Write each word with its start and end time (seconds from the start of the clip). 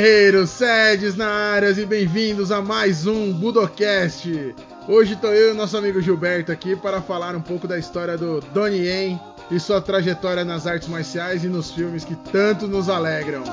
guerreiros, 0.00 0.48
sedes 0.48 1.14
na 1.14 1.28
área 1.28 1.68
e 1.68 1.84
bem-vindos 1.84 2.50
a 2.50 2.62
mais 2.62 3.06
um 3.06 3.34
Budocast. 3.34 4.54
Hoje 4.88 5.14
tô 5.14 5.26
eu 5.26 5.52
e 5.52 5.54
nosso 5.54 5.76
amigo 5.76 6.00
Gilberto 6.00 6.50
aqui 6.50 6.74
para 6.74 7.02
falar 7.02 7.36
um 7.36 7.40
pouco 7.42 7.68
da 7.68 7.78
história 7.78 8.16
do 8.16 8.40
Donnie 8.40 8.86
Yen 8.86 9.20
e 9.50 9.60
sua 9.60 9.78
trajetória 9.78 10.42
nas 10.42 10.66
artes 10.66 10.88
marciais 10.88 11.44
e 11.44 11.48
nos 11.48 11.70
filmes 11.70 12.02
que 12.02 12.16
tanto 12.16 12.66
nos 12.66 12.88
alegram. 12.88 13.44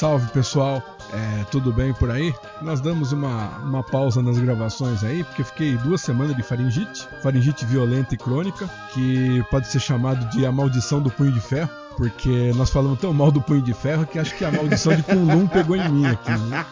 Salve 0.00 0.30
pessoal, 0.30 0.82
é, 1.12 1.44
tudo 1.50 1.70
bem 1.70 1.92
por 1.92 2.10
aí? 2.10 2.34
Nós 2.62 2.80
damos 2.80 3.12
uma, 3.12 3.48
uma 3.58 3.82
pausa 3.82 4.22
nas 4.22 4.38
gravações 4.38 5.04
aí, 5.04 5.22
porque 5.22 5.44
fiquei 5.44 5.76
duas 5.76 6.00
semanas 6.00 6.34
de 6.34 6.42
faringite, 6.42 7.06
faringite 7.22 7.66
violenta 7.66 8.14
e 8.14 8.16
crônica, 8.16 8.66
que 8.94 9.44
pode 9.50 9.68
ser 9.68 9.78
chamado 9.78 10.24
de 10.30 10.46
a 10.46 10.50
maldição 10.50 11.02
do 11.02 11.10
punho 11.10 11.30
de 11.30 11.40
ferro, 11.42 11.68
porque 11.98 12.50
nós 12.56 12.70
falamos 12.70 12.98
tão 12.98 13.12
mal 13.12 13.30
do 13.30 13.42
punho 13.42 13.60
de 13.60 13.74
ferro 13.74 14.06
que 14.06 14.18
acho 14.18 14.34
que 14.36 14.42
a 14.46 14.50
maldição 14.50 14.96
de 14.96 15.02
Kunlun 15.02 15.46
pegou 15.46 15.76
em 15.76 15.86
mim 15.90 16.06
aqui. 16.06 16.30
Né? 16.30 16.64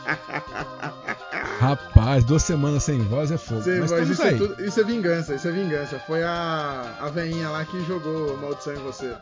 Rapaz, 1.60 2.24
duas 2.24 2.42
semanas 2.42 2.84
sem 2.84 2.98
voz 3.00 3.30
é 3.30 3.36
fogo. 3.36 3.60
Sem 3.62 3.80
Mas 3.80 3.90
voz, 3.90 4.08
isso, 4.08 4.22
é 4.22 4.28
aí. 4.28 4.38
tudo- 4.38 4.64
isso 4.64 4.80
é 4.80 4.84
vingança, 4.84 5.34
isso 5.34 5.48
é 5.48 5.52
vingança. 5.52 5.98
Foi 6.06 6.22
a, 6.22 6.94
a 6.98 7.10
veinha 7.10 7.50
lá 7.50 7.62
que 7.66 7.84
jogou 7.84 8.38
maldição 8.38 8.72
em 8.72 8.78
você. 8.78 9.14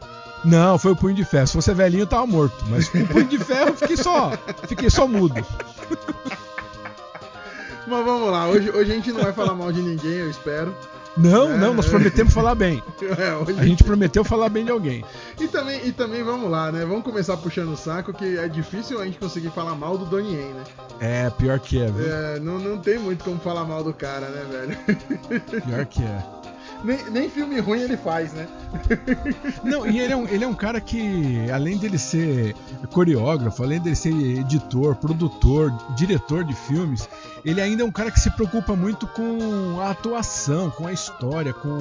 Não, 0.45 0.79
foi 0.79 0.93
o 0.93 0.97
punho 0.97 1.15
de 1.15 1.25
ferro. 1.25 1.47
Se 1.47 1.53
fosse 1.55 1.73
velhinho, 1.75 2.03
eu 2.03 2.07
tava 2.07 2.27
morto. 2.27 2.65
Mas 2.69 2.89
com 2.89 2.99
o 2.99 3.07
punho 3.07 3.27
de 3.27 3.39
ferro, 3.39 3.71
eu 3.71 3.77
fiquei 3.77 3.97
só, 3.97 4.33
fiquei 4.69 4.91
só 4.91 5.07
mudo. 5.07 5.35
Mas 7.87 8.05
vamos 8.05 8.31
lá, 8.31 8.49
hoje, 8.49 8.71
hoje 8.71 8.91
a 8.91 8.95
gente 8.95 9.12
não 9.12 9.23
vai 9.23 9.33
falar 9.33 9.55
mal 9.55 9.73
de 9.73 9.81
ninguém, 9.81 10.15
eu 10.15 10.28
espero. 10.31 10.75
Não, 11.17 11.51
É, 11.51 11.56
não, 11.56 11.73
nós 11.73 11.87
prometemos 11.87 12.34
falar 12.34 12.55
bem. 12.55 12.83
É, 13.17 13.34
hoje 13.37 13.59
A 13.59 13.65
gente 13.65 13.83
prometeu 13.83 14.23
falar 14.23 14.51
bem 14.51 14.65
de 14.65 14.70
alguém. 14.70 15.03
E 15.41 15.48
também, 15.48 15.87
e 15.87 15.93
também 15.93 16.23
vamos 16.23 16.50
lá, 16.50 16.71
né? 16.71 16.84
Vamos 16.84 17.05
começar 17.05 17.37
puxando 17.39 17.71
o 17.73 17.77
saco, 17.77 18.12
que 18.12 18.37
é 18.37 18.48
difícil 18.48 19.00
a 19.00 19.05
gente 19.06 19.19
conseguir 19.19 19.50
falar 19.50 19.75
mal 19.75 19.97
do 19.97 20.05
Donnie 20.05 20.34
Yen, 20.34 20.53
né? 20.53 20.65
É, 21.00 21.31
pior 21.31 21.59
que 21.59 21.81
é, 21.81 21.87
viu? 21.87 22.06
É, 22.12 22.39
não, 22.41 22.59
não 22.59 22.78
tem 22.78 22.98
muito 22.98 23.25
como 23.25 23.39
falar 23.39 23.65
mal 23.65 23.83
do 23.83 23.95
cara, 23.95 24.28
né, 24.28 24.45
velho? 24.50 25.43
Pior 25.65 25.87
que 25.87 26.03
é. 26.03 26.25
Nem, 26.84 27.10
nem 27.10 27.30
filme 27.30 27.58
ruim 27.60 27.80
ele 27.80 27.96
faz, 27.96 28.32
né? 28.32 28.46
Não, 29.62 29.86
e 29.86 30.00
ele 30.00 30.12
é, 30.12 30.16
um, 30.16 30.28
ele 30.28 30.44
é 30.44 30.48
um 30.48 30.55
cara 30.55 30.80
que, 30.80 31.50
além 31.50 31.78
dele 31.78 31.98
ser 31.98 32.55
coreógrafo, 32.92 33.62
além 33.62 33.80
dele 33.80 33.96
ser 33.96 34.12
editor, 34.12 34.94
produtor, 34.97 35.72
diretor 35.94 36.44
de 36.44 36.54
filmes, 36.54 37.08
ele 37.44 37.60
ainda 37.60 37.82
é 37.82 37.84
um 37.84 37.92
cara 37.92 38.10
que 38.10 38.20
se 38.20 38.30
preocupa 38.30 38.74
muito 38.74 39.06
com 39.06 39.80
a 39.80 39.91
atuação, 39.91 40.70
com 40.70 40.86
a 40.86 40.92
história, 40.92 41.52
com 41.52 41.78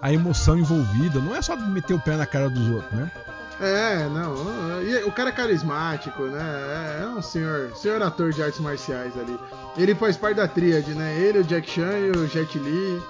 a 0.00 0.12
emoção 0.12 0.58
envolvida. 0.58 1.20
Não 1.20 1.34
é 1.34 1.42
só 1.42 1.56
meter 1.56 1.94
o 1.94 2.00
pé 2.00 2.16
na 2.16 2.26
cara 2.26 2.48
dos 2.48 2.68
outros, 2.70 2.92
né? 2.92 3.10
É, 3.58 4.06
não. 4.08 4.82
e 4.82 5.04
O 5.04 5.12
cara 5.12 5.30
é 5.30 5.32
carismático, 5.32 6.24
né? 6.24 6.42
É, 6.42 7.02
é 7.04 7.08
um 7.08 7.22
senhor, 7.22 7.74
senhor 7.74 8.02
ator 8.02 8.32
de 8.32 8.42
artes 8.42 8.60
marciais 8.60 9.16
ali. 9.18 9.38
Ele 9.76 9.94
faz 9.94 10.16
parte 10.16 10.36
da 10.36 10.46
tríade, 10.46 10.94
né? 10.94 11.18
Ele, 11.18 11.38
o 11.38 11.44
Jack 11.44 11.70
Chan 11.70 11.98
e 11.98 12.10
o 12.10 12.28
Jet 12.28 12.58
Li 12.58 13.02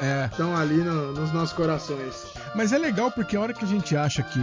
É. 0.00 0.26
estão 0.30 0.56
ali 0.56 0.78
no- 0.78 1.12
nos 1.12 1.32
nossos 1.32 1.52
corações. 1.54 2.26
Mas 2.54 2.72
é 2.72 2.78
legal 2.78 3.10
porque 3.10 3.36
a 3.36 3.40
hora 3.40 3.52
que 3.54 3.64
a 3.64 3.68
gente 3.68 3.96
acha 3.96 4.22
que, 4.22 4.40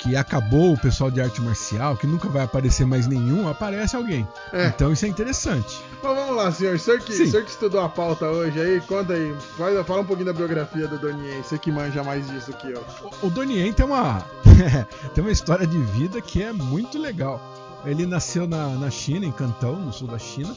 que 0.00 0.16
acabou 0.16 0.72
o 0.72 0.78
pessoal 0.78 1.10
de 1.10 1.20
arte 1.20 1.40
marcial, 1.40 1.96
que 1.96 2.06
nunca 2.06 2.28
vai 2.28 2.42
aparecer 2.44 2.86
mais 2.86 3.06
nenhum, 3.06 3.48
aparece 3.48 3.94
alguém. 3.96 4.26
É. 4.52 4.66
Então 4.66 4.92
isso 4.92 5.04
é 5.04 5.08
interessante. 5.08 5.80
Mas 6.02 6.14
vamos 6.16 6.36
lá, 6.36 6.50
senhor. 6.52 6.74
O 6.74 6.78
senhor 6.78 7.00
que, 7.00 7.12
o 7.12 7.30
senhor 7.30 7.44
que 7.44 7.50
estudou 7.50 7.80
a 7.80 7.88
pauta 7.88 8.26
hoje 8.26 8.60
aí, 8.60 8.80
conta 8.82 9.12
aí. 9.14 9.34
Fala, 9.56 9.84
fala 9.84 10.00
um 10.02 10.04
pouquinho 10.04 10.26
da 10.26 10.32
biografia 10.32 10.86
do 10.88 10.98
Donnie 10.98 11.28
Yen, 11.30 11.42
você 11.42 11.58
que 11.58 11.70
manja 11.72 12.02
mais 12.04 12.26
disso 12.30 12.50
aqui, 12.50 12.72
ó. 12.76 13.26
O 13.26 13.30
Donnie 13.30 13.58
Yen 13.58 13.72
tem 13.72 13.86
uma, 13.86 14.22
tem 15.14 15.22
uma 15.24 15.30
história 15.32 15.66
de 15.66 15.78
vida 15.78 16.20
que 16.20 16.42
é 16.42 16.52
muito 16.52 16.98
legal. 16.98 17.40
Ele 17.84 18.04
nasceu 18.06 18.48
na, 18.48 18.68
na 18.70 18.90
China, 18.90 19.24
em 19.24 19.30
Cantão, 19.32 19.76
no 19.76 19.92
sul 19.92 20.08
da 20.08 20.18
China, 20.18 20.54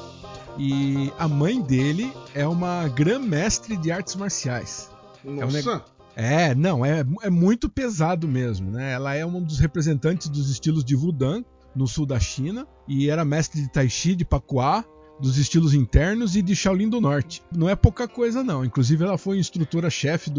e 0.60 1.12
a 1.18 1.28
mãe 1.28 1.62
dele 1.62 2.14
é 2.36 2.46
uma 2.46 2.88
grã-mestre 2.90 3.78
de 3.78 3.92
artes 3.92 4.16
marciais. 4.16 4.90
Nossa! 5.24 5.46
um 5.48 5.52
neg- 5.52 5.82
É, 6.16 6.54
não, 6.54 6.86
é, 6.86 7.04
é 7.22 7.30
muito 7.30 7.70
pesado 7.70 8.28
mesmo, 8.28 8.70
né? 8.70 8.92
Ela 8.92 9.16
é 9.16 9.26
um 9.26 9.42
dos 9.42 9.58
representantes 9.60 10.28
dos 10.28 10.50
estilos 10.50 10.84
de 10.84 10.96
Wudan 10.96 11.44
no 11.74 11.88
sul 11.88 12.06
da 12.06 12.20
China 12.20 12.68
e 12.88 13.10
era 13.10 13.24
mestre 13.24 13.62
de 13.62 13.72
Tai 13.72 13.88
Chi, 13.90 14.16
de 14.16 14.26
Pacuá, 14.26 14.84
dos 15.20 15.38
estilos 15.38 15.74
internos 15.74 16.36
e 16.36 16.42
de 16.42 16.56
Shaolin 16.56 16.90
do 16.90 17.02
Norte. 17.02 17.42
Não 17.56 17.70
é 17.70 17.76
pouca 17.76 18.08
coisa 18.08 18.44
não, 18.44 18.64
inclusive 18.64 19.04
ela 19.04 19.18
foi 19.18 19.38
instrutora-chefe 19.38 20.32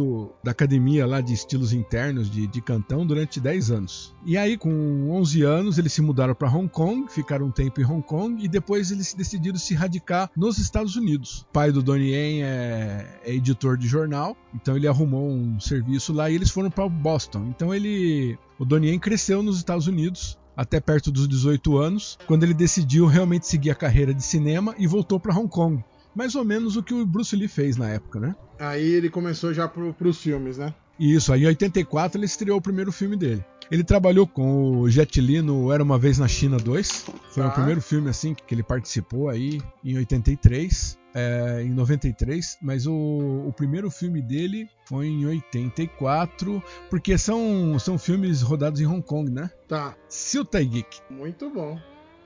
da 0.42 0.50
academia 0.50 1.06
lá 1.06 1.20
de 1.20 1.32
estilos 1.32 1.72
internos 1.72 2.30
de, 2.30 2.46
de 2.46 2.60
Cantão 2.60 3.06
durante 3.06 3.40
10 3.40 3.70
anos. 3.70 4.14
E 4.24 4.36
aí 4.36 4.56
com 4.56 5.10
11 5.10 5.42
anos 5.42 5.78
eles 5.78 5.92
se 5.92 6.02
mudaram 6.02 6.34
para 6.34 6.50
Hong 6.50 6.68
Kong, 6.68 7.10
ficaram 7.10 7.46
um 7.46 7.50
tempo 7.50 7.80
em 7.80 7.84
Hong 7.84 8.02
Kong 8.02 8.42
e 8.42 8.48
depois 8.48 8.90
eles 8.90 9.14
decidiram 9.14 9.58
se 9.58 9.74
radicar 9.74 10.30
nos 10.36 10.58
Estados 10.58 10.96
Unidos. 10.96 11.46
O 11.50 11.52
pai 11.52 11.72
do 11.72 11.82
Donnie 11.82 12.12
Yen 12.12 12.42
é, 12.42 13.20
é 13.24 13.34
editor 13.34 13.76
de 13.76 13.86
jornal, 13.86 14.36
então 14.54 14.76
ele 14.76 14.88
arrumou 14.88 15.28
um 15.28 15.58
serviço 15.60 16.12
lá 16.12 16.30
e 16.30 16.34
eles 16.34 16.50
foram 16.50 16.70
para 16.70 16.88
Boston. 16.88 17.46
Então 17.48 17.74
ele, 17.74 18.38
o 18.58 18.64
Donnie 18.64 18.90
Yen 18.90 18.98
cresceu 18.98 19.42
nos 19.42 19.56
Estados 19.56 19.86
Unidos 19.86 20.38
até 20.56 20.80
perto 20.80 21.10
dos 21.10 21.28
18 21.28 21.76
anos, 21.76 22.18
quando 22.26 22.42
ele 22.44 22.54
decidiu 22.54 23.06
realmente 23.06 23.46
seguir 23.46 23.70
a 23.70 23.74
carreira 23.74 24.12
de 24.12 24.22
cinema 24.22 24.74
e 24.78 24.86
voltou 24.86 25.18
para 25.18 25.34
Hong 25.34 25.48
Kong. 25.48 25.82
Mais 26.14 26.34
ou 26.34 26.44
menos 26.44 26.76
o 26.76 26.82
que 26.82 26.92
o 26.92 27.06
Bruce 27.06 27.36
Lee 27.36 27.48
fez 27.48 27.76
na 27.76 27.88
época, 27.88 28.18
né? 28.18 28.34
Aí 28.58 28.84
ele 28.84 29.08
começou 29.08 29.54
já 29.54 29.68
pro, 29.68 29.94
pros 29.94 30.18
filmes, 30.18 30.58
né? 30.58 30.74
E 30.98 31.14
Isso, 31.14 31.32
aí 31.32 31.44
em 31.44 31.46
84 31.46 32.18
ele 32.18 32.26
estreou 32.26 32.58
o 32.58 32.62
primeiro 32.62 32.92
filme 32.92 33.16
dele. 33.16 33.44
Ele 33.70 33.84
trabalhou 33.84 34.26
com 34.26 34.80
o 34.80 34.90
Jet 34.90 35.20
Li 35.20 35.40
no 35.40 35.72
Era 35.72 35.82
Uma 35.82 35.96
Vez 35.98 36.18
na 36.18 36.26
China 36.26 36.56
2. 36.56 37.06
Foi 37.30 37.42
Tá. 37.44 37.48
o 37.48 37.52
primeiro 37.52 37.80
filme 37.80 38.10
assim 38.10 38.34
que 38.34 38.52
ele 38.52 38.64
participou 38.64 39.28
aí 39.28 39.60
em 39.84 39.96
83, 39.96 40.98
é, 41.14 41.62
em 41.62 41.70
93, 41.70 42.58
mas 42.60 42.86
o, 42.86 42.92
o 43.46 43.52
primeiro 43.52 43.88
filme 43.88 44.20
dele 44.20 44.68
foi 44.86 45.06
em 45.06 45.24
84, 45.24 46.60
porque 46.88 47.16
são, 47.16 47.78
são 47.78 47.96
filmes 47.96 48.42
rodados 48.42 48.80
em 48.80 48.86
Hong 48.86 49.02
Kong, 49.02 49.30
né? 49.30 49.48
Tá, 49.68 49.94
Siu 50.08 50.44
Tai 50.44 50.64
Geek. 50.64 51.00
muito 51.08 51.48
bom. 51.50 51.78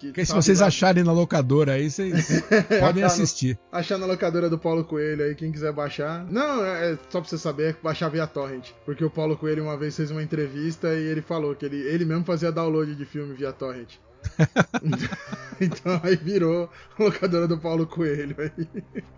Que 0.09 0.21
Que 0.21 0.27
se 0.27 0.33
vocês 0.35 0.61
lá- 0.61 0.67
acharem 0.67 1.05
na 1.05 1.13
locadora 1.13 1.73
aí, 1.73 1.91
vocês 1.91 2.43
podem 2.81 3.03
Achar 3.03 3.17
no- 3.17 3.23
assistir. 3.23 3.59
Achar 3.73 3.99
na 3.99 4.07
locadora 4.07 4.49
do 4.51 4.59
Paulo 4.59 4.85
Coelho 4.85 5.25
aí, 5.25 5.35
quem 5.35 5.51
quiser 5.53 5.73
baixar. 5.73 6.25
Não, 6.31 6.65
é 6.65 6.93
é 6.93 6.99
só 7.09 7.21
pra 7.21 7.29
você 7.29 7.39
saber, 7.39 7.71
é 7.71 7.77
baixar 7.83 8.09
via 8.09 8.27
torrent. 8.27 8.71
Porque 8.85 9.05
o 9.05 9.11
Paulo 9.11 9.37
Coelho 9.37 9.63
uma 9.65 9.77
vez 9.77 9.97
fez 9.97 10.11
uma 10.11 10.23
entrevista 10.23 10.89
e 10.95 11.03
ele 11.07 11.23
falou 11.23 11.55
que 11.55 11.65
ele, 11.65 11.77
ele 11.83 12.05
mesmo 12.05 12.25
fazia 12.25 12.51
download 12.53 12.95
de 12.95 13.05
filme 13.05 13.35
via 13.35 13.53
torrent. 13.53 13.95
então 15.61 16.01
aí 16.03 16.17
virou 16.17 16.69
locadora 16.99 17.47
do 17.47 17.59
Paulo 17.59 17.87
Coelho 17.87 18.37
aí. 18.39 18.67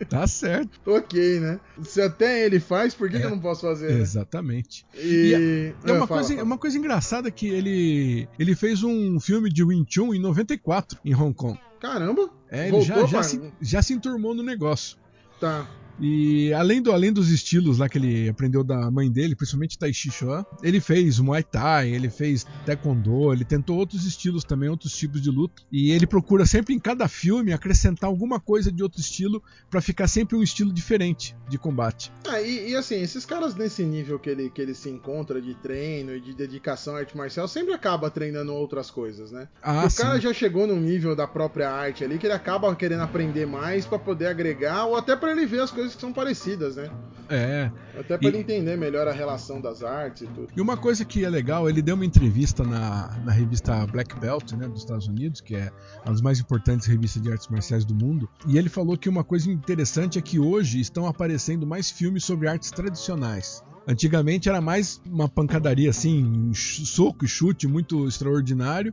Tá 0.07 0.27
certo. 0.27 0.79
ok, 0.91 1.41
né? 1.41 1.61
Se 1.83 2.01
até 2.01 2.45
ele 2.45 2.61
faz, 2.61 2.95
por 2.95 3.09
que, 3.11 3.19
que 3.19 3.27
eu 3.27 3.31
não 3.31 3.39
posso 3.41 3.63
fazer? 3.63 3.93
né? 3.93 4.01
Exatamente. 4.01 4.87
E, 4.95 5.73
É 5.85 5.93
uma, 5.93 6.05
Ah, 6.05 6.07
coisa, 6.07 6.29
fala. 6.31 6.43
uma 6.45 6.59
coisa 6.59 6.79
engraçada 6.79 7.31
que 7.31 7.49
ele, 7.49 8.29
ele 8.39 8.55
fez 8.55 8.83
um 8.83 9.19
filme 9.21 9.51
de 9.51 9.65
Wing 9.65 9.87
Chun 9.89 10.15
em 10.15 10.19
94 10.19 10.99
em 11.05 11.15
Hong 11.15 11.35
Kong. 11.35 11.59
Caramba! 11.81 12.31
É, 12.51 12.63
ele 12.69 12.71
Voltou, 12.73 13.07
já, 13.07 13.07
já, 13.07 13.23
se, 13.23 13.53
já 13.61 13.83
se 13.83 13.93
enturmou 13.93 14.35
no 14.35 14.43
negócio. 14.43 14.97
Tá. 15.41 15.67
E 16.01 16.53
além, 16.53 16.83
do, 16.83 16.93
além 16.93 17.13
dos 17.13 17.31
estilos 17.31 17.79
lá 17.79 17.89
que 17.89 17.99
ele 17.99 18.29
aprendeu 18.29 18.63
da 18.63 18.91
mãe 18.91 19.11
dele, 19.11 19.35
principalmente 19.35 19.79
Tai 19.79 19.93
Chi 19.93 20.11
Chuan, 20.11 20.45
ele 20.63 20.81
fez 20.81 21.19
Muay 21.19 21.43
Thai, 21.43 21.91
ele 21.91 22.11
fez 22.11 22.47
Taekwondo, 22.65 23.33
ele 23.33 23.45
tentou 23.45 23.77
outros 23.79 24.05
estilos 24.05 24.45
também, 24.45 24.69
outros 24.69 24.97
tipos 24.97 25.21
de 25.21 25.31
luta. 25.31 25.63
E 25.73 25.91
ele 25.91 26.07
procura 26.07 26.45
sempre 26.45 26.75
em 26.75 26.79
cada 26.79 27.09
filme 27.09 27.53
acrescentar 27.53 28.09
alguma 28.09 28.39
coisa 28.39 28.71
de 28.71 28.83
outro 28.83 29.01
estilo 29.01 29.43
pra 29.71 29.81
ficar 29.81 30.09
sempre 30.09 30.37
um 30.37 30.43
estilo 30.43 30.73
diferente 30.73 31.35
de 31.49 31.59
combate. 31.59 32.13
Ah, 32.29 32.41
e, 32.41 32.71
e 32.71 32.77
assim, 32.77 33.01
esses 33.01 33.25
caras 33.25 33.55
nesse 33.55 33.83
nível 33.83 34.19
que 34.19 34.29
ele, 34.29 34.51
que 34.51 34.61
ele 34.61 34.75
se 34.75 34.91
encontra 34.91 35.41
de 35.41 35.55
treino 35.55 36.15
e 36.15 36.21
de 36.21 36.35
dedicação 36.35 36.95
à 36.95 36.99
arte 36.99 37.17
marcial 37.17 37.49
sempre 37.49 37.73
acaba 37.73 38.11
treinando 38.11 38.53
outras 38.53 38.91
coisas, 38.91 39.31
né? 39.31 39.49
Ah, 39.63 39.87
o 39.87 39.91
sim. 39.91 40.03
cara 40.03 40.21
já 40.21 40.33
chegou 40.33 40.67
num 40.67 40.81
nível 40.81 41.15
da 41.17 41.27
própria 41.27 41.71
arte 41.71 42.05
ali 42.05 42.19
que 42.19 42.27
ele 42.27 42.35
acaba 42.35 42.75
querendo 42.75 43.03
aprender 43.03 43.47
mais 43.47 43.87
pra 43.87 43.99
poder 43.99 44.27
agregar 44.27 44.85
ou 44.87 44.97
até 44.97 45.17
pra 45.17 45.33
ele 45.33 45.47
ver 45.47 45.61
as 45.61 45.71
coisas 45.71 45.86
que 45.95 46.01
são 46.01 46.13
parecidas, 46.13 46.77
né? 46.77 46.91
É. 47.29 47.71
Até 47.99 48.17
pra 48.17 48.29
E- 48.31 48.37
entender 48.37 48.77
melhor 48.77 49.07
a 49.09 49.13
relação 49.13 49.61
das 49.61 49.83
artes 49.83 50.23
e 50.23 50.27
tudo. 50.27 50.49
E 50.57 50.61
uma 50.61 50.77
coisa 50.77 51.05
que 51.05 51.25
é 51.25 51.29
legal, 51.29 51.69
ele 51.69 51.83
deu 51.83 51.95
uma 51.95 52.05
entrevista 52.05 52.63
na, 52.65 53.09
na 53.25 53.33
revista 53.33 53.87
Black 53.87 54.19
Belt, 54.19 54.53
né, 54.53 54.69
dos 54.69 54.81
Estados 54.81 55.07
Unidos, 55.09 55.41
que 55.41 55.55
é 55.57 55.71
uma 56.05 56.13
das 56.13 56.21
mais 56.21 56.39
importantes 56.41 56.87
revistas 56.87 57.21
de 57.23 57.31
artes 57.31 57.49
marciais 57.49 57.85
do 57.85 57.95
mundo, 57.95 58.29
e 58.47 58.57
ele 58.59 58.69
falou 58.69 58.97
que 58.97 59.09
uma 59.09 59.25
coisa 59.25 59.51
interessante 59.51 60.19
é 60.19 60.23
que 60.23 60.39
hoje 60.39 60.81
estão 60.81 61.07
aparecendo 61.07 61.67
mais 61.67 61.91
filmes 61.91 62.25
sobre 62.25 62.49
artes 62.49 62.71
tradicionais. 62.71 63.63
Antigamente 63.89 64.49
era 64.49 64.61
mais 64.61 65.01
uma 65.07 65.29
pancadaria 65.29 65.91
assim, 65.91 66.25
um 66.25 66.53
soco 66.53 67.25
e 67.25 67.29
chute 67.29 67.69
muito 67.69 68.09
extraordinário, 68.09 68.93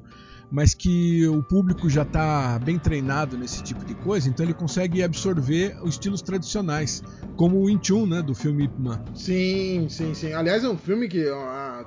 mas 0.52 0.76
que 0.76 1.26
o 1.28 1.42
público 1.42 1.90
já 1.90 2.04
está 2.04 2.60
bem 2.60 2.78
treinado 2.78 3.36
nesse 3.36 3.64
tipo 3.64 3.84
de 3.84 3.96
coisa, 3.96 4.30
então 4.30 4.46
ele 4.46 4.54
consegue 4.54 5.02
absorver 5.02 5.76
os 5.82 5.96
estilos 5.96 6.22
tradicionais, 6.22 7.02
como 7.36 7.60
o 7.60 7.70
Inchun, 7.72 8.06
né, 8.06 8.22
do 8.22 8.36
filme 8.36 8.66
Ip 8.66 8.74
Man. 8.78 9.02
Sim, 9.16 9.88
sim, 9.90 10.14
sim. 10.14 10.34
Aliás, 10.34 10.64
é 10.64 10.70
um 10.70 10.78
filme 10.78 11.08
que 11.08 11.26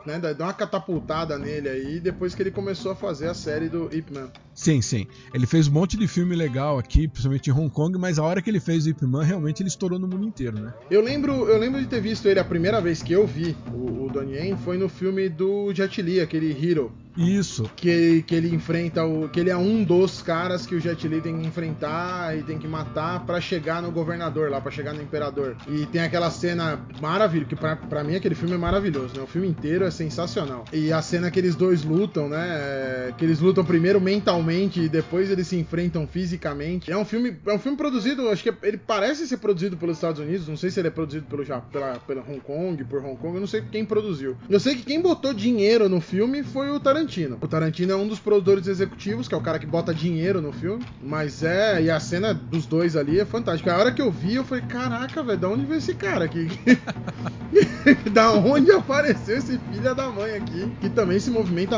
né, 0.04 0.18
dá 0.34 0.46
uma 0.46 0.52
catapultada 0.52 1.38
nele 1.38 1.68
aí 1.68 2.00
depois 2.00 2.34
que 2.34 2.42
ele 2.42 2.50
começou 2.50 2.90
a 2.90 2.96
fazer 2.96 3.28
a 3.28 3.34
série 3.34 3.68
do 3.68 3.88
Ip 3.94 4.12
Man. 4.12 4.32
Sim, 4.56 4.80
sim. 4.80 5.06
Ele 5.34 5.46
fez 5.46 5.68
um 5.68 5.72
monte 5.72 5.98
de 5.98 6.08
filme 6.08 6.34
legal 6.34 6.78
aqui, 6.78 7.06
principalmente 7.06 7.50
em 7.50 7.52
Hong 7.52 7.68
Kong, 7.68 7.98
mas 7.98 8.18
a 8.18 8.24
hora 8.24 8.40
que 8.40 8.48
ele 8.48 8.58
fez 8.58 8.86
o 8.86 8.88
Ip 8.88 9.02
Man, 9.04 9.22
realmente 9.22 9.62
ele 9.62 9.68
estourou 9.68 9.98
no 9.98 10.08
mundo 10.08 10.24
inteiro, 10.24 10.58
né? 10.58 10.72
Eu 10.90 11.02
lembro, 11.02 11.46
eu 11.46 11.58
lembro 11.58 11.78
de 11.78 11.86
ter 11.86 12.00
visto 12.00 12.26
ele 12.26 12.40
a 12.40 12.44
primeira 12.44 12.80
vez 12.80 13.02
que 13.02 13.12
eu 13.12 13.26
vi, 13.26 13.54
o, 13.70 14.06
o 14.06 14.10
Donnie 14.10 14.36
Yen, 14.36 14.56
foi 14.56 14.78
no 14.78 14.88
filme 14.88 15.28
do 15.28 15.72
Jet 15.74 16.00
Li, 16.00 16.20
aquele 16.20 16.50
Hero. 16.50 16.90
Isso. 17.16 17.70
Que, 17.74 18.22
que 18.22 18.34
ele 18.34 18.54
enfrenta 18.54 19.04
o. 19.04 19.28
Que 19.28 19.40
ele 19.40 19.50
é 19.50 19.56
um 19.56 19.82
dos 19.82 20.20
caras 20.22 20.66
que 20.66 20.74
o 20.74 20.80
Jet 20.80 21.06
Li 21.08 21.20
tem 21.20 21.40
que 21.40 21.46
enfrentar 21.46 22.36
e 22.36 22.42
tem 22.42 22.58
que 22.58 22.68
matar 22.68 23.24
para 23.24 23.40
chegar 23.40 23.80
no 23.80 23.90
governador 23.90 24.50
lá, 24.50 24.60
para 24.60 24.70
chegar 24.70 24.92
no 24.92 25.02
imperador. 25.02 25.56
E 25.68 25.86
tem 25.86 26.02
aquela 26.02 26.30
cena 26.30 26.80
maravilhosa, 27.00 27.48
que 27.48 27.56
pra, 27.56 28.04
mim 28.04 28.16
aquele 28.16 28.34
filme 28.34 28.54
é 28.54 28.58
maravilhoso, 28.58 29.16
né? 29.16 29.22
O 29.22 29.26
filme 29.26 29.48
inteiro 29.48 29.84
é 29.84 29.90
sensacional. 29.90 30.64
E 30.72 30.92
a 30.92 31.00
cena 31.00 31.30
que 31.30 31.38
eles 31.38 31.54
dois 31.54 31.82
lutam, 31.82 32.28
né? 32.28 32.46
É, 32.46 33.14
que 33.16 33.24
eles 33.24 33.40
lutam 33.40 33.64
primeiro 33.64 34.00
mentalmente 34.00 34.80
e 34.80 34.88
depois 34.88 35.30
eles 35.30 35.46
se 35.46 35.56
enfrentam 35.56 36.06
fisicamente. 36.06 36.90
É 36.90 36.96
um 36.96 37.04
filme, 37.04 37.36
é 37.46 37.52
um 37.52 37.58
filme 37.58 37.76
produzido, 37.76 38.28
acho 38.28 38.42
que 38.42 38.52
ele 38.62 38.76
parece 38.76 39.26
ser 39.26 39.38
produzido 39.38 39.76
pelos 39.76 39.96
Estados 39.96 40.20
Unidos, 40.20 40.48
não 40.48 40.56
sei 40.56 40.70
se 40.70 40.80
ele 40.80 40.88
é 40.88 40.90
produzido 40.90 41.26
pelo 41.26 41.44
Japão, 41.44 41.70
pela, 41.70 41.98
pela 42.00 42.20
Hong 42.22 42.40
Kong, 42.40 42.84
por 42.84 43.04
Hong 43.04 43.16
Kong, 43.16 43.34
eu 43.34 43.40
não 43.40 43.46
sei 43.46 43.62
quem 43.62 43.84
produziu. 43.84 44.36
Eu 44.48 44.60
sei 44.60 44.74
que 44.74 44.82
quem 44.82 45.00
botou 45.00 45.32
dinheiro 45.32 45.88
no 45.88 46.00
filme 46.00 46.42
foi 46.42 46.70
o 46.70 46.78
Tarantino. 46.78 47.05
Tarantino. 47.06 47.38
O 47.40 47.48
Tarantino 47.48 47.92
é 47.92 47.96
um 47.96 48.08
dos 48.08 48.18
produtores 48.18 48.66
executivos, 48.66 49.28
que 49.28 49.34
é 49.34 49.38
o 49.38 49.40
cara 49.40 49.58
que 49.58 49.66
bota 49.66 49.94
dinheiro 49.94 50.42
no 50.42 50.52
filme. 50.52 50.84
Mas 51.02 51.42
é, 51.42 51.82
e 51.82 51.90
a 51.90 52.00
cena 52.00 52.34
dos 52.34 52.66
dois 52.66 52.96
ali 52.96 53.20
é 53.20 53.24
fantástica. 53.24 53.72
A 53.72 53.78
hora 53.78 53.92
que 53.92 54.02
eu 54.02 54.10
vi, 54.10 54.34
eu 54.34 54.44
falei: 54.44 54.64
caraca, 54.64 55.22
velho, 55.22 55.38
da 55.38 55.48
onde 55.48 55.64
veio 55.64 55.78
esse 55.78 55.94
cara 55.94 56.24
aqui? 56.24 56.48
da 58.12 58.32
onde 58.32 58.72
apareceu 58.72 59.38
esse 59.38 59.58
filho 59.58 59.94
da 59.94 60.10
mãe 60.10 60.34
aqui? 60.34 60.70
Que 60.80 60.90
também 60.90 61.20
se 61.20 61.30
movimenta, 61.30 61.76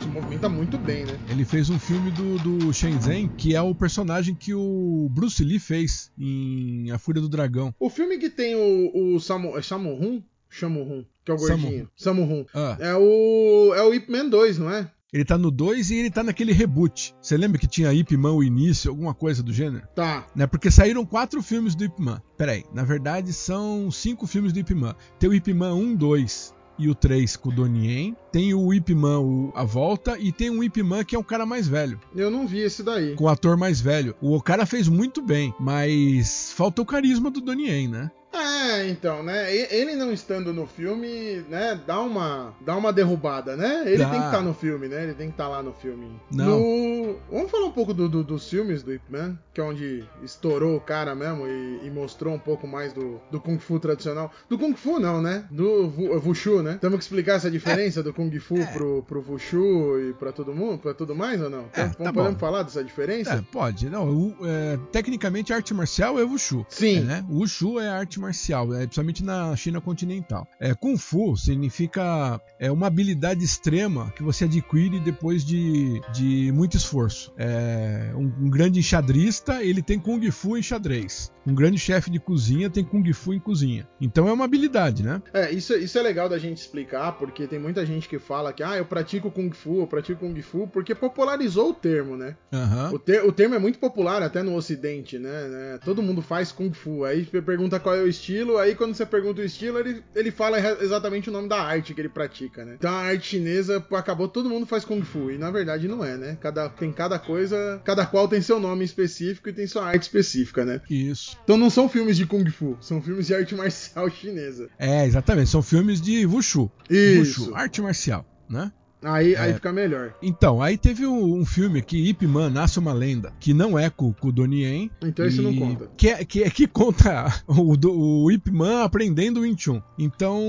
se 0.00 0.08
movimenta 0.08 0.48
muito 0.48 0.76
bem, 0.76 1.04
né? 1.04 1.18
Ele 1.28 1.44
fez 1.44 1.70
um 1.70 1.78
filme 1.78 2.10
do, 2.10 2.38
do 2.38 2.72
Shenzhen, 2.72 3.28
que 3.36 3.54
é 3.54 3.60
o 3.60 3.74
personagem 3.74 4.34
que 4.34 4.52
o 4.54 5.08
Bruce 5.10 5.42
Lee 5.42 5.58
fez 5.58 6.12
em 6.18 6.90
A 6.90 6.98
Fúria 6.98 7.22
do 7.22 7.28
Dragão. 7.28 7.74
O 7.80 7.88
filme 7.88 8.18
que 8.18 8.28
tem 8.28 8.54
o, 8.54 9.14
o 9.14 9.20
Samu, 9.20 9.56
é 9.56 9.62
Samu 9.62 9.94
Hun? 9.94 10.22
Shamu 10.48 11.06
que 11.26 11.32
é 11.32 11.34
o 11.34 11.38
gordinho. 11.38 11.90
Samu 11.96 12.22
Hun. 12.22 12.46
Ah. 12.54 12.76
É 12.78 12.94
o 12.94 13.74
é 13.74 13.82
o 13.82 13.92
Ip 13.92 14.10
Man 14.10 14.28
2, 14.28 14.58
não 14.58 14.70
é? 14.70 14.88
Ele 15.12 15.24
tá 15.24 15.36
no 15.36 15.50
2 15.50 15.90
e 15.90 15.96
ele 15.96 16.10
tá 16.10 16.22
naquele 16.22 16.52
reboot. 16.52 17.14
Você 17.20 17.36
lembra 17.36 17.58
que 17.58 17.66
tinha 17.66 17.92
Ip 17.92 18.16
Man 18.16 18.32
o 18.32 18.44
início, 18.44 18.90
alguma 18.90 19.14
coisa 19.14 19.42
do 19.42 19.52
gênero? 19.52 19.86
Tá. 19.94 20.26
Né? 20.34 20.46
Porque 20.46 20.70
saíram 20.70 21.06
quatro 21.06 21.42
filmes 21.42 21.74
do 21.74 21.84
Ip 21.84 22.00
Man. 22.00 22.20
Peraí, 22.36 22.64
na 22.72 22.84
verdade 22.84 23.32
são 23.32 23.90
cinco 23.90 24.26
filmes 24.26 24.52
do 24.52 24.58
Ip 24.60 24.74
Man. 24.74 24.94
Tem 25.18 25.28
o 25.28 25.34
Ip 25.34 25.52
Man 25.52 25.74
1, 25.74 25.96
2 25.96 26.54
e 26.78 26.88
o 26.88 26.94
3 26.94 27.36
com 27.36 27.48
o 27.48 27.52
Donnie 27.52 27.88
Yen. 27.88 28.16
Tem 28.30 28.52
o 28.52 28.72
Ip 28.72 28.94
Man 28.94 29.20
o, 29.20 29.52
a 29.54 29.64
volta 29.64 30.18
e 30.18 30.30
tem 30.30 30.50
um 30.50 30.62
Ip 30.62 30.82
Man 30.82 31.04
que 31.04 31.16
é 31.16 31.18
o 31.18 31.24
cara 31.24 31.46
mais 31.46 31.66
velho. 31.66 32.00
Eu 32.14 32.30
não 32.30 32.46
vi 32.46 32.60
esse 32.60 32.82
daí. 32.82 33.14
Com 33.14 33.24
o 33.24 33.28
ator 33.28 33.56
mais 33.56 33.80
velho. 33.80 34.14
O 34.20 34.40
cara 34.40 34.66
fez 34.66 34.88
muito 34.88 35.22
bem, 35.22 35.54
mas 35.58 36.52
falta 36.52 36.82
o 36.82 36.86
carisma 36.86 37.30
do 37.30 37.40
Donnie 37.40 37.88
né? 37.88 38.10
É, 38.36 38.88
então, 38.88 39.22
né? 39.22 39.54
Ele 39.54 39.94
não 39.94 40.12
estando 40.12 40.52
no 40.52 40.66
filme, 40.66 41.44
né, 41.48 41.80
dá 41.86 42.00
uma, 42.00 42.54
dá 42.60 42.76
uma 42.76 42.92
derrubada, 42.92 43.56
né? 43.56 43.82
Ele 43.86 43.98
dá. 43.98 44.10
tem 44.10 44.20
que 44.20 44.26
estar 44.26 44.38
tá 44.38 44.42
no 44.42 44.54
filme, 44.54 44.88
né? 44.88 45.04
Ele 45.04 45.14
tem 45.14 45.28
que 45.28 45.34
estar 45.34 45.44
tá 45.44 45.50
lá 45.50 45.62
no 45.62 45.72
filme. 45.72 46.10
Não. 46.30 46.46
No... 46.46 47.16
Vamos 47.30 47.50
falar 47.50 47.66
um 47.66 47.72
pouco 47.72 47.94
do, 47.94 48.08
do, 48.08 48.24
dos 48.24 48.48
filmes 48.48 48.82
do 48.82 48.92
Ip 48.92 49.02
Man, 49.08 49.38
que 49.52 49.60
é 49.60 49.64
onde 49.64 50.04
estourou 50.22 50.76
o 50.76 50.80
cara 50.80 51.14
mesmo 51.14 51.46
e, 51.46 51.86
e, 51.86 51.90
mostrou 51.90 52.34
um 52.34 52.38
pouco 52.38 52.66
mais 52.66 52.92
do, 52.92 53.20
do 53.30 53.40
Kung 53.40 53.58
Fu 53.58 53.78
tradicional. 53.78 54.30
Do 54.48 54.58
Kung 54.58 54.74
Fu 54.74 54.98
não, 54.98 55.22
né? 55.22 55.44
Do 55.50 55.92
Wushu, 56.24 56.62
né? 56.62 56.78
Temos 56.80 56.98
que 56.98 57.04
explicar 57.04 57.34
essa 57.34 57.50
diferença 57.50 58.00
é. 58.00 58.02
do 58.02 58.12
Kung 58.12 58.30
Fu 58.38 58.58
é. 58.58 58.66
pro, 58.66 59.02
pro 59.02 59.24
Wushu 59.26 59.98
e 60.00 60.14
pra 60.14 60.32
todo 60.32 60.54
mundo, 60.54 60.78
pra 60.78 60.94
tudo 60.94 61.14
mais 61.14 61.40
ou 61.40 61.48
não? 61.50 61.66
É, 61.72 61.82
então, 61.82 62.06
tá 62.06 62.12
podemos 62.12 62.34
bom. 62.34 62.38
falar 62.38 62.62
dessa 62.62 62.82
diferença? 62.82 63.34
É, 63.34 63.42
pode. 63.52 63.88
Não, 63.88 64.08
o, 64.08 64.36
é, 64.42 64.78
tecnicamente 64.92 65.52
arte 65.52 65.72
marcial 65.72 66.18
é 66.18 66.22
Wushu. 66.22 66.66
Sim. 66.68 67.00
Né? 67.00 67.24
O 67.28 67.38
Wushu 67.38 67.80
é 67.80 67.88
arte 67.88 68.20
marcial, 68.20 68.25
é, 68.74 68.78
principalmente 68.80 69.24
na 69.24 69.54
China 69.56 69.80
continental. 69.80 70.46
É, 70.60 70.74
Kung 70.74 70.96
Fu 70.96 71.36
significa 71.36 72.40
é, 72.58 72.70
uma 72.70 72.86
habilidade 72.86 73.44
extrema 73.44 74.12
que 74.16 74.22
você 74.22 74.44
adquire 74.44 74.98
depois 75.00 75.44
de, 75.44 76.00
de 76.12 76.52
muito 76.52 76.76
esforço. 76.76 77.32
É, 77.36 78.12
um, 78.14 78.46
um 78.46 78.50
grande 78.50 78.80
enxadrista, 78.80 79.62
ele 79.62 79.82
tem 79.82 79.98
Kung 79.98 80.30
Fu 80.30 80.56
em 80.56 80.62
xadrez. 80.62 81.32
Um 81.46 81.54
grande 81.54 81.78
chefe 81.78 82.10
de 82.10 82.18
cozinha 82.18 82.68
tem 82.68 82.84
Kung 82.84 83.12
Fu 83.12 83.32
em 83.32 83.38
cozinha. 83.38 83.86
Então 84.00 84.28
é 84.28 84.32
uma 84.32 84.44
habilidade, 84.44 85.02
né? 85.02 85.22
É, 85.32 85.50
isso, 85.52 85.74
isso 85.74 85.96
é 85.96 86.02
legal 86.02 86.28
da 86.28 86.38
gente 86.38 86.58
explicar, 86.58 87.12
porque 87.12 87.46
tem 87.46 87.58
muita 87.58 87.86
gente 87.86 88.08
que 88.08 88.18
fala 88.18 88.52
que, 88.52 88.62
ah, 88.62 88.76
eu 88.76 88.84
pratico 88.84 89.30
Kung 89.30 89.52
Fu, 89.52 89.80
eu 89.80 89.86
pratico 89.86 90.20
Kung 90.20 90.42
Fu, 90.42 90.66
porque 90.66 90.94
popularizou 90.94 91.70
o 91.70 91.74
termo, 91.74 92.16
né? 92.16 92.36
Uhum. 92.52 92.94
O, 92.94 92.98
ter, 92.98 93.24
o 93.24 93.32
termo 93.32 93.54
é 93.54 93.58
muito 93.58 93.78
popular 93.78 94.22
até 94.22 94.42
no 94.42 94.56
Ocidente, 94.56 95.18
né? 95.18 95.48
né? 95.48 95.78
Todo 95.84 96.02
mundo 96.02 96.20
faz 96.20 96.50
Kung 96.50 96.72
Fu. 96.72 97.04
Aí 97.04 97.24
pergunta 97.24 97.78
qual 97.78 97.94
é 97.94 98.02
o 98.02 98.08
estilo, 98.16 98.58
aí 98.58 98.74
quando 98.74 98.94
você 98.94 99.06
pergunta 99.06 99.40
o 99.40 99.44
estilo, 99.44 99.78
ele, 99.78 100.02
ele 100.14 100.30
fala 100.30 100.58
exatamente 100.82 101.28
o 101.28 101.32
nome 101.32 101.48
da 101.48 101.60
arte 101.60 101.94
que 101.94 102.00
ele 102.00 102.08
pratica, 102.08 102.64
né? 102.64 102.76
Então 102.78 102.90
a 102.90 103.02
arte 103.02 103.28
chinesa 103.28 103.84
acabou, 103.92 104.28
todo 104.28 104.48
mundo 104.48 104.66
faz 104.66 104.84
Kung 104.84 105.02
Fu. 105.02 105.30
E 105.30 105.38
na 105.38 105.50
verdade 105.50 105.86
não 105.88 106.04
é, 106.04 106.16
né? 106.16 106.38
Cada, 106.40 106.68
tem 106.68 106.92
cada 106.92 107.18
coisa, 107.18 107.80
cada 107.84 108.06
qual 108.06 108.28
tem 108.28 108.40
seu 108.40 108.58
nome 108.58 108.84
específico 108.84 109.48
e 109.48 109.52
tem 109.52 109.66
sua 109.66 109.86
arte 109.86 110.02
específica, 110.02 110.64
né? 110.64 110.80
Isso. 110.88 111.36
Então 111.44 111.56
não 111.56 111.70
são 111.70 111.88
filmes 111.88 112.16
de 112.16 112.26
Kung 112.26 112.48
Fu, 112.50 112.76
são 112.80 113.02
filmes 113.02 113.26
de 113.26 113.34
arte 113.34 113.54
marcial 113.54 114.08
chinesa. 114.10 114.68
É, 114.78 115.06
exatamente. 115.06 115.50
São 115.50 115.62
filmes 115.62 116.00
de 116.00 116.26
Wushu. 116.26 116.70
Isso. 116.88 117.42
Wushu, 117.42 117.54
arte 117.54 117.80
marcial, 117.80 118.26
né? 118.48 118.72
Aí, 119.02 119.34
é. 119.34 119.38
aí 119.38 119.54
fica 119.54 119.72
melhor. 119.72 120.14
Então, 120.22 120.62
aí 120.62 120.76
teve 120.76 121.06
um, 121.06 121.40
um, 121.40 121.44
filme 121.44 121.82
que 121.82 122.08
Ip 122.08 122.26
Man 122.26 122.50
nasce 122.50 122.78
uma 122.78 122.92
lenda, 122.92 123.32
que 123.38 123.52
não 123.52 123.78
é 123.78 123.90
com, 123.90 124.12
com 124.12 124.28
o 124.28 124.32
Donnie 124.32 124.64
Yen. 124.64 124.90
Então 125.02 125.26
isso 125.26 125.42
não 125.42 125.54
conta. 125.54 125.90
Que, 125.96 126.08
é, 126.08 126.24
que, 126.24 126.42
é, 126.42 126.50
que 126.50 126.66
conta 126.66 127.32
o, 127.46 127.76
o 128.24 128.30
Ip 128.30 128.50
Man 128.50 128.82
aprendendo 128.82 129.40
o 129.40 129.42
Wing 129.42 129.60
Chun. 129.60 129.82
Então, 129.98 130.40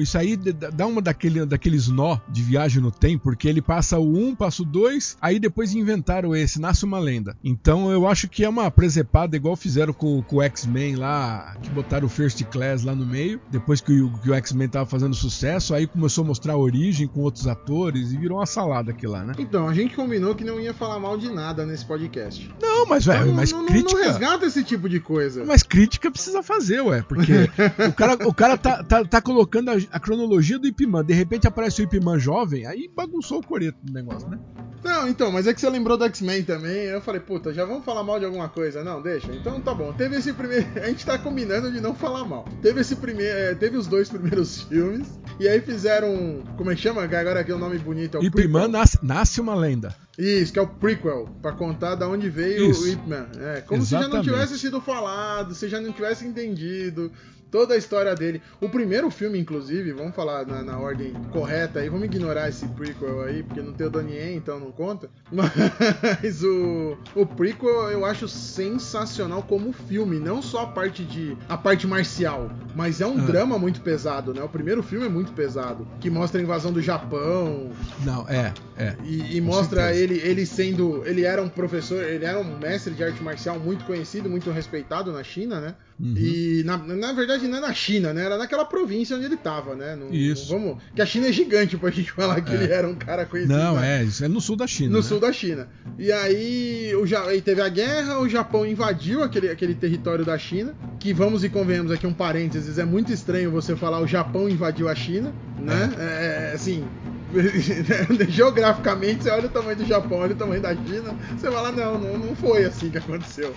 isso 0.00 0.16
aí 0.16 0.36
dá 0.36 0.86
uma 0.86 1.02
daquele, 1.02 1.44
daqueles 1.44 1.88
nó 1.88 2.18
de 2.28 2.42
viagem 2.42 2.82
no 2.82 2.90
tempo, 2.90 3.24
porque 3.24 3.48
ele 3.48 3.62
passa 3.62 3.98
o 3.98 4.16
1, 4.16 4.34
passa 4.34 4.62
o 4.62 4.66
2, 4.66 5.18
aí 5.20 5.38
depois 5.38 5.74
inventaram 5.74 6.34
esse, 6.34 6.60
nasce 6.60 6.84
uma 6.84 6.98
lenda. 6.98 7.36
Então 7.42 7.90
eu 7.90 8.06
acho 8.06 8.28
que 8.28 8.44
é 8.44 8.48
uma 8.48 8.70
presepada 8.70 9.36
igual 9.36 9.56
fizeram 9.56 9.92
com, 9.92 10.22
com 10.22 10.36
o 10.36 10.42
X-Men 10.42 10.96
lá, 10.96 11.56
que 11.62 11.70
botaram 11.70 12.06
o 12.06 12.10
First 12.10 12.42
Class 12.44 12.82
lá 12.82 12.94
no 12.94 13.06
meio, 13.06 13.40
depois 13.50 13.80
que 13.80 14.00
o, 14.00 14.10
que 14.18 14.30
o 14.30 14.34
X-Men 14.34 14.68
tava 14.68 14.86
fazendo 14.86 15.14
sucesso, 15.14 15.74
aí 15.74 15.86
começou 15.86 16.24
a 16.24 16.26
mostrar 16.26 16.54
a 16.54 16.58
origem 16.58 17.06
com 17.06 17.20
outros 17.20 17.46
atores 17.46 17.73
atores 17.74 18.12
e 18.12 18.16
virou 18.16 18.38
uma 18.38 18.46
salada 18.46 18.92
aquilo 18.92 19.12
lá, 19.12 19.24
né? 19.24 19.34
Então, 19.38 19.68
a 19.68 19.74
gente 19.74 19.96
combinou 19.96 20.34
que 20.34 20.44
não 20.44 20.60
ia 20.60 20.72
falar 20.72 20.98
mal 21.00 21.18
de 21.18 21.30
nada 21.30 21.66
nesse 21.66 21.84
podcast. 21.84 22.50
Não, 22.62 22.86
mas, 22.86 23.04
velho, 23.04 23.22
então, 23.22 23.34
mas 23.34 23.52
não, 23.52 23.66
crítica. 23.66 24.00
Não 24.00 24.06
resgata 24.06 24.46
esse 24.46 24.62
tipo 24.62 24.88
de 24.88 25.00
coisa. 25.00 25.44
Mas 25.44 25.62
crítica 25.62 26.10
precisa 26.10 26.42
fazer, 26.42 26.80
ué, 26.80 27.02
porque 27.02 27.32
o 27.88 27.92
cara, 27.92 28.28
o 28.28 28.34
cara 28.34 28.56
tá, 28.56 28.82
tá, 28.82 29.04
tá 29.04 29.20
colocando 29.20 29.70
a, 29.70 29.74
a, 29.90 30.00
cronologia 30.00 30.58
do 30.58 30.68
Ipman, 30.68 31.04
de 31.04 31.14
repente 31.14 31.46
aparece 31.46 31.82
o 31.82 31.84
Ipman 31.84 32.18
jovem, 32.18 32.66
aí 32.66 32.88
bagunçou 32.94 33.40
o 33.40 33.46
coreto 33.46 33.78
do 33.82 33.92
negócio, 33.92 34.28
né? 34.28 34.38
Não, 34.84 35.08
então, 35.08 35.32
mas 35.32 35.46
é 35.46 35.54
que 35.54 35.60
você 35.60 35.70
lembrou 35.70 35.96
do 35.96 36.04
X-Men 36.04 36.44
também. 36.44 36.84
Eu 36.84 37.00
falei, 37.00 37.18
puta, 37.18 37.54
já 37.54 37.64
vamos 37.64 37.86
falar 37.86 38.04
mal 38.04 38.18
de 38.18 38.26
alguma 38.26 38.50
coisa? 38.50 38.84
Não, 38.84 39.00
deixa. 39.00 39.32
Então 39.32 39.58
tá 39.58 39.72
bom. 39.72 39.94
Teve 39.94 40.16
esse 40.16 40.30
primeiro. 40.34 40.66
A 40.76 40.86
gente 40.86 41.06
tá 41.06 41.16
combinando 41.16 41.72
de 41.72 41.80
não 41.80 41.94
falar 41.94 42.24
mal. 42.26 42.44
Teve 42.60 42.82
esse 42.82 42.94
primeiro. 42.96 43.32
É, 43.32 43.54
teve 43.54 43.78
os 43.78 43.86
dois 43.86 44.10
primeiros 44.10 44.62
filmes. 44.62 45.08
E 45.40 45.48
aí 45.48 45.58
fizeram. 45.62 46.42
Como 46.58 46.70
é 46.70 46.74
que 46.74 46.82
chama? 46.82 47.02
Agora 47.02 47.40
aqui 47.40 47.50
é 47.50 47.54
o 47.54 47.58
nome 47.58 47.78
bonito. 47.78 48.18
É 48.18 48.20
o 48.20 48.24
Ip 48.24 48.46
Man 48.46 48.68
nasce, 48.68 48.98
nasce, 49.02 49.40
uma 49.40 49.54
lenda. 49.54 49.96
Isso, 50.18 50.52
que 50.52 50.58
é 50.58 50.62
o 50.62 50.68
prequel, 50.68 51.28
para 51.42 51.52
contar 51.52 51.96
da 51.96 52.06
onde 52.06 52.28
veio 52.28 52.70
Isso. 52.70 52.84
o 52.84 52.88
Ip 52.88 53.08
Man. 53.08 53.26
É, 53.40 53.62
como 53.62 53.80
Exatamente. 53.80 53.86
se 53.86 53.90
já 53.90 54.08
não 54.08 54.22
tivesse 54.22 54.58
sido 54.58 54.80
falado, 54.80 55.54
se 55.54 55.68
já 55.68 55.80
não 55.80 55.92
tivesse 55.92 56.26
entendido 56.26 57.10
toda 57.54 57.74
a 57.74 57.76
história 57.76 58.12
dele. 58.16 58.42
O 58.60 58.68
primeiro 58.68 59.08
filme, 59.12 59.38
inclusive, 59.38 59.92
vamos 59.92 60.12
falar 60.12 60.44
na, 60.44 60.60
na 60.64 60.76
ordem 60.76 61.12
correta 61.30 61.78
aí, 61.78 61.88
vamos 61.88 62.06
ignorar 62.06 62.48
esse 62.48 62.66
prequel 62.66 63.22
aí, 63.22 63.44
porque 63.44 63.62
não 63.62 63.72
tem 63.72 63.86
o 63.86 64.10
Yen, 64.10 64.34
então 64.34 64.58
não 64.58 64.72
conta. 64.72 65.08
Mas 65.30 66.42
o, 66.42 66.98
o 67.14 67.24
prequel 67.24 67.92
eu 67.92 68.04
acho 68.04 68.26
sensacional 68.26 69.40
como 69.44 69.72
filme, 69.72 70.18
não 70.18 70.42
só 70.42 70.62
a 70.62 70.66
parte 70.66 71.04
de 71.04 71.36
a 71.48 71.56
parte 71.56 71.86
marcial, 71.86 72.50
mas 72.74 73.00
é 73.00 73.06
um 73.06 73.18
ah. 73.18 73.24
drama 73.24 73.58
muito 73.58 73.80
pesado, 73.80 74.34
né? 74.34 74.42
O 74.42 74.48
primeiro 74.48 74.82
filme 74.82 75.06
é 75.06 75.08
muito 75.08 75.32
pesado, 75.32 75.86
que 76.00 76.10
mostra 76.10 76.40
a 76.40 76.42
invasão 76.42 76.72
do 76.72 76.82
Japão. 76.82 77.70
Não, 78.04 78.28
é, 78.28 78.52
é. 78.76 78.96
E, 79.04 79.36
e 79.36 79.40
mostra 79.40 79.94
ele 79.94 80.18
ele 80.18 80.44
sendo, 80.44 81.02
ele 81.06 81.22
era 81.22 81.42
um 81.42 81.48
professor, 81.48 82.02
ele 82.02 82.24
era 82.24 82.38
um 82.38 82.58
mestre 82.58 82.94
de 82.94 83.04
arte 83.04 83.22
marcial 83.22 83.60
muito 83.60 83.84
conhecido, 83.84 84.28
muito 84.28 84.50
respeitado 84.50 85.12
na 85.12 85.22
China, 85.22 85.60
né? 85.60 85.74
Uhum. 86.00 86.14
E 86.16 86.62
na, 86.64 86.76
na 86.76 87.12
verdade 87.12 87.43
verdade, 87.44 87.48
não 87.48 87.58
é 87.58 87.60
na 87.60 87.74
China, 87.74 88.12
né? 88.12 88.24
Era 88.24 88.38
naquela 88.38 88.64
província 88.64 89.16
onde 89.16 89.26
ele 89.26 89.36
tava, 89.36 89.74
né? 89.74 89.96
Não, 89.96 90.12
Isso. 90.12 90.48
vamos... 90.48 90.78
Que 90.94 91.02
a 91.02 91.06
China 91.06 91.28
é 91.28 91.32
gigante 91.32 91.76
pra 91.76 91.90
gente 91.90 92.10
falar 92.12 92.40
que 92.40 92.52
É. 92.52 92.54
ele 92.54 92.72
era 92.72 92.88
um 92.88 92.94
cara 92.94 93.24
conhecido. 93.24 93.56
Não, 93.56 93.76
né? 93.76 94.00
é, 94.00 94.04
isso 94.04 94.24
é 94.24 94.28
no 94.28 94.40
sul 94.40 94.56
da 94.56 94.66
China. 94.66 94.90
No 94.90 94.96
né? 94.96 95.02
sul 95.02 95.20
da 95.20 95.32
China. 95.32 95.68
E 95.98 96.10
aí, 96.10 96.92
o 96.94 97.04
aí 97.28 97.40
teve 97.40 97.60
a 97.60 97.68
guerra, 97.68 98.18
o 98.18 98.28
Japão 98.28 98.66
invadiu 98.66 99.22
aquele, 99.22 99.50
aquele 99.50 99.74
território 99.74 100.24
da 100.24 100.36
China, 100.38 100.74
que 100.98 101.12
vamos 101.12 101.44
e 101.44 101.48
convenhamos 101.48 101.92
aqui 101.92 102.06
um 102.06 102.12
parênteses, 102.14 102.78
é 102.78 102.84
muito 102.84 103.12
estranho 103.12 103.50
você 103.50 103.76
falar 103.76 104.00
o 104.00 104.06
Japão 104.06 104.48
invadiu 104.48 104.88
a 104.88 104.94
China, 104.94 105.32
né? 105.58 105.92
É, 105.98 106.52
assim, 106.54 106.84
geograficamente, 108.28 109.24
você 109.24 109.30
olha 109.30 109.46
o 109.46 109.50
tamanho 109.50 109.76
do 109.76 109.84
Japão, 109.84 110.18
olha 110.18 110.32
o 110.32 110.36
tamanho 110.36 110.62
da 110.62 110.74
China, 110.74 111.14
você 111.36 111.50
fala, 111.50 111.72
não, 111.72 111.98
não, 111.98 112.18
não 112.18 112.36
foi 112.36 112.64
assim 112.64 112.90
que 112.90 112.98
aconteceu. 112.98 113.54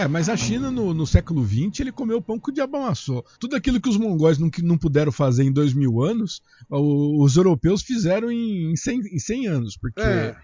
É, 0.00 0.08
mas 0.08 0.28
a 0.28 0.36
China 0.36 0.70
no, 0.70 0.94
no 0.94 1.06
século 1.06 1.44
XX 1.46 1.80
ele 1.80 1.92
comeu 1.92 2.22
pão 2.22 2.38
que 2.38 2.50
o 2.50 2.52
diabo 2.52 2.76
amassou. 2.78 3.24
Tudo 3.38 3.54
aquilo 3.56 3.80
que 3.80 3.88
os 3.88 3.96
mongóis 3.96 4.38
não, 4.38 4.50
não 4.62 4.78
puderam 4.78 5.12
fazer 5.12 5.44
em 5.44 5.52
dois 5.52 5.74
mil 5.74 6.02
anos, 6.02 6.40
os 6.70 7.36
europeus 7.36 7.82
fizeram 7.82 8.30
em, 8.30 8.72
em, 8.72 8.76
100, 8.76 9.00
em 9.14 9.18
100 9.18 9.46
anos, 9.48 9.76
porque 9.76 10.00
É. 10.00 10.34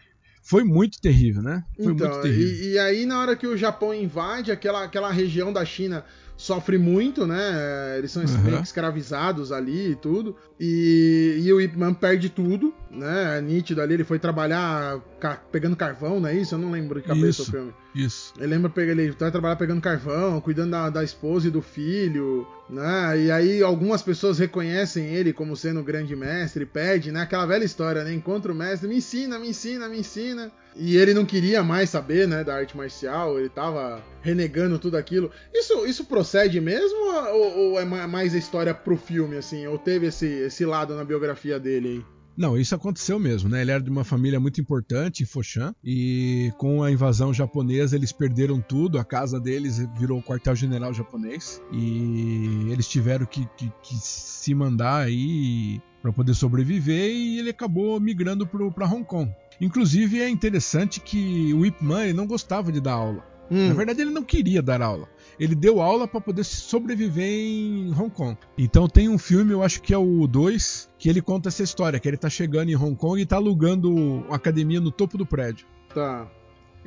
foi 0.43 0.63
muito 0.63 1.01
terrível, 1.01 1.43
né? 1.43 1.65
Foi 1.83 1.93
Então, 1.93 2.09
muito 2.09 2.21
terrível. 2.23 2.47
e, 2.67 2.73
e 2.73 2.79
aí 2.79 3.07
na 3.07 3.19
hora 3.21 3.35
que 3.37 3.47
o 3.47 3.57
Japão 3.57 3.95
invade, 3.95 4.53
aquela, 4.53 4.85
aquela 4.85 5.11
região 5.11 5.53
da 5.53 5.65
China 5.65 6.05
sofre 6.37 6.77
muito, 6.77 7.27
né? 7.27 7.97
Eles 7.97 8.11
são 8.13 8.23
Uhum. 8.23 8.61
escravizados 8.63 9.51
ali 9.53 9.93
e 9.93 9.97
tudo. 9.97 10.37
E, 10.61 11.41
e 11.43 11.51
o 11.53 11.59
Ip 11.61 11.77
Man 11.79 11.95
perde 11.95 12.29
tudo, 12.29 12.75
né? 12.97 13.39
É 13.39 13.41
nítido 13.41 13.81
ali, 13.81 13.95
ele 13.95 14.05
foi 14.05 14.19
trabalhar 14.19 15.01
ca- 15.21 15.41
pegando 15.53 15.77
carvão, 15.77 16.19
não 16.21 16.29
é 16.29 16.35
isso? 16.35 16.55
Eu 16.55 16.59
não 16.59 16.71
lembro 16.71 17.01
de 17.01 17.07
cabeça 17.07 17.43
Isso. 17.43 17.43
o 17.43 17.47
filme. 17.53 17.75
Isso. 17.95 18.33
Ele 18.39 18.47
lembra 18.49 18.73
ele 18.83 19.11
vai 19.13 19.31
trabalhar 19.31 19.57
pegando 19.57 19.81
carvão, 19.81 20.41
cuidando 20.41 20.71
da, 20.73 20.91
da 20.91 21.05
esposa 21.05 21.49
e 21.49 21.51
do 21.51 21.63
filho, 21.63 22.47
né? 22.69 23.19
E 23.19 23.31
aí 23.31 23.63
algumas 23.63 24.03
pessoas 24.03 24.39
reconhecem 24.39 25.07
ele 25.07 25.33
como 25.33 25.57
sendo 25.57 25.81
o 25.81 25.85
grande 25.85 26.15
mestre, 26.15 26.67
pede, 26.67 27.11
né? 27.13 27.23
Aquela 27.23 27.47
velha 27.47 27.65
história, 27.65 28.05
né? 28.05 28.13
Encontra 28.13 28.53
o 28.53 28.55
mestre, 28.55 28.89
me 28.89 28.97
ensina, 28.97 29.39
me 29.39 29.49
ensina, 29.49 29.89
me 29.89 29.99
ensina. 29.99 30.51
E 30.75 30.97
ele 30.99 31.15
não 31.15 31.25
queria 31.25 31.63
mais 31.63 31.89
saber, 31.89 32.29
né, 32.29 32.45
da 32.45 32.55
arte 32.55 32.77
marcial, 32.77 33.39
ele 33.39 33.49
tava 33.49 34.03
renegando 34.21 34.79
tudo 34.79 34.99
aquilo. 34.99 35.31
Isso, 35.55 35.87
isso 35.87 36.05
procede 36.05 36.61
mesmo 36.61 36.99
ou, 37.33 37.59
ou 37.73 37.81
é 37.81 37.85
ma- 37.87 38.07
mais 38.07 38.35
a 38.35 38.39
história 38.39 38.75
pro 38.75 38.95
filme, 38.99 39.39
assim? 39.39 39.67
Ou 39.67 39.79
teve 39.79 40.09
esse, 40.09 40.27
esse 40.27 40.67
lado 40.67 40.95
na 40.95 41.03
biografia 41.03 41.59
dele 41.59 41.89
aí? 41.89 42.16
Não, 42.37 42.57
isso 42.59 42.75
aconteceu 42.75 43.19
mesmo, 43.19 43.49
né? 43.49 43.63
Ele 43.63 43.71
era 43.71 43.83
de 43.83 43.89
uma 43.91 44.05
família 44.05 44.39
muito 44.39 44.61
importante 44.61 45.23
em 45.23 45.27
Foshan 45.27 45.75
e 45.83 46.53
com 46.59 46.83
a 46.83 46.91
invasão 46.93 47.33
japonesa 47.33 47.97
eles 47.97 48.13
perderam 48.13 48.61
tudo, 48.61 48.99
a 48.99 49.05
casa 49.05 49.41
deles 49.41 49.79
virou 49.99 50.19
o 50.19 50.23
quartel-general 50.23 50.93
japonês 50.93 51.63
e 51.73 52.69
eles 52.71 52.87
tiveram 52.89 53.25
que, 53.27 53.47
que- 53.57 53.73
que 53.83 53.95
se 53.97 54.55
mandar 54.55 55.05
aí 55.07 55.81
para 56.03 56.13
poder 56.13 56.35
sobreviver 56.35 57.11
e 57.11 57.39
ele 57.39 57.51
acabou 57.51 57.99
migrando 57.99 58.47
para 58.47 58.87
Hong 58.87 59.05
Kong. 59.05 59.33
Inclusive 59.61 60.21
é 60.21 60.29
interessante 60.29 61.01
que 61.01 61.53
o 61.55 61.65
Ip 61.65 61.83
Man 61.83 62.13
não 62.13 62.27
gostava 62.27 62.71
de 62.71 62.81
dar 62.81 62.93
aula. 62.93 63.25
Hum, 63.51 63.69
Na 63.69 63.75
verdade, 63.75 64.03
ele 64.03 64.11
não 64.11 64.23
queria 64.25 64.61
dar 64.61 64.83
aula. 64.83 65.09
Ele 65.39 65.55
deu 65.55 65.81
aula 65.83 66.09
para 66.09 66.21
poder 66.21 66.45
sobreviver 66.45 67.29
em 67.29 67.93
Hong 67.93 68.11
Kong. 68.11 68.39
Então 68.57 68.89
tem 68.89 69.09
um 69.09 69.19
filme, 69.19 69.53
eu 69.53 69.63
acho 69.63 69.83
que 69.83 69.93
é 69.93 69.99
o 69.99 70.27
2, 70.27 70.89
que 70.99 71.09
ele 71.09 71.21
conta 71.21 71.49
essa 71.49 71.63
história, 71.63 72.01
que 72.01 72.09
ele 72.09 72.17
tá 72.17 72.31
chegando 72.31 72.71
em 72.71 72.77
Hong 72.77 72.97
Kong 72.97 73.21
e 73.21 73.27
tá 73.27 73.37
alugando 73.37 73.93
uma 73.95 74.37
academia 74.37 74.81
no 74.81 74.91
topo 74.91 75.19
do 75.19 75.27
prédio. 75.27 75.67
tá. 75.93 76.27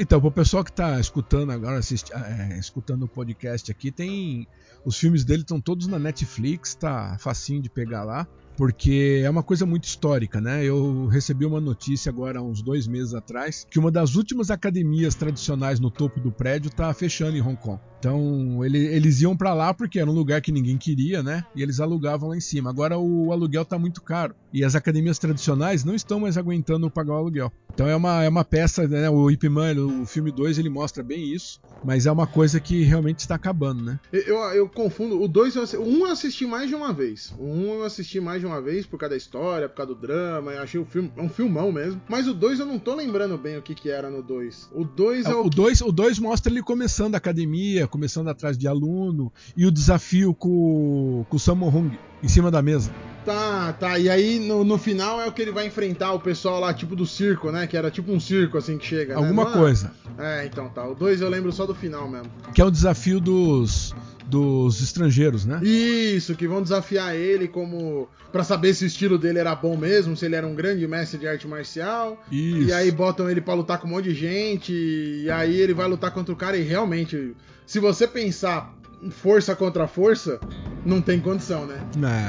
Então, 0.02 0.22
pro 0.22 0.32
pessoal 0.32 0.64
que 0.64 0.72
tá 0.72 0.98
escutando 0.98 1.52
agora, 1.52 1.78
assisti- 1.78 2.14
é, 2.14 2.58
escutando 2.58 3.04
o 3.04 3.08
podcast 3.08 3.70
aqui, 3.70 3.92
tem. 3.92 4.48
Os 4.86 4.98
filmes 4.98 5.26
dele 5.26 5.42
estão 5.42 5.60
todos 5.60 5.88
na 5.88 6.00
Netflix, 6.00 6.74
tá 6.74 7.18
facinho 7.20 7.62
de 7.62 7.70
pegar 7.70 8.06
lá, 8.06 8.26
porque 8.60 9.22
é 9.24 9.30
uma 9.30 9.42
coisa 9.42 9.66
muito 9.66 9.86
histórica, 9.86 10.42
né? 10.42 10.66
Eu 10.66 11.06
recebi 11.08 11.46
uma 11.46 11.62
notícia 11.62 12.10
agora, 12.10 12.40
há 12.40 12.42
uns 12.44 12.62
dois 12.62 12.88
meses 12.88 13.14
atrás, 13.14 13.66
que 13.72 13.80
uma 13.80 13.90
das 13.90 14.16
últimas 14.16 14.52
academias 14.52 15.16
tradicionais 15.16 15.80
no 15.80 15.90
topo 15.90 16.20
do 16.20 16.30
prédio 16.30 16.70
tá 16.70 16.94
fechando 16.94 17.38
em 17.38 17.42
Hong 17.42 17.56
Kong. 17.56 17.80
Então, 18.00 18.64
ele- 18.66 18.86
eles 18.88 19.22
iam 19.22 19.36
pra 19.36 19.54
lá 19.54 19.74
porque 19.74 19.98
era 19.98 20.10
um 20.10 20.14
lugar 20.14 20.42
que 20.42 20.52
ninguém 20.52 20.78
queria, 20.78 21.24
né? 21.24 21.42
E 21.56 21.62
eles 21.64 21.80
alugavam 21.80 22.30
lá 22.30 22.36
em 22.38 22.42
cima. 22.42 22.70
Agora 22.70 22.98
o 22.98 23.32
aluguel 23.32 23.64
tá 23.64 23.80
muito 23.80 24.02
caro. 24.02 24.36
E 24.54 24.62
as 24.64 24.76
academias 24.76 25.18
tradicionais 25.20 25.86
não 25.86 25.96
estão 25.96 26.20
mais 26.20 26.38
aguentando 26.38 26.92
pagar 26.92 27.14
o 27.14 27.18
aluguel. 27.18 27.52
Então 27.74 27.88
é 27.88 27.96
uma, 27.96 28.24
é 28.26 28.28
uma 28.30 28.44
peça, 28.44 28.86
né? 28.90 29.10
O 29.10 29.32
Ip 29.32 29.48
Man, 29.48 29.76
o 30.02 30.06
filme 30.06 30.32
2, 30.34 30.58
ele 30.58 30.70
mostra 30.70 31.02
bem 31.02 31.34
isso. 31.34 31.62
Mas 31.82 32.06
é 32.06 32.12
uma 32.12 32.28
coisa 32.28 32.60
que 32.60 32.84
realmente 32.84 33.20
está 33.20 33.36
acabando, 33.36 33.82
né? 33.82 33.98
Eu, 34.12 34.22
eu, 34.24 34.38
eu 34.54 34.70
confundo. 34.70 35.22
O 35.22 35.30
2 35.30 35.56
eu 35.56 35.64
assi- 35.64 35.78
o 35.78 35.84
1 35.84 35.90
um 35.90 36.06
eu 36.08 36.12
assisti 36.12 36.46
mais 36.46 36.68
de 36.68 36.76
uma 36.76 36.92
vez. 36.92 37.34
O 37.38 37.46
1 37.46 37.52
um 37.58 37.74
eu 37.76 37.84
assisti 37.86 38.20
mais 38.20 38.42
de 38.42 38.46
uma 38.46 38.49
vez 38.62 38.86
por 38.86 38.98
causa 38.98 39.12
da 39.12 39.18
história, 39.18 39.68
por 39.68 39.76
causa 39.76 39.94
do 39.94 40.00
drama. 40.00 40.52
Eu 40.52 40.62
achei 40.62 40.80
o 40.80 40.86
filme. 40.86 41.12
É 41.18 41.22
um 41.22 41.30
filmão 41.30 41.72
mesmo. 41.72 42.02
Mas 42.08 42.28
o 42.28 42.34
2 42.34 42.60
eu 42.60 42.66
não 42.66 42.80
tô 42.80 42.96
lembrando 42.96 43.38
bem 43.38 43.58
o 43.58 43.62
que, 43.62 43.76
que 43.76 43.90
era 43.90 44.10
no 44.10 44.24
2. 44.24 44.70
O 44.74 44.84
2 44.86 45.26
é, 45.26 45.36
o. 45.36 45.46
O 45.46 45.50
2 45.50 45.82
o 45.82 45.92
dois 45.92 46.20
mostra 46.20 46.52
ele 46.52 46.62
começando 46.64 47.16
a 47.16 47.18
academia, 47.18 47.88
começando 47.88 48.30
atrás 48.30 48.58
de 48.58 48.68
aluno, 48.68 49.32
e 49.56 49.66
o 49.66 49.72
desafio 49.72 50.34
com, 50.34 51.26
com 51.30 51.36
o 51.36 51.40
Sammo 51.40 51.68
Hung 51.68 51.92
em 52.24 52.28
cima 52.28 52.50
da 52.52 52.62
mesa. 52.62 52.92
Tá, 53.26 53.74
tá. 53.74 54.00
E 54.00 54.10
aí 54.10 54.40
no, 54.40 54.64
no 54.64 54.78
final 54.78 55.22
é 55.22 55.28
o 55.28 55.32
que 55.32 55.42
ele 55.42 55.52
vai 55.52 55.68
enfrentar 55.68 56.14
o 56.14 56.20
pessoal 56.20 56.60
lá, 56.60 56.74
tipo 56.74 56.96
do 56.96 57.06
circo, 57.06 57.52
né? 57.52 57.68
Que 57.68 57.78
era 57.78 57.92
tipo 57.92 58.12
um 58.12 58.20
circo 58.20 58.58
assim 58.58 58.78
que 58.78 58.86
chega. 58.86 59.16
né? 59.16 59.22
Alguma 59.22 59.44
Não 59.44 59.52
é? 59.52 59.58
coisa. 59.58 59.92
É, 60.18 60.46
então 60.46 60.70
tá. 60.70 60.88
O 60.88 60.96
2 60.96 61.22
eu 61.22 61.30
lembro 61.30 61.52
só 61.52 61.66
do 61.66 61.76
final 61.76 62.10
mesmo. 62.10 62.32
Que 62.54 62.62
é 62.62 62.66
o 62.66 62.72
desafio 62.72 63.20
dos, 63.20 63.94
dos 64.30 64.82
estrangeiros, 64.82 65.46
né? 65.46 65.60
Isso, 65.64 66.36
que 66.36 66.48
vão 66.48 66.62
desafiar 66.62 67.16
ele 67.16 67.48
como. 67.48 68.08
Pra 68.32 68.44
saber 68.44 68.74
se 68.74 68.84
o 68.84 68.88
estilo 68.88 69.18
dele 69.18 69.40
era 69.40 69.56
bom 69.56 69.76
mesmo, 69.76 70.16
se 70.16 70.26
ele 70.26 70.36
era 70.36 70.46
um 70.46 70.54
grande 70.54 70.88
mestre 70.88 71.20
de 71.20 71.28
arte 71.28 71.48
marcial. 71.48 72.22
Isso. 72.32 72.70
E 72.70 72.74
aí 72.74 72.92
botam 72.92 73.30
ele 73.30 73.42
pra 73.42 73.54
lutar 73.56 73.80
com 73.80 73.88
um 73.88 73.92
monte 73.92 74.06
de 74.06 74.16
gente. 74.16 74.72
E 74.72 75.30
aí 75.32 75.60
ele 75.60 75.74
vai 75.74 75.88
lutar 75.88 76.12
contra 76.12 76.34
o 76.34 76.38
cara 76.38 76.56
e 76.56 76.62
realmente, 76.62 77.36
se 77.66 77.80
você 77.80 78.08
pensar 78.08 78.76
força 79.10 79.56
contra 79.56 79.88
força, 79.88 80.40
não 80.86 81.02
tem 81.02 81.20
condição, 81.20 81.66
né? 81.66 81.80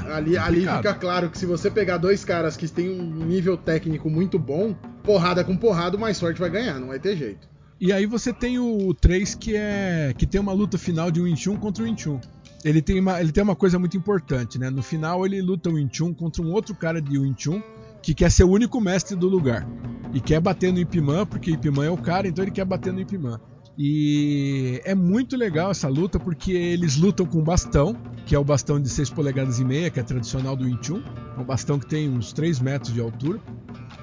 É, 0.06 0.12
Ali, 0.12 0.38
ali 0.38 0.60
fica 0.60 0.94
claro 0.94 1.28
que 1.28 1.36
se 1.36 1.44
você 1.44 1.70
pegar 1.70 1.96
dois 1.96 2.24
caras 2.24 2.56
que 2.56 2.68
têm 2.68 2.88
um 2.88 3.26
nível 3.26 3.56
técnico 3.56 4.08
muito 4.08 4.38
bom, 4.38 4.74
porrada 5.02 5.42
com 5.42 5.56
porrada, 5.56 5.96
o 5.96 6.00
mais 6.00 6.18
forte 6.20 6.38
vai 6.38 6.50
ganhar, 6.50 6.78
não 6.78 6.88
vai 6.88 6.98
ter 6.98 7.16
jeito. 7.16 7.49
E 7.80 7.92
aí 7.92 8.04
você 8.04 8.30
tem 8.30 8.58
o 8.58 8.92
3 8.92 9.34
que 9.34 9.56
é 9.56 10.14
que 10.16 10.26
tem 10.26 10.38
uma 10.38 10.52
luta 10.52 10.76
final 10.76 11.10
de 11.10 11.20
Wing 11.20 11.36
Chun 11.36 11.56
contra 11.56 11.82
o 11.82 11.86
Wing. 11.86 12.20
Ele 12.62 12.82
tem, 12.82 13.00
uma, 13.00 13.18
ele 13.18 13.32
tem 13.32 13.42
uma 13.42 13.56
coisa 13.56 13.78
muito 13.78 13.96
importante, 13.96 14.58
né? 14.58 14.68
No 14.68 14.82
final 14.82 15.24
ele 15.24 15.40
luta 15.40 15.70
o 15.70 15.74
Wing 15.74 16.14
contra 16.14 16.42
um 16.42 16.52
outro 16.52 16.74
cara 16.74 17.00
de 17.00 17.18
Wing 17.18 17.62
que 18.02 18.12
quer 18.12 18.30
ser 18.30 18.44
o 18.44 18.50
único 18.50 18.78
mestre 18.80 19.16
do 19.16 19.28
lugar. 19.28 19.66
E 20.12 20.20
quer 20.20 20.40
bater 20.40 20.72
no 20.72 20.78
Ip 20.78 21.00
Man, 21.00 21.24
porque 21.24 21.52
Ip 21.52 21.70
Man 21.70 21.86
é 21.86 21.90
o 21.90 21.96
cara, 21.96 22.28
então 22.28 22.44
ele 22.44 22.50
quer 22.50 22.66
bater 22.66 22.92
no 22.92 23.00
Ip 23.00 23.16
Man. 23.16 23.40
E 23.78 24.80
é 24.84 24.94
muito 24.94 25.36
legal 25.36 25.70
essa 25.70 25.88
luta 25.88 26.18
porque 26.20 26.52
eles 26.52 26.96
lutam 26.96 27.24
com 27.24 27.42
bastão, 27.42 27.96
que 28.26 28.34
é 28.34 28.38
o 28.38 28.44
bastão 28.44 28.78
de 28.78 28.90
6 28.90 29.08
polegadas 29.08 29.58
e 29.58 29.64
meia, 29.64 29.88
que 29.88 29.98
é 29.98 30.02
tradicional 30.02 30.54
do 30.54 30.64
Wing. 30.64 31.02
É 31.36 31.40
um 31.40 31.44
bastão 31.44 31.78
que 31.78 31.86
tem 31.86 32.10
uns 32.10 32.30
3 32.34 32.60
metros 32.60 32.92
de 32.92 33.00
altura, 33.00 33.40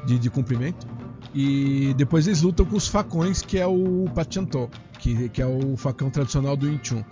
de, 0.07 0.17
de 0.17 0.29
comprimento. 0.31 0.87
E 1.33 1.93
depois 1.97 2.25
eles 2.27 2.41
lutam 2.41 2.65
com 2.65 2.75
os 2.77 2.87
facões, 2.87 3.41
que 3.41 3.57
é 3.57 3.65
o 3.67 4.05
Pachanto, 4.15 4.69
que, 4.99 5.29
que 5.29 5.41
é 5.41 5.45
o 5.45 5.75
facão 5.77 6.09
tradicional 6.09 6.55
do 6.55 6.67
Wing 6.67 6.79
Chun. 6.81 7.03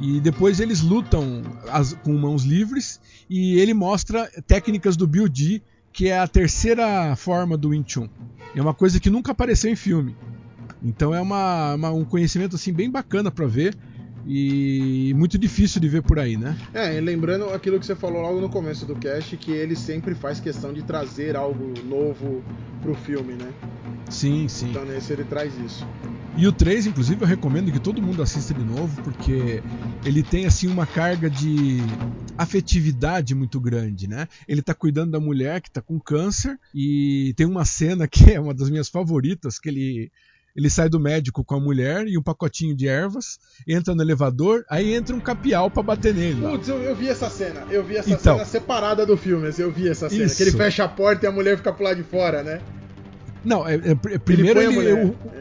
E 0.00 0.20
depois 0.20 0.60
eles 0.60 0.80
lutam 0.80 1.42
as- 1.70 1.94
com 1.94 2.12
mãos 2.16 2.44
livres 2.44 3.00
e 3.28 3.58
ele 3.58 3.74
mostra 3.74 4.30
técnicas 4.46 4.96
do 4.96 5.06
Biu-Di, 5.06 5.62
que 5.92 6.08
é 6.08 6.18
a 6.18 6.28
terceira 6.28 7.14
forma 7.16 7.56
do 7.56 7.70
Wing 7.70 7.84
Chun. 7.86 8.08
É 8.54 8.60
uma 8.60 8.74
coisa 8.74 9.00
que 9.00 9.10
nunca 9.10 9.32
apareceu 9.32 9.70
em 9.70 9.76
filme. 9.76 10.14
Então 10.82 11.14
é 11.14 11.20
uma, 11.20 11.74
uma- 11.74 11.90
um 11.90 12.04
conhecimento 12.04 12.56
assim 12.56 12.72
bem 12.72 12.90
bacana 12.90 13.30
pra 13.30 13.46
ver 13.46 13.74
e 14.26 15.14
muito 15.14 15.38
difícil 15.38 15.80
de 15.80 15.88
ver 15.88 16.02
por 16.02 16.18
aí, 16.18 16.36
né? 16.36 16.56
É, 16.74 16.96
e 16.96 17.00
lembrando 17.00 17.44
aquilo 17.50 17.78
que 17.78 17.86
você 17.86 17.94
falou 17.94 18.22
logo 18.22 18.40
no 18.40 18.48
começo 18.48 18.84
do 18.84 18.96
cast, 18.96 19.36
que 19.36 19.52
ele 19.52 19.76
sempre 19.76 20.14
faz 20.14 20.40
questão 20.40 20.72
de 20.72 20.82
trazer 20.82 21.36
algo 21.36 21.72
novo 21.84 22.42
pro 22.82 22.94
filme, 22.94 23.34
né? 23.34 23.52
Sim, 24.10 24.48
sim. 24.48 24.70
Então 24.70 24.84
nesse 24.84 25.12
ele 25.12 25.24
traz 25.24 25.52
isso. 25.58 25.86
E 26.36 26.46
o 26.46 26.52
3, 26.52 26.86
inclusive, 26.86 27.22
eu 27.22 27.26
recomendo 27.26 27.72
que 27.72 27.80
todo 27.80 28.02
mundo 28.02 28.22
assista 28.22 28.52
de 28.52 28.62
novo, 28.62 29.02
porque 29.02 29.62
ele 30.04 30.22
tem 30.22 30.44
assim 30.44 30.66
uma 30.66 30.86
carga 30.86 31.30
de 31.30 31.78
afetividade 32.36 33.34
muito 33.34 33.58
grande, 33.58 34.06
né? 34.06 34.28
Ele 34.46 34.60
tá 34.60 34.74
cuidando 34.74 35.12
da 35.12 35.20
mulher 35.20 35.62
que 35.62 35.70
tá 35.70 35.80
com 35.80 35.98
câncer 35.98 36.58
e 36.74 37.32
tem 37.36 37.46
uma 37.46 37.64
cena 37.64 38.06
que 38.06 38.32
é 38.32 38.40
uma 38.40 38.52
das 38.52 38.68
minhas 38.68 38.88
favoritas, 38.88 39.58
que 39.58 39.70
ele 39.70 40.12
ele 40.56 40.70
sai 40.70 40.88
do 40.88 40.98
médico 40.98 41.44
com 41.44 41.54
a 41.54 41.60
mulher 41.60 42.06
e 42.06 42.16
um 42.16 42.22
pacotinho 42.22 42.74
de 42.74 42.88
ervas, 42.88 43.38
entra 43.68 43.94
no 43.94 44.02
elevador, 44.02 44.64
aí 44.70 44.94
entra 44.94 45.14
um 45.14 45.20
capial 45.20 45.70
pra 45.70 45.82
bater 45.82 46.14
nele. 46.14 46.40
Putz, 46.40 46.68
eu, 46.68 46.82
eu 46.82 46.96
vi 46.96 47.08
essa 47.08 47.28
cena. 47.28 47.64
Eu 47.70 47.84
vi 47.84 47.96
essa 47.96 48.10
Então. 48.10 48.36
cena 48.36 48.44
separada 48.46 49.04
do 49.04 49.16
filme, 49.16 49.48
assim, 49.48 49.62
eu 49.62 49.70
vi 49.70 49.88
essa 49.88 50.08
cena. 50.08 50.24
Isso. 50.24 50.36
Que 50.36 50.44
ele 50.44 50.52
fecha 50.52 50.84
a 50.84 50.88
porta 50.88 51.26
e 51.26 51.28
a 51.28 51.32
mulher 51.32 51.58
fica 51.58 51.72
pro 51.72 51.84
lado 51.84 51.96
de 51.96 52.04
fora, 52.04 52.42
né? 52.42 52.60
Não, 53.44 53.68
é, 53.68 53.74
é, 53.74 54.18
primeiro 54.18 54.60
ele, 54.60 54.76
ele 54.76 54.92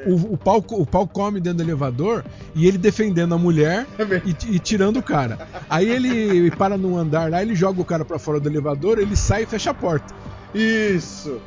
o, 0.06 0.14
o, 0.14 0.34
o, 0.34 0.38
pau, 0.38 0.64
o 0.70 0.86
pau 0.86 1.08
come 1.08 1.40
dentro 1.42 1.58
do 1.58 1.64
elevador 1.64 2.24
e 2.54 2.68
ele 2.68 2.78
defendendo 2.78 3.34
a 3.34 3.38
mulher 3.38 3.88
e, 4.24 4.56
e, 4.56 4.60
tirando 4.60 4.98
o 4.98 5.04
cara. 5.04 5.48
Aí 5.68 5.90
ele 5.90 6.52
para 6.52 6.78
num 6.78 6.96
andar 6.96 7.32
lá, 7.32 7.42
ele 7.42 7.56
joga 7.56 7.82
o 7.82 7.86
cara 7.86 8.06
para 8.06 8.20
fora 8.20 8.40
do 8.40 8.48
elevador, 8.48 9.00
ele 9.00 9.16
sai 9.16 9.44
e 9.44 9.46
fecha 9.48 9.72
a 9.72 9.74
porta. 9.74 10.14
Isso! 10.54 11.42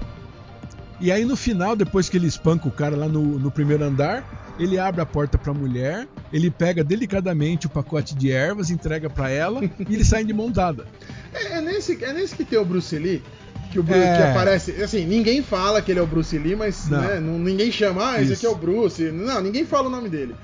E 1.01 1.13
aí 1.13 1.25
no 1.25 1.37
final, 1.37 1.77
depois 1.77 2.09
que 2.09 2.17
ele 2.17 2.27
espanca 2.27 2.67
o 2.67 2.73
cara 2.73 2.97
lá 2.97 3.09
no, 3.09 3.39
no 3.39 3.51
primeiro 3.51 3.85
andar, 3.85 4.25
ele 4.59 4.79
abre 4.79 5.01
a 5.01 5.07
porta 5.07 5.39
pra 5.39 5.55
mulher, 5.55 6.09
ele 6.33 6.51
pega 6.51 6.83
delicadamente 6.83 7.67
o 7.67 7.71
pacote 7.71 8.15
de 8.15 8.33
ervas, 8.33 8.71
entrega 8.71 9.09
para 9.09 9.31
ela 9.31 9.63
e 9.89 9.95
eles 9.95 10.09
saem 10.09 10.27
de 10.27 10.33
montada. 10.33 10.87
É, 11.33 11.59
é, 11.59 11.61
nesse, 11.61 12.03
é 12.03 12.13
nesse 12.13 12.35
que 12.35 12.45
tem 12.45 12.59
o 12.59 12.65
Bruce 12.65 12.99
Lee. 12.99 13.23
Que, 13.71 13.79
o 13.79 13.83
Bruce, 13.83 14.01
é... 14.01 14.17
que 14.17 14.23
aparece. 14.23 14.83
Assim, 14.83 15.05
ninguém 15.05 15.43
fala 15.43 15.81
que 15.83 15.93
ele 15.93 16.01
é 16.01 16.03
o 16.03 16.07
Bruce 16.07 16.37
Lee, 16.37 16.57
mas 16.57 16.89
não. 16.89 17.01
Né, 17.01 17.21
não 17.21 17.39
ninguém 17.39 17.71
chama, 17.71 18.13
ah, 18.13 18.15
esse 18.21 18.33
Isso. 18.33 18.47
aqui 18.47 18.47
é 18.47 18.49
o 18.49 18.59
Bruce. 18.59 19.11
Não, 19.13 19.41
ninguém 19.41 19.65
fala 19.65 19.89
o 19.89 19.91
nome 19.91 20.09
dele. 20.09 20.35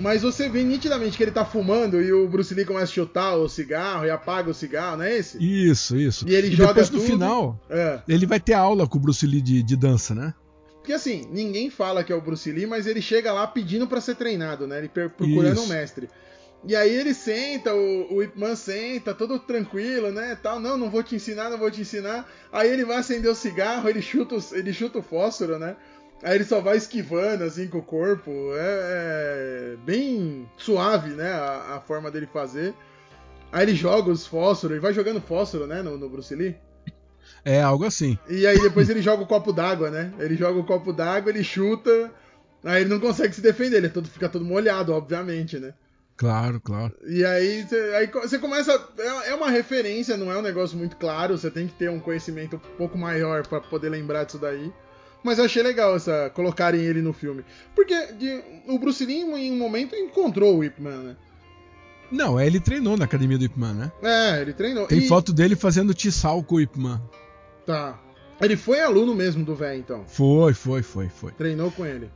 Mas 0.00 0.22
você 0.22 0.48
vê 0.48 0.62
nitidamente 0.62 1.16
que 1.16 1.22
ele 1.22 1.30
tá 1.30 1.44
fumando 1.44 2.00
e 2.00 2.12
o 2.12 2.26
Bruce 2.26 2.54
Lee 2.54 2.64
começa 2.64 2.84
a 2.84 2.94
chutar 2.94 3.36
o 3.36 3.48
cigarro 3.48 4.06
e 4.06 4.10
apaga 4.10 4.50
o 4.50 4.54
cigarro, 4.54 4.96
não 4.96 5.04
é 5.04 5.18
esse? 5.18 5.38
Isso, 5.38 5.96
isso. 5.96 6.26
E 6.26 6.34
ele 6.34 6.48
e 6.48 6.52
joga 6.52 6.82
depois 6.82 6.90
no 6.90 7.00
final, 7.00 7.60
é. 7.68 8.00
ele 8.08 8.24
vai 8.26 8.40
ter 8.40 8.54
aula 8.54 8.88
com 8.88 8.96
o 8.96 9.00
Bruce 9.00 9.26
Lee 9.26 9.42
de, 9.42 9.62
de 9.62 9.76
dança, 9.76 10.14
né? 10.14 10.34
Porque 10.76 10.94
assim, 10.94 11.26
ninguém 11.30 11.68
fala 11.68 12.02
que 12.02 12.10
é 12.10 12.16
o 12.16 12.20
Bruce 12.20 12.50
Lee, 12.50 12.66
mas 12.66 12.86
ele 12.86 13.02
chega 13.02 13.32
lá 13.32 13.46
pedindo 13.46 13.86
para 13.86 14.00
ser 14.00 14.16
treinado, 14.16 14.66
né? 14.66 14.78
Ele 14.78 14.88
procurando 14.88 15.58
isso. 15.58 15.64
um 15.64 15.68
mestre. 15.68 16.08
E 16.66 16.76
aí 16.76 16.94
ele 16.94 17.14
senta, 17.14 17.74
o, 17.74 18.14
o 18.14 18.22
Ip 18.22 18.38
Man 18.38 18.54
senta, 18.54 19.14
todo 19.14 19.38
tranquilo, 19.38 20.10
né? 20.10 20.36
Tal, 20.42 20.60
não, 20.60 20.76
não 20.76 20.90
vou 20.90 21.02
te 21.02 21.14
ensinar, 21.14 21.48
não 21.48 21.58
vou 21.58 21.70
te 21.70 21.80
ensinar. 21.82 22.26
Aí 22.52 22.68
ele 22.68 22.84
vai 22.84 22.98
acender 22.98 23.30
o 23.30 23.34
cigarro, 23.34 23.88
ele 23.88 24.02
chuta, 24.02 24.36
ele 24.52 24.72
chuta 24.72 24.98
o 24.98 25.02
fósforo, 25.02 25.58
né? 25.58 25.76
Aí 26.22 26.34
ele 26.34 26.44
só 26.44 26.60
vai 26.60 26.76
esquivando 26.76 27.44
assim 27.44 27.68
com 27.68 27.78
o 27.78 27.82
corpo. 27.82 28.30
É, 28.54 29.72
é 29.72 29.76
bem 29.84 30.48
suave, 30.56 31.10
né? 31.10 31.30
A, 31.30 31.76
a, 31.76 31.80
forma 31.80 32.10
dele 32.10 32.28
fazer. 32.32 32.74
Aí 33.50 33.64
ele 33.64 33.74
joga 33.74 34.10
os 34.10 34.26
fósforos, 34.26 34.72
ele 34.72 34.80
vai 34.80 34.92
jogando 34.92 35.20
fósforo, 35.20 35.66
né? 35.66 35.82
No, 35.82 35.96
no 35.96 36.08
Bruce 36.08 36.34
Lee. 36.34 36.56
É, 37.44 37.62
algo 37.62 37.84
assim. 37.84 38.18
E 38.28 38.46
aí 38.46 38.60
depois 38.60 38.90
ele 38.90 39.00
joga 39.00 39.22
o 39.22 39.26
copo 39.26 39.52
d'água, 39.52 39.90
né? 39.90 40.12
Ele 40.18 40.36
joga 40.36 40.58
o 40.58 40.64
copo 40.64 40.92
d'água, 40.92 41.30
ele 41.30 41.42
chuta. 41.42 42.10
Aí 42.62 42.82
ele 42.82 42.90
não 42.90 43.00
consegue 43.00 43.34
se 43.34 43.40
defender, 43.40 43.78
ele 43.78 43.86
é 43.86 43.90
todo, 43.90 44.08
fica 44.08 44.28
todo 44.28 44.44
molhado, 44.44 44.92
obviamente, 44.92 45.58
né? 45.58 45.72
Claro, 46.18 46.60
claro. 46.60 46.94
E 47.06 47.24
aí, 47.24 47.66
aí 47.96 48.06
você 48.08 48.38
começa. 48.38 48.72
É, 48.98 49.30
é 49.30 49.34
uma 49.34 49.50
referência, 49.50 50.18
não 50.18 50.30
é 50.30 50.36
um 50.36 50.42
negócio 50.42 50.76
muito 50.76 50.96
claro. 50.96 51.38
Você 51.38 51.50
tem 51.50 51.66
que 51.66 51.72
ter 51.72 51.88
um 51.88 51.98
conhecimento 51.98 52.56
um 52.56 52.76
pouco 52.76 52.98
maior 52.98 53.46
para 53.46 53.60
poder 53.60 53.88
lembrar 53.88 54.24
disso 54.24 54.38
daí. 54.38 54.70
Mas 55.22 55.38
eu 55.38 55.44
achei 55.44 55.62
legal 55.62 55.96
essa 55.96 56.30
colocarem 56.30 56.80
ele 56.80 57.02
no 57.02 57.12
filme. 57.12 57.44
Porque 57.74 58.12
de, 58.12 58.42
o 58.66 58.78
Bruce 58.78 59.04
Lee, 59.04 59.20
em 59.20 59.52
um 59.52 59.58
momento, 59.58 59.94
encontrou 59.94 60.58
o 60.58 60.64
Ip 60.64 60.80
Man, 60.80 61.02
né? 61.02 61.16
Não, 62.10 62.38
é, 62.38 62.46
ele 62.46 62.58
treinou 62.58 62.96
na 62.96 63.04
academia 63.04 63.38
do 63.38 63.44
Ip 63.44 63.58
Man, 63.58 63.74
né? 63.74 63.92
É, 64.02 64.40
ele 64.40 64.52
treinou. 64.52 64.86
Tem 64.86 64.98
e... 64.98 65.08
foto 65.08 65.32
dele 65.32 65.54
fazendo 65.54 65.94
tissal 65.94 66.42
com 66.42 66.56
o 66.56 66.60
Ip 66.60 66.78
Man. 66.78 67.00
Tá. 67.64 67.98
Ele 68.40 68.56
foi 68.56 68.80
aluno 68.80 69.14
mesmo 69.14 69.44
do 69.44 69.54
velho, 69.54 69.78
então? 69.78 70.04
Foi, 70.06 70.54
foi, 70.54 70.82
foi, 70.82 71.08
foi. 71.08 71.32
Treinou 71.32 71.70
com 71.70 71.84
ele. 71.84 72.10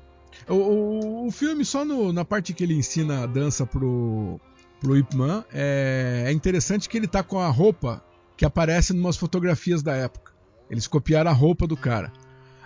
O, 0.48 0.54
o, 0.54 1.26
o 1.26 1.30
filme, 1.30 1.64
só 1.64 1.84
no, 1.84 2.12
na 2.12 2.24
parte 2.24 2.52
que 2.52 2.64
ele 2.64 2.74
ensina 2.74 3.22
a 3.22 3.26
dança 3.26 3.66
pro, 3.66 4.40
pro 4.80 4.96
Ip 4.96 5.14
Man, 5.14 5.44
é, 5.52 6.24
é 6.26 6.32
interessante 6.32 6.88
que 6.88 6.96
ele 6.96 7.06
tá 7.06 7.22
com 7.22 7.38
a 7.38 7.48
roupa 7.48 8.02
que 8.36 8.44
aparece 8.44 8.92
em 8.92 8.98
umas 8.98 9.16
fotografias 9.16 9.82
da 9.82 9.94
época. 9.94 10.32
Eles 10.68 10.86
copiaram 10.86 11.30
a 11.30 11.34
roupa 11.34 11.66
do 11.66 11.76
cara. 11.76 12.10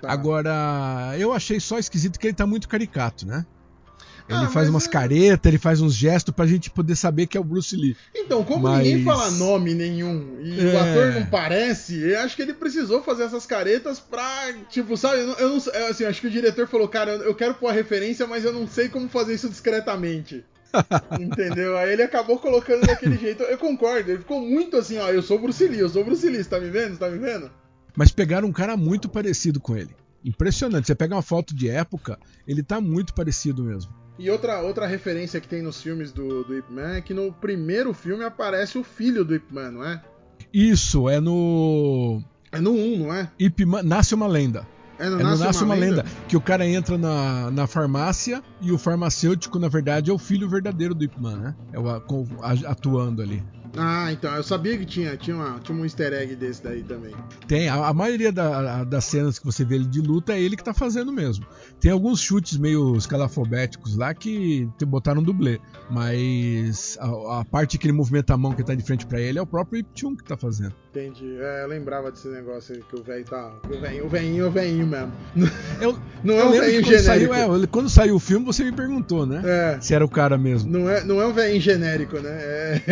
Tá. 0.01 0.11
Agora, 0.11 1.15
eu 1.19 1.33
achei 1.33 1.59
só 1.59 1.79
esquisito 1.79 2.19
que 2.19 2.27
ele 2.27 2.35
tá 2.35 2.47
muito 2.47 2.69
caricato, 2.69 3.27
né? 3.27 3.45
Ele 4.29 4.45
ah, 4.45 4.49
faz 4.49 4.69
umas 4.69 4.87
é... 4.87 4.91
caretas, 4.91 5.49
ele 5.49 5.59
faz 5.59 5.81
uns 5.81 5.95
gestos 5.95 6.35
pra 6.35 6.47
gente 6.47 6.71
poder 6.71 6.95
saber 6.95 7.27
que 7.27 7.39
é 7.39 7.41
o 7.41 7.45
Bruce 7.45 7.75
Lee. 7.75 7.97
Então, 8.15 8.45
como 8.45 8.65
mas... 8.65 8.79
ninguém 8.87 9.03
fala 9.03 9.31
nome 9.31 9.73
nenhum 9.73 10.39
e 10.43 10.61
é... 10.61 10.65
o 10.65 10.79
ator 10.79 11.15
não 11.15 11.27
parece, 11.27 11.99
eu 11.99 12.21
acho 12.21 12.37
que 12.37 12.43
ele 12.43 12.53
precisou 12.53 13.03
fazer 13.03 13.25
essas 13.25 13.47
caretas 13.47 13.99
pra. 13.99 14.53
Tipo, 14.69 14.99
sabe, 14.99 15.21
eu 15.21 15.27
não, 15.29 15.57
não 15.57 15.89
assim, 15.89 16.05
acho 16.05 16.21
que 16.21 16.27
o 16.27 16.31
diretor 16.31 16.69
falou, 16.69 16.87
cara, 16.89 17.13
eu 17.13 17.35
quero 17.35 17.55
pôr 17.55 17.69
a 17.69 17.73
referência, 17.73 18.27
mas 18.27 18.45
eu 18.45 18.53
não 18.53 18.69
sei 18.69 18.91
como 18.91 19.09
fazer 19.09 19.35
isso 19.35 19.49
discretamente. 19.49 20.45
Entendeu? 21.19 21.79
Aí 21.79 21.95
ele 21.95 22.03
acabou 22.03 22.39
colocando 22.39 22.87
daquele 22.87 23.17
jeito. 23.17 23.43
Eu 23.45 23.57
concordo, 23.57 24.11
ele 24.11 24.19
ficou 24.19 24.43
muito 24.43 24.77
assim, 24.77 24.99
ó, 24.99 25.09
eu 25.09 25.23
sou 25.23 25.39
Bruce 25.39 25.67
Lee, 25.67 25.81
eu 25.81 25.89
sou 25.89 26.05
Bruce 26.05 26.29
Lee, 26.29 26.45
você 26.45 26.51
tá 26.51 26.61
me 26.61 26.69
vendo? 26.69 26.93
Você 26.93 26.99
tá 26.99 27.09
me 27.09 27.19
vendo? 27.19 27.51
Mas 27.97 28.11
pegaram 28.11 28.49
um 28.49 28.53
cara 28.53 28.77
muito 28.77 29.09
parecido 29.09 29.61
com 29.61 29.77
ele. 29.77 29.95
Impressionante. 30.25 30.87
Você 30.87 30.95
pega 30.95 31.15
uma 31.15 31.23
foto 31.23 31.55
de 31.55 31.69
época, 31.69 32.19
ele 32.47 32.63
tá 32.63 32.81
muito 32.81 33.15
parecido 33.15 33.63
mesmo. 33.63 33.93
E 34.19 34.29
outra, 34.31 34.61
outra 34.63 34.87
referência 34.87 35.41
que 35.41 35.47
tem 35.47 35.63
nos 35.63 35.81
filmes 35.81 36.11
do, 36.11 36.43
do 36.43 36.57
Ip 36.57 36.73
Man 36.73 36.97
é 36.97 37.01
que 37.01 37.15
no 37.15 37.33
primeiro 37.33 37.95
filme 37.95 38.25
aparece 38.25 38.77
o 38.77 38.83
filho 38.83 39.25
do 39.25 39.35
Ip 39.35 39.53
Man, 39.53 39.71
não 39.71 39.85
é? 39.85 40.03
Isso, 40.53 41.09
é 41.09 41.21
no. 41.21 42.23
É 42.51 42.61
no 42.61 42.73
1, 42.73 42.99
não 42.99 43.15
é? 43.15 43.31
Ip 43.39 43.65
Man, 43.65 43.83
Nasce 43.83 44.15
uma 44.15 44.27
Lenda. 44.27 44.67
É 44.99 45.09
no, 45.09 45.21
é 45.21 45.23
Nasce, 45.23 45.45
Nasce 45.45 45.65
uma, 45.65 45.75
uma 45.75 45.81
lenda. 45.81 46.03
lenda. 46.03 46.11
Que 46.27 46.37
o 46.37 46.41
cara 46.41 46.67
entra 46.67 46.99
na, 46.99 47.51
na 47.51 47.67
farmácia 47.67 48.43
e 48.61 48.73
o 48.73 48.79
farmacêutico, 48.79 49.59
na 49.59 49.69
verdade, 49.69 50.11
é 50.11 50.13
o 50.13 50.19
filho 50.19 50.49
verdadeiro 50.49 50.95
do 50.95 51.05
Ip 51.05 51.21
Man, 51.21 51.37
né? 51.37 51.57
É 51.73 51.79
o, 51.79 51.89
atuando 52.67 53.23
ali. 53.23 53.43
Ah, 53.77 54.13
então, 54.13 54.35
eu 54.35 54.43
sabia 54.43 54.77
que 54.79 54.85
tinha, 54.85 55.17
tinha, 55.17 55.37
uma, 55.37 55.59
tinha 55.61 55.77
um 55.77 55.85
easter 55.85 56.13
egg 56.13 56.35
desse 56.35 56.63
daí 56.63 56.83
também. 56.83 57.15
Tem, 57.47 57.69
a, 57.69 57.89
a 57.89 57.95
maioria 57.95 58.33
da, 58.33 58.81
a, 58.81 58.85
das 58.85 59.05
cenas 59.05 59.39
que 59.39 59.45
você 59.45 59.65
vê 59.65 59.77
ele 59.77 59.87
de 59.87 60.01
luta 60.01 60.33
é 60.33 60.41
ele 60.41 60.57
que 60.57 60.65
tá 60.65 60.75
fazendo 60.75 61.13
mesmo. 61.13 61.47
Tem 61.81 61.93
alguns 61.93 62.21
chutes 62.21 62.59
meio 62.59 62.97
escalafobéticos 62.97 63.97
lá 63.97 64.13
que 64.15 64.69
botaram 64.87 65.23
dublê, 65.23 65.61
mas 65.91 66.99
a, 67.01 67.41
a, 67.41 67.45
parte 67.45 67.79
que 67.79 67.87
ele 67.87 67.93
movimenta 67.93 68.35
a 68.35 68.37
mão 68.37 68.53
que 68.53 68.65
tá 68.65 68.75
de 68.75 68.83
frente 68.83 69.07
para 69.07 69.21
ele 69.21 69.39
é 69.39 69.43
o 69.43 69.47
próprio 69.47 69.81
Ip 69.81 69.89
Chun 69.95 70.17
que 70.17 70.25
tá 70.25 70.37
fazendo. 70.37 70.75
Entendi. 70.91 71.37
É, 71.39 71.63
eu 71.63 71.69
lembrava 71.69 72.11
desse 72.11 72.29
negócio 72.29 72.75
aí 72.75 72.83
que 72.83 72.99
o 72.99 73.03
velho 73.03 73.25
tá. 73.25 73.53
O 73.65 73.81
velhinho, 73.81 74.07
o 74.07 74.09
velhinho 74.09 74.49
o 74.49 74.51
velhinho 74.51 74.87
mesmo. 74.89 75.13
Eu, 75.81 75.97
não 76.25 76.39
é 76.39 76.45
um 76.45 76.51
velhinho 76.51 76.85
genérico. 76.85 77.05
Saiu, 77.05 77.35
é, 77.35 77.67
quando 77.67 77.89
saiu 77.89 78.17
o 78.17 78.19
filme, 78.19 78.45
você 78.45 78.65
me 78.65 78.73
perguntou, 78.73 79.27
né? 79.27 79.43
É. 79.45 79.81
Se 79.81 79.95
era 79.95 80.05
o 80.05 80.09
cara 80.09 80.37
mesmo. 80.37 80.71
Não 80.71 80.89
é, 80.89 81.05
não 81.05 81.21
é 81.21 81.27
um 81.27 81.33
velhinho 81.33 81.61
genérico, 81.61 82.19
né? 82.19 82.31
É. 82.31 82.83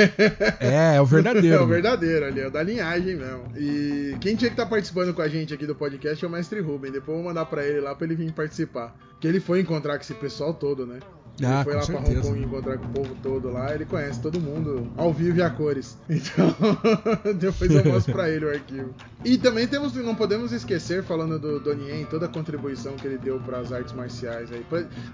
É, 0.60 0.96
é 0.96 1.00
o 1.00 1.06
verdadeiro. 1.06 1.56
é 1.56 1.60
o 1.60 1.66
verdadeiro 1.66 2.26
ali, 2.26 2.40
é 2.40 2.46
o 2.46 2.50
da 2.50 2.62
linhagem 2.62 3.16
mesmo. 3.16 3.44
E 3.56 4.16
quem 4.20 4.36
tinha 4.36 4.48
que 4.48 4.54
estar 4.54 4.64
tá 4.64 4.70
participando 4.70 5.12
com 5.12 5.22
a 5.22 5.28
gente 5.28 5.52
aqui 5.52 5.66
do 5.66 5.74
podcast 5.74 6.24
é 6.24 6.28
o 6.28 6.30
Mestre 6.30 6.60
Ruben. 6.60 6.92
Depois 6.92 7.16
eu 7.16 7.22
vou 7.22 7.32
mandar 7.32 7.46
pra 7.46 7.64
ele 7.64 7.80
lá 7.80 7.94
pra 7.94 8.06
ele 8.06 8.14
vir 8.14 8.32
participar. 8.32 8.94
Que 9.20 9.26
ele 9.26 9.40
foi 9.40 9.60
encontrar 9.60 9.96
com 9.96 10.02
esse 10.02 10.14
pessoal 10.14 10.54
todo, 10.54 10.86
né? 10.86 10.98
Ele 11.38 11.46
ah, 11.46 11.62
foi 11.62 11.74
lá 11.74 11.82
certeza. 11.82 12.08
pra 12.08 12.14
Hong 12.14 12.28
Kong 12.28 12.42
encontrar 12.44 12.78
com 12.78 12.86
o 12.86 12.90
povo 12.90 13.16
todo 13.22 13.50
lá, 13.50 13.74
ele 13.74 13.84
conhece 13.84 14.20
todo 14.20 14.40
mundo 14.40 14.90
ao 14.96 15.12
vivo 15.12 15.38
e 15.38 15.42
a 15.42 15.50
cores. 15.50 15.96
Então, 16.08 16.54
depois 17.38 17.70
eu 17.70 17.84
mostro 17.84 18.12
pra 18.12 18.30
ele 18.30 18.46
o 18.46 18.50
arquivo. 18.50 18.94
E 19.24 19.36
também 19.36 19.66
temos, 19.66 19.94
não 19.94 20.14
podemos 20.14 20.52
esquecer, 20.52 21.02
falando 21.02 21.38
do 21.38 21.60
Donnie 21.60 22.06
toda 22.06 22.26
a 22.26 22.28
contribuição 22.28 22.96
que 22.96 23.06
ele 23.06 23.18
deu 23.18 23.38
para 23.40 23.58
as 23.58 23.72
artes 23.72 23.92
marciais 23.92 24.50
aí. 24.50 24.64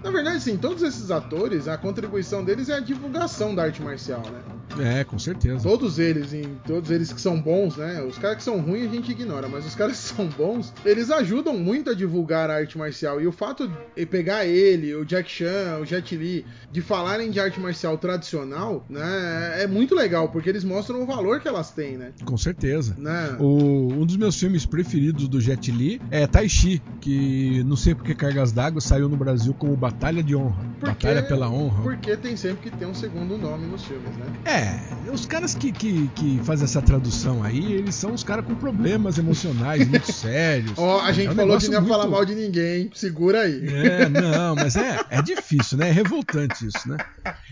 Na 0.03 0.11
verdade, 0.11 0.41
sim, 0.41 0.57
todos 0.57 0.81
esses 0.83 1.11
atores, 1.11 1.67
a 1.67 1.77
contribuição 1.77 2.43
deles 2.43 2.69
é 2.69 2.75
a 2.75 2.79
divulgação 2.79 3.53
da 3.53 3.63
arte 3.63 3.81
marcial, 3.81 4.21
né? 4.21 4.39
É, 4.79 5.03
com 5.03 5.19
certeza. 5.19 5.63
Todos 5.63 5.99
eles, 5.99 6.33
em, 6.33 6.57
todos 6.65 6.89
eles 6.91 7.11
que 7.11 7.21
são 7.21 7.39
bons, 7.39 7.77
né? 7.77 8.01
Os 8.01 8.17
caras 8.17 8.37
que 8.37 8.43
são 8.43 8.59
ruins 8.59 8.89
a 8.89 8.93
gente 8.93 9.11
ignora, 9.11 9.47
mas 9.47 9.65
os 9.65 9.75
caras 9.75 9.97
que 9.97 10.15
são 10.15 10.27
bons, 10.27 10.73
eles 10.85 11.09
ajudam 11.11 11.57
muito 11.57 11.89
a 11.89 11.93
divulgar 11.93 12.49
a 12.49 12.55
arte 12.55 12.77
marcial. 12.77 13.21
E 13.21 13.27
o 13.27 13.31
fato 13.31 13.71
de 13.95 14.05
pegar 14.05 14.45
ele, 14.45 14.93
o 14.95 15.05
Jack 15.05 15.29
Chan, 15.29 15.79
o 15.81 15.85
Jet 15.85 16.15
Li, 16.15 16.45
de 16.71 16.81
falarem 16.81 17.29
de 17.29 17.39
arte 17.39 17.59
marcial 17.59 17.97
tradicional, 17.97 18.85
né? 18.89 19.61
É 19.61 19.67
muito 19.67 19.95
legal, 19.95 20.29
porque 20.29 20.49
eles 20.49 20.63
mostram 20.63 21.01
o 21.01 21.05
valor 21.05 21.39
que 21.39 21.47
elas 21.47 21.71
têm, 21.71 21.97
né? 21.97 22.11
Com 22.25 22.37
certeza. 22.37 22.95
Né? 22.97 23.37
O 23.39 23.73
um 23.93 24.05
dos 24.05 24.17
meus 24.17 24.39
filmes 24.39 24.65
preferidos 24.65 25.27
do 25.27 25.39
Jet 25.39 25.71
Li 25.71 26.01
é 26.11 26.27
Tai 26.27 26.47
Chi, 26.47 26.81
que 26.99 27.63
não 27.63 27.75
sei 27.75 27.95
porque 27.95 28.13
Cargas 28.13 28.51
d'Água 28.51 28.81
saiu 28.81 29.07
no 29.07 29.17
Brasil 29.17 29.53
como 29.53 29.75
Batalha 29.75 30.23
de 30.23 30.35
Honra. 30.35 30.63
Porque, 30.79 31.07
Batalha 31.07 31.23
pela 31.23 31.49
Honra. 31.49 31.83
Porque 31.83 32.17
tem 32.17 32.35
sempre 32.35 32.69
que 32.69 32.77
ter 32.77 32.85
um 32.85 32.93
segundo 32.93 33.37
nome 33.37 33.65
nos 33.67 33.83
filmes, 33.83 34.15
né? 34.17 34.25
É, 34.45 34.62
os 35.11 35.25
caras 35.25 35.53
que, 35.53 35.71
que, 35.71 36.07
que 36.09 36.39
fazem 36.43 36.65
essa 36.65 36.81
tradução 36.81 37.43
aí, 37.43 37.73
eles 37.73 37.95
são 37.95 38.13
os 38.13 38.23
caras 38.23 38.45
com 38.45 38.55
problemas 38.55 39.17
emocionais 39.17 39.87
muito 39.87 40.09
sérios. 40.11 40.73
Ó, 40.77 40.97
oh, 40.97 40.99
a 41.01 41.11
gente 41.11 41.27
é 41.27 41.31
um 41.31 41.35
falou 41.35 41.57
que 41.57 41.67
não 41.67 41.73
ia 41.73 41.81
muito... 41.81 41.91
falar 41.91 42.07
mal 42.07 42.25
de 42.25 42.35
ninguém, 42.35 42.89
segura 42.93 43.41
aí. 43.41 43.61
É, 43.67 44.09
não, 44.09 44.55
mas 44.55 44.75
é, 44.75 44.99
é 45.09 45.21
difícil, 45.21 45.77
né? 45.77 45.89
É 45.89 45.91
revoltante 45.91 46.65
isso, 46.65 46.89
né? 46.89 46.97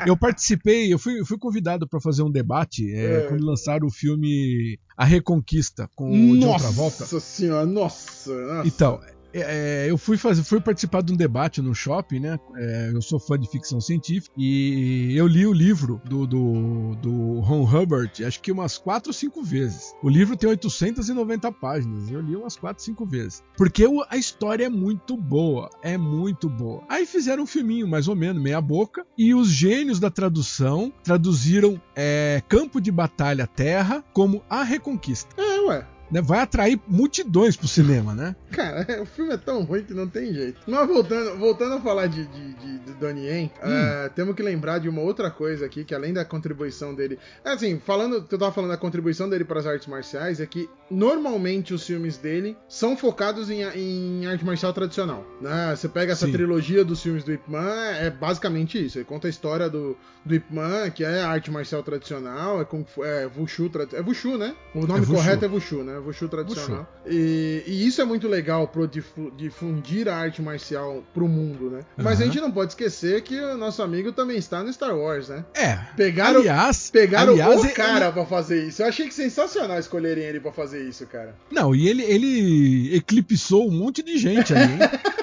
Eu 0.06 0.17
participei, 0.17 0.91
eu 0.91 0.97
fui, 0.97 1.19
eu 1.19 1.26
fui 1.26 1.38
convidado 1.38 1.88
para 1.88 2.02
fazer 2.02 2.24
um 2.24 2.32
debate 2.32 2.91
é, 2.93 3.17
é. 3.17 3.21
quando 3.28 3.45
lançaram 3.45 3.88
o 3.88 3.91
filme 3.91 4.80
a 4.97 5.06
Reconquista 5.06 5.89
com 5.95 6.10
o 6.10 6.39
John 6.39 6.58
Travolta. 6.58 7.02
Nossa 7.02 7.19
senhora, 7.19 7.65
nossa, 7.65 8.34
nossa. 8.34 8.67
Então, 8.67 9.00
é, 9.34 9.86
eu 9.89 9.98
fui 9.98 10.17
fazer, 10.17 10.44
fui 10.44 10.60
participar 10.60 11.02
de 11.02 11.13
um 11.13 11.15
debate 11.15 11.62
no 11.62 11.74
shopping, 11.74 12.20
né? 12.20 12.39
É, 12.56 12.91
eu 12.94 13.02
sou 13.02 13.20
fã 13.20 13.38
de 13.38 13.50
ficção 13.50 13.80
científica 13.80 14.34
e 14.38 15.15
eu 15.15 15.28
li 15.28 15.46
o 15.46 15.54
livro 15.54 16.02
do, 16.06 16.28
do, 16.28 16.96
do 16.96 17.39
Ron 17.39 17.63
Hubbard, 17.63 18.24
acho 18.24 18.41
que 18.41 18.52
umas 18.52 18.78
4 18.78 19.10
ou 19.10 19.13
5 19.13 19.44
vezes. 19.44 19.94
O 20.04 20.10
livro 20.10 20.36
tem 20.36 20.50
890 20.50 21.52
páginas, 21.54 22.12
eu 22.12 22.22
li 22.22 22.36
umas 22.36 22.56
4, 22.56 22.84
5 22.84 23.06
vezes. 23.06 23.44
Porque 23.58 23.86
a 24.10 24.17
história 24.17 24.65
é 24.65 24.70
muito 24.70 25.15
boa, 25.15 25.70
é 25.82 25.98
muito 25.98 26.50
boa. 26.50 26.84
Aí 26.89 27.06
fizeram 27.06 27.44
um 27.44 27.48
filminho, 27.48 27.88
mais 27.88 28.08
ou 28.08 28.15
menos, 28.15 28.41
meia 28.41 28.62
boca, 28.62 29.06
e 29.17 29.34
os 29.34 29.50
gênios 29.50 30.00
da 30.00 30.10
tradução 30.10 30.91
traduziram 31.04 31.82
é, 31.96 32.41
Campo 32.48 32.82
de 32.82 32.91
Batalha 32.91 33.48
Terra 33.48 34.04
como 34.13 34.44
A 34.50 34.63
Reconquista. 34.63 35.30
É, 35.41 35.60
ué 35.62 35.88
né, 36.12 36.21
vai 36.21 36.39
atrair 36.39 36.80
multidões 36.88 37.56
pro 37.56 37.67
cinema, 37.67 38.13
né? 38.13 38.36
Cara, 38.52 38.86
o 39.02 39.06
filme 39.06 39.34
é 39.34 39.38
tão 39.38 39.63
ruim 39.63 39.84
que 39.84 39.93
não 39.93 40.08
tem 40.08 40.34
jeito. 40.34 40.60
Mas 40.67 40.88
voltando, 40.88 41.38
voltando 41.38 41.76
a 41.76 41.82
falar 41.82 42.08
de, 42.08 42.26
de, 42.26 42.54
de, 42.54 42.80
de 42.80 42.93
Donnie 42.93 43.28
Yen, 43.28 43.52
hum. 43.63 43.67
uh, 43.67 44.10
temos 44.13 44.36
que 44.36 44.43
lembrar 44.43 44.80
de 44.80 44.89
uma 44.89 45.02
outra 45.02 45.32
coisa 45.32 45.65
aqui, 45.65 45.84
que 45.84 45.95
além 45.95 46.13
da 46.13 46.26
contribuição 46.26 46.93
dele. 46.93 47.17
Assim, 47.43 47.80
falando, 47.80 48.28
eu 48.30 48.38
tava 48.38 48.52
falando 48.52 48.71
da 48.71 48.78
contribuição 48.78 49.30
dele 49.30 49.45
para 49.45 49.60
as 49.60 49.65
artes 49.65 49.88
marciais, 49.88 50.39
é 50.39 50.45
que 50.45 50.69
normalmente 50.89 51.74
os 51.74 51.86
filmes 51.86 52.17
dele 52.17 52.58
são 52.67 52.97
focados 52.97 53.50
em, 53.50 53.62
em 53.62 54.26
arte 54.26 54.43
marcial 54.43 54.74
tradicional. 54.74 55.26
Né? 55.39 55.74
Você 55.76 55.88
pega 55.88 56.12
essa 56.12 56.26
Sim. 56.26 56.34
trilogia 56.34 56.84
dos 56.84 57.02
filmes 57.02 57.24
do 57.24 57.32
Ip 57.32 57.50
Man, 57.50 57.91
é 57.97 58.10
basicamente 58.10 58.84
isso. 58.84 58.97
Ele 58.97 59.06
conta 59.06 59.28
a 59.28 59.30
história 59.30 59.69
do, 59.69 59.97
do 60.26 60.36
Ip 60.36 60.54
Man, 60.54 60.89
que 60.89 61.04
é 61.04 61.21
arte 61.21 61.50
marcial 61.50 61.82
tradicional, 61.82 62.62
é, 62.62 62.65
Kung 62.65 62.84
Fu, 62.84 63.04
é 63.04 63.26
Wushu, 63.26 63.71
é 63.93 64.02
Wushu, 64.02 64.38
né? 64.38 64.54
O 64.76 64.86
nome 64.86 65.04
é 65.04 65.06
correto 65.06 65.45
é 65.45 65.47
Wushu, 65.47 65.84
né? 65.84 66.01
Wushu 66.02 66.28
tradicional. 66.28 66.88
Wushu. 67.06 67.16
E, 67.16 67.64
e, 67.66 67.88
isso 67.88 68.02
é 68.02 68.06
muito 68.06 68.28
legal 68.28 68.68
pro 68.68 68.90
difundir 69.36 70.08
a 70.08 70.16
arte 70.16 70.42
marcial 70.42 71.04
pro 71.14 71.28
mundo, 71.28 71.70
né? 71.70 71.80
Uhum. 71.98 72.04
Mas 72.04 72.22
a 72.22 72.26
gente 72.26 72.40
não 72.40 72.52
pode 72.52 72.72
esquecer 72.72 73.22
que 73.22 73.40
o 73.40 73.58
nosso 73.58 73.82
amigo 73.82 74.12
também 74.12 74.38
está 74.38 74.64
no 74.64 74.72
Star 74.72 74.96
Wars, 74.96 75.30
né? 75.30 75.46
É. 75.54 75.78
Pegaram, 75.96 76.40
aliás, 76.40 76.90
pegaram 76.90 77.34
aliás, 77.34 77.62
o 77.62 77.74
cara 77.74 78.06
ele... 78.06 78.14
pra 78.14 78.26
fazer 78.26 78.68
isso. 78.68 78.82
Eu 78.82 78.88
achei 78.88 79.08
que 79.08 79.14
sensacional 79.14 79.80
escolherem 79.80 80.24
ele 80.24 80.40
pra 80.40 80.52
fazer 80.52 80.88
isso, 80.88 81.06
cara. 81.06 81.36
Não, 81.52 81.74
e 81.76 81.88
ele, 81.88 82.04
ele 82.04 82.96
eclipsou 82.96 83.68
um 83.68 83.72
monte 83.72 84.04
de 84.04 84.18
gente 84.18 84.54
aí, 84.54 84.64
hein? 84.64 84.80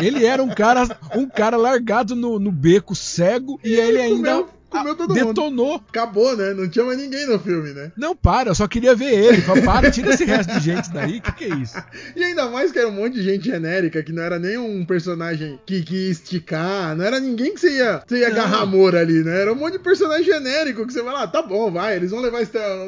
Ele 0.00 0.24
era 0.24 0.42
um 0.42 0.48
cara, 0.48 0.98
um 1.14 1.28
cara 1.28 1.56
largado 1.56 2.16
no, 2.16 2.38
no 2.38 2.50
beco, 2.50 2.94
cego, 2.94 3.60
e, 3.62 3.70
e 3.70 3.74
ele 3.74 4.00
ainda 4.00 4.30
comeu, 4.30 4.48
comeu 4.70 4.94
todo 4.94 5.12
detonou. 5.12 5.72
mundo. 5.72 5.84
Acabou, 5.88 6.36
né? 6.36 6.54
Não 6.54 6.68
tinha 6.68 6.84
mais 6.84 6.98
ninguém 6.98 7.26
no 7.26 7.38
filme, 7.38 7.72
né? 7.72 7.92
Não, 7.96 8.14
para, 8.14 8.50
eu 8.50 8.54
só 8.54 8.66
queria 8.66 8.94
ver 8.94 9.12
ele. 9.12 9.42
Fala, 9.42 9.62
para, 9.62 9.90
tira 9.90 10.14
esse 10.14 10.24
resto 10.24 10.52
de 10.54 10.60
gente 10.60 10.90
daí, 10.90 11.20
que 11.20 11.32
que 11.32 11.44
é 11.44 11.48
isso? 11.56 11.76
E 12.16 12.24
ainda 12.24 12.48
mais 12.48 12.72
que 12.72 12.78
era 12.78 12.88
um 12.88 12.92
monte 12.92 13.14
de 13.14 13.22
gente 13.22 13.44
genérica, 13.44 14.02
que 14.02 14.12
não 14.12 14.22
era 14.22 14.38
nem 14.38 14.58
um 14.58 14.84
personagem 14.84 15.58
que, 15.64 15.82
que 15.82 15.94
ia 15.94 16.10
esticar, 16.10 16.96
não 16.96 17.04
era 17.04 17.20
ninguém 17.20 17.54
que 17.54 17.60
você 17.60 17.78
ia, 17.78 18.02
você 18.06 18.18
ia 18.18 18.28
agarrar 18.28 18.62
amor 18.62 18.94
ali, 18.94 19.22
né? 19.22 19.40
Era 19.40 19.52
um 19.52 19.56
monte 19.56 19.74
de 19.74 19.78
personagem 19.78 20.24
genérico 20.24 20.86
que 20.86 20.92
você 20.92 21.02
vai 21.02 21.12
lá, 21.12 21.26
tá 21.26 21.42
bom, 21.42 21.70
vai, 21.70 21.96
eles 21.96 22.10
vão 22.10 22.20
levar 22.20 22.40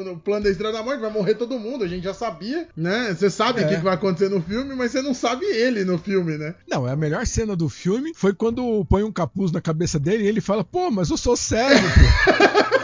no 0.05 0.17
plano 0.17 0.43
da 0.43 0.49
Estrela 0.49 0.73
da 0.73 0.83
Morte, 0.83 0.99
vai 0.99 1.11
morrer 1.11 1.35
todo 1.35 1.59
mundo, 1.59 1.83
a 1.83 1.87
gente 1.87 2.03
já 2.03 2.13
sabia, 2.13 2.67
né? 2.75 3.15
Você 3.17 3.29
sabe 3.29 3.61
o 3.61 3.63
é. 3.63 3.67
que, 3.67 3.75
que 3.75 3.83
vai 3.83 3.93
acontecer 3.93 4.29
no 4.29 4.41
filme, 4.41 4.75
mas 4.75 4.91
você 4.91 5.01
não 5.01 5.13
sabe 5.13 5.45
ele 5.45 5.83
no 5.83 5.97
filme, 5.97 6.37
né? 6.37 6.55
Não, 6.67 6.85
a 6.85 6.95
melhor 6.95 7.25
cena 7.25 7.55
do 7.55 7.69
filme 7.69 8.13
foi 8.15 8.33
quando 8.33 8.85
põe 8.85 9.03
um 9.03 9.11
capuz 9.11 9.51
na 9.51 9.61
cabeça 9.61 9.99
dele 9.99 10.23
e 10.23 10.27
ele 10.27 10.41
fala, 10.41 10.63
pô, 10.63 10.91
mas 10.91 11.09
eu 11.09 11.17
sou 11.17 11.35
cego, 11.35 11.72
pô. 11.79 12.79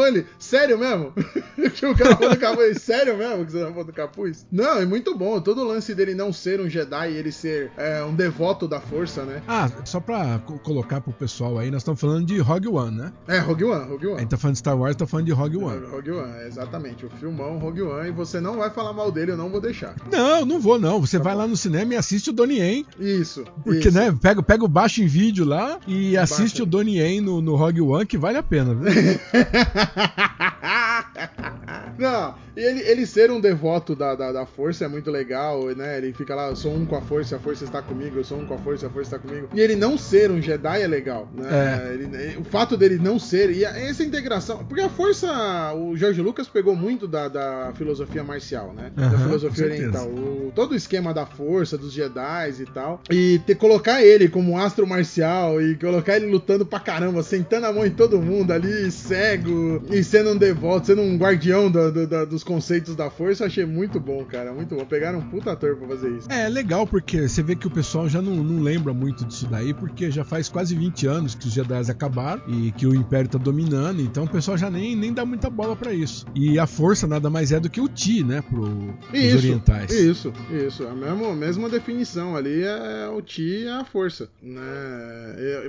ele. 0.00 0.26
Sério 0.38 0.78
mesmo? 0.78 1.12
que 1.74 1.86
o 1.86 1.96
cara 1.96 2.16
falou 2.16 2.30
do 2.30 2.38
capuz. 2.38 2.82
Sério 2.82 3.16
mesmo 3.16 3.44
que 3.44 3.52
você 3.52 3.58
tá 3.58 3.70
falando 3.70 3.86
do 3.86 3.92
capuz? 3.92 4.46
Não, 4.50 4.78
é 4.78 4.86
muito 4.86 5.16
bom. 5.16 5.40
Todo 5.40 5.62
o 5.62 5.64
lance 5.64 5.94
dele 5.94 6.14
não 6.14 6.32
ser 6.32 6.60
um 6.60 6.68
Jedi 6.68 7.12
e 7.12 7.16
ele 7.16 7.32
ser 7.32 7.70
é, 7.76 8.02
um 8.02 8.14
devoto 8.14 8.66
da 8.68 8.80
força, 8.80 9.24
né? 9.24 9.42
Ah, 9.46 9.70
só 9.84 10.00
pra 10.00 10.38
colocar 10.62 11.00
pro 11.00 11.12
pessoal 11.12 11.58
aí, 11.58 11.70
nós 11.70 11.82
estamos 11.82 12.00
falando 12.00 12.26
de 12.26 12.38
Rogue 12.38 12.68
One, 12.68 12.96
né? 12.96 13.12
É, 13.28 13.38
Rogue 13.38 13.64
One, 13.64 13.88
Rogue 13.88 14.06
One. 14.06 14.16
A 14.16 14.20
gente 14.20 14.30
tá 14.30 14.36
falando 14.36 14.54
de 14.54 14.58
Star 14.58 14.78
Wars, 14.78 14.96
tá 14.96 15.06
falando 15.06 15.26
de 15.26 15.32
Rogue 15.32 15.56
One. 15.56 15.84
É, 15.84 15.88
Rogue 15.88 16.10
One, 16.10 16.46
exatamente. 16.46 17.06
O 17.06 17.10
filmão 17.10 17.58
Rogue 17.58 17.82
One. 17.82 18.08
E 18.08 18.12
você 18.12 18.40
não 18.40 18.56
vai 18.56 18.70
falar 18.70 18.92
mal 18.92 19.10
dele, 19.10 19.32
eu 19.32 19.36
não 19.36 19.50
vou 19.50 19.60
deixar. 19.60 19.94
Não, 20.10 20.44
não 20.44 20.60
vou 20.60 20.78
não. 20.78 21.00
Você 21.00 21.18
tá 21.18 21.24
vai 21.24 21.34
bom. 21.34 21.40
lá 21.40 21.46
no 21.46 21.56
cinema 21.56 21.94
e 21.94 21.96
assiste 21.96 22.30
o 22.30 22.32
Donnie 22.32 22.58
Yen. 22.58 22.86
Isso. 22.98 23.44
Porque, 23.64 23.88
isso. 23.88 23.98
né, 23.98 24.16
pega, 24.20 24.42
pega 24.42 24.64
o 24.64 24.68
baixo 24.68 25.02
em 25.02 25.06
vídeo 25.06 25.44
lá 25.44 25.78
e 25.86 26.16
assiste 26.16 26.54
Baixa. 26.54 26.62
o 26.62 26.66
Donnie 26.66 26.98
Yen 26.98 27.20
no, 27.20 27.40
no 27.40 27.56
Rogue 27.56 27.80
One, 27.80 28.06
que 28.06 28.18
vale 28.18 28.38
a 28.38 28.42
pena, 28.42 28.74
viu? 28.74 28.92
Não, 31.98 32.34
ele, 32.56 32.80
ele 32.80 33.06
ser 33.06 33.30
um 33.30 33.40
devoto 33.40 33.94
da, 33.94 34.14
da, 34.14 34.32
da, 34.32 34.46
força 34.46 34.84
é 34.84 34.88
muito 34.88 35.10
legal, 35.10 35.64
né? 35.74 35.98
Ele 35.98 36.12
fica 36.12 36.34
lá, 36.34 36.48
eu 36.48 36.56
sou 36.56 36.74
um 36.74 36.84
com 36.84 36.96
a 36.96 37.00
força, 37.00 37.36
a 37.36 37.38
força 37.38 37.64
está 37.64 37.80
comigo, 37.80 38.18
eu 38.18 38.24
sou 38.24 38.38
um 38.38 38.46
com 38.46 38.54
a 38.54 38.58
força, 38.58 38.86
a 38.86 38.90
força 38.90 39.16
está 39.16 39.28
comigo. 39.28 39.48
E 39.54 39.60
ele 39.60 39.76
não 39.76 39.96
ser 39.96 40.30
um 40.30 40.40
Jedi 40.40 40.82
é 40.82 40.86
legal, 40.86 41.28
né? 41.34 41.88
É. 41.90 41.94
Ele, 41.94 42.36
o 42.38 42.44
fato 42.44 42.76
dele 42.76 42.98
não 42.98 43.18
ser, 43.18 43.50
e 43.50 43.64
essa 43.64 44.04
integração. 44.04 44.64
Porque 44.64 44.82
a 44.82 44.88
força, 44.88 45.72
o 45.74 45.96
George 45.96 46.20
Lucas 46.20 46.48
pegou 46.48 46.76
muito 46.76 47.08
da, 47.08 47.28
da 47.28 47.72
filosofia 47.74 48.22
marcial, 48.22 48.72
né? 48.72 48.92
Uhum, 48.96 49.10
da 49.10 49.18
filosofia 49.18 49.66
oriental. 49.66 50.06
O, 50.08 50.52
todo 50.54 50.72
o 50.72 50.76
esquema 50.76 51.14
da 51.14 51.24
força, 51.24 51.78
dos 51.78 51.92
Jedi 51.92 52.54
e 52.60 52.66
tal. 52.66 53.00
E 53.10 53.40
ter, 53.46 53.54
colocar 53.54 54.02
ele 54.02 54.28
como 54.28 54.58
astro 54.58 54.86
marcial 54.86 55.60
e 55.62 55.76
colocar 55.76 56.16
ele 56.16 56.26
lutando 56.26 56.66
pra 56.66 56.80
caramba, 56.80 57.22
sentando 57.22 57.66
a 57.66 57.72
mão 57.72 57.86
em 57.86 57.90
todo 57.90 58.20
mundo 58.20 58.52
ali, 58.52 58.90
cego, 58.90 59.82
e 59.90 60.02
sendo 60.02 60.30
um 60.30 60.36
devoto, 60.36 60.88
sendo 60.88 61.02
um 61.02 61.16
guardião 61.16 61.70
do, 61.70 61.90
do, 61.90 62.06
do, 62.06 62.26
dos 62.42 62.44
conceitos 62.44 62.94
da 62.96 63.08
força, 63.08 63.46
achei 63.46 63.64
muito 63.64 63.98
bom, 64.00 64.24
cara. 64.24 64.52
Muito 64.52 64.74
bom. 64.74 64.84
Pegaram 64.84 65.20
um 65.20 65.28
puta 65.28 65.52
ator 65.52 65.76
pra 65.76 65.88
fazer 65.88 66.10
isso. 66.10 66.30
É, 66.30 66.48
legal, 66.48 66.86
porque 66.86 67.28
você 67.28 67.42
vê 67.42 67.54
que 67.54 67.66
o 67.66 67.70
pessoal 67.70 68.08
já 68.08 68.20
não, 68.20 68.36
não 68.36 68.62
lembra 68.62 68.92
muito 68.92 69.24
disso 69.24 69.46
daí, 69.46 69.72
porque 69.72 70.10
já 70.10 70.24
faz 70.24 70.48
quase 70.48 70.74
20 70.74 71.06
anos 71.06 71.34
que 71.34 71.46
os 71.46 71.52
Jedi 71.52 71.90
acabaram 71.90 72.42
e 72.48 72.72
que 72.72 72.86
o 72.86 72.94
Império 72.94 73.30
tá 73.30 73.38
dominando, 73.38 74.02
então 74.02 74.24
o 74.24 74.28
pessoal 74.28 74.58
já 74.58 74.70
nem, 74.70 74.94
nem 74.96 75.12
dá 75.12 75.24
muita 75.24 75.48
bola 75.48 75.76
para 75.76 75.92
isso. 75.92 76.26
E 76.34 76.58
a 76.58 76.66
força 76.66 77.06
nada 77.06 77.30
mais 77.30 77.52
é 77.52 77.60
do 77.60 77.70
que 77.70 77.80
o 77.80 77.88
Ti, 77.88 78.24
né, 78.24 78.42
pro, 78.42 78.94
isso, 79.12 79.36
orientais. 79.36 79.92
Isso, 79.92 80.32
isso. 80.50 80.86
A 80.86 80.94
mesma, 80.94 81.34
mesma 81.34 81.68
definição 81.68 82.36
ali 82.36 82.62
é 82.62 83.08
o 83.08 83.22
Ti 83.22 83.62
e 83.64 83.68
a 83.68 83.84
força, 83.84 84.28
né? 84.42 84.62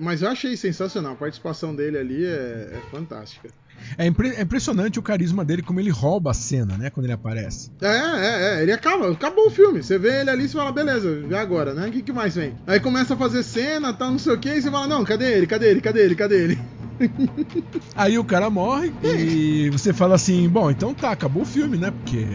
mas 0.01 0.21
eu 0.21 0.29
achei 0.29 0.57
sensacional. 0.57 1.13
A 1.13 1.15
participação 1.15 1.75
dele 1.75 1.97
ali 1.97 2.25
é, 2.25 2.71
é 2.73 2.81
fantástica. 2.89 3.49
É, 3.97 4.05
impre 4.05 4.29
é, 4.29 4.41
impressionante 4.41 4.99
o 4.99 5.01
carisma 5.01 5.43
dele, 5.45 5.61
como 5.61 5.79
ele 5.79 5.89
rouba 5.89 6.31
a 6.31 6.33
cena, 6.33 6.77
né? 6.77 6.89
Quando 6.89 7.05
ele 7.05 7.13
aparece. 7.13 7.71
É, 7.81 7.87
é, 7.87 8.59
é. 8.59 8.61
Ele 8.63 8.71
acaba, 8.71 9.11
acabou 9.11 9.47
o 9.47 9.51
filme. 9.51 9.83
Você 9.83 9.97
vê 9.97 10.21
ele 10.21 10.29
ali 10.29 10.45
e 10.45 10.49
fala, 10.49 10.71
beleza, 10.71 11.23
já 11.29 11.41
agora, 11.41 11.73
né? 11.73 11.87
O 11.87 11.91
que, 11.91 12.01
que 12.01 12.11
mais 12.11 12.35
vem? 12.35 12.55
Aí 12.65 12.79
começa 12.79 13.13
a 13.13 13.17
fazer 13.17 13.43
cena, 13.43 13.93
tá, 13.93 14.09
não 14.09 14.19
sei 14.19 14.33
o 14.33 14.39
que, 14.39 14.49
e 14.49 14.61
você 14.61 14.71
fala, 14.71 14.87
não, 14.87 15.03
cadê 15.03 15.33
ele? 15.33 15.47
Cadê 15.47 15.69
ele? 15.69 15.81
Cadê 15.81 16.05
ele? 16.05 16.15
Cadê 16.15 16.43
ele? 16.43 16.59
Aí 17.95 18.17
o 18.17 18.23
cara 18.23 18.49
morre 18.49 18.93
e 19.03 19.69
você 19.69 19.93
fala 19.93 20.15
assim: 20.15 20.47
bom, 20.49 20.69
então 20.69 20.93
tá, 20.93 21.11
acabou 21.11 21.43
o 21.43 21.45
filme, 21.45 21.77
né? 21.77 21.91
Porque 21.91 22.25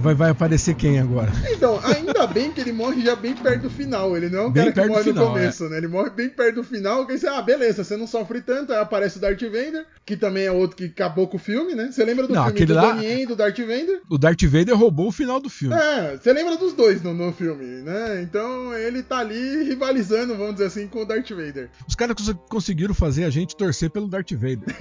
vai, 0.00 0.14
vai 0.14 0.30
aparecer 0.30 0.74
quem 0.74 0.98
agora? 0.98 1.30
Então, 1.50 1.80
ainda 1.84 2.26
bem 2.26 2.52
que 2.52 2.60
ele 2.60 2.72
morre 2.72 3.02
já 3.02 3.16
bem 3.16 3.34
perto 3.34 3.62
do 3.62 3.70
final. 3.70 4.16
Ele 4.16 4.28
não 4.28 4.38
é 4.38 4.46
um 4.46 4.50
bem 4.50 4.72
cara 4.72 4.86
que 4.86 4.92
morre 4.92 5.04
final, 5.04 5.24
no 5.24 5.32
começo, 5.32 5.64
é. 5.64 5.68
né? 5.68 5.76
Ele 5.78 5.88
morre 5.88 6.10
bem 6.10 6.28
perto 6.28 6.56
do 6.56 6.64
final. 6.64 7.06
Que 7.06 7.18
você, 7.18 7.26
ah, 7.26 7.42
beleza, 7.42 7.84
você 7.84 7.96
não 7.96 8.06
sofre 8.06 8.40
tanto. 8.40 8.72
Aí 8.72 8.78
aparece 8.78 9.18
o 9.18 9.20
Darth 9.20 9.42
Vader, 9.42 9.86
que 10.04 10.16
também 10.16 10.44
é 10.44 10.52
outro 10.52 10.76
que 10.76 10.84
acabou 10.84 11.26
com 11.26 11.36
o 11.36 11.40
filme, 11.40 11.74
né? 11.74 11.90
Você 11.90 12.04
lembra 12.04 12.26
do 12.26 12.34
não, 12.34 12.44
filme 12.44 12.66
do 12.66 12.74
lá... 12.74 12.92
Donnie 12.92 13.26
do 13.26 13.36
Darth 13.36 13.58
Vader? 13.58 14.00
O 14.10 14.18
Darth 14.18 14.42
Vader 14.42 14.76
roubou 14.76 15.08
o 15.08 15.12
final 15.12 15.40
do 15.40 15.48
filme. 15.48 15.74
É, 15.74 16.16
você 16.16 16.32
lembra 16.32 16.56
dos 16.56 16.72
dois 16.72 17.02
no, 17.02 17.14
no 17.14 17.32
filme, 17.32 17.82
né? 17.82 18.22
Então 18.22 18.74
ele 18.74 19.02
tá 19.02 19.18
ali 19.18 19.64
rivalizando, 19.64 20.36
vamos 20.36 20.54
dizer 20.54 20.66
assim, 20.66 20.86
com 20.86 21.02
o 21.02 21.04
Darth 21.04 21.30
Vader. 21.30 21.70
Os 21.86 21.94
caras 21.94 22.16
conseguiram 22.48 22.94
fazer 22.94 23.24
a 23.24 23.30
gente 23.30 23.56
torcer 23.56 23.90
pelo 23.98 24.06
Darth 24.08 24.32
Vader. 24.32 24.76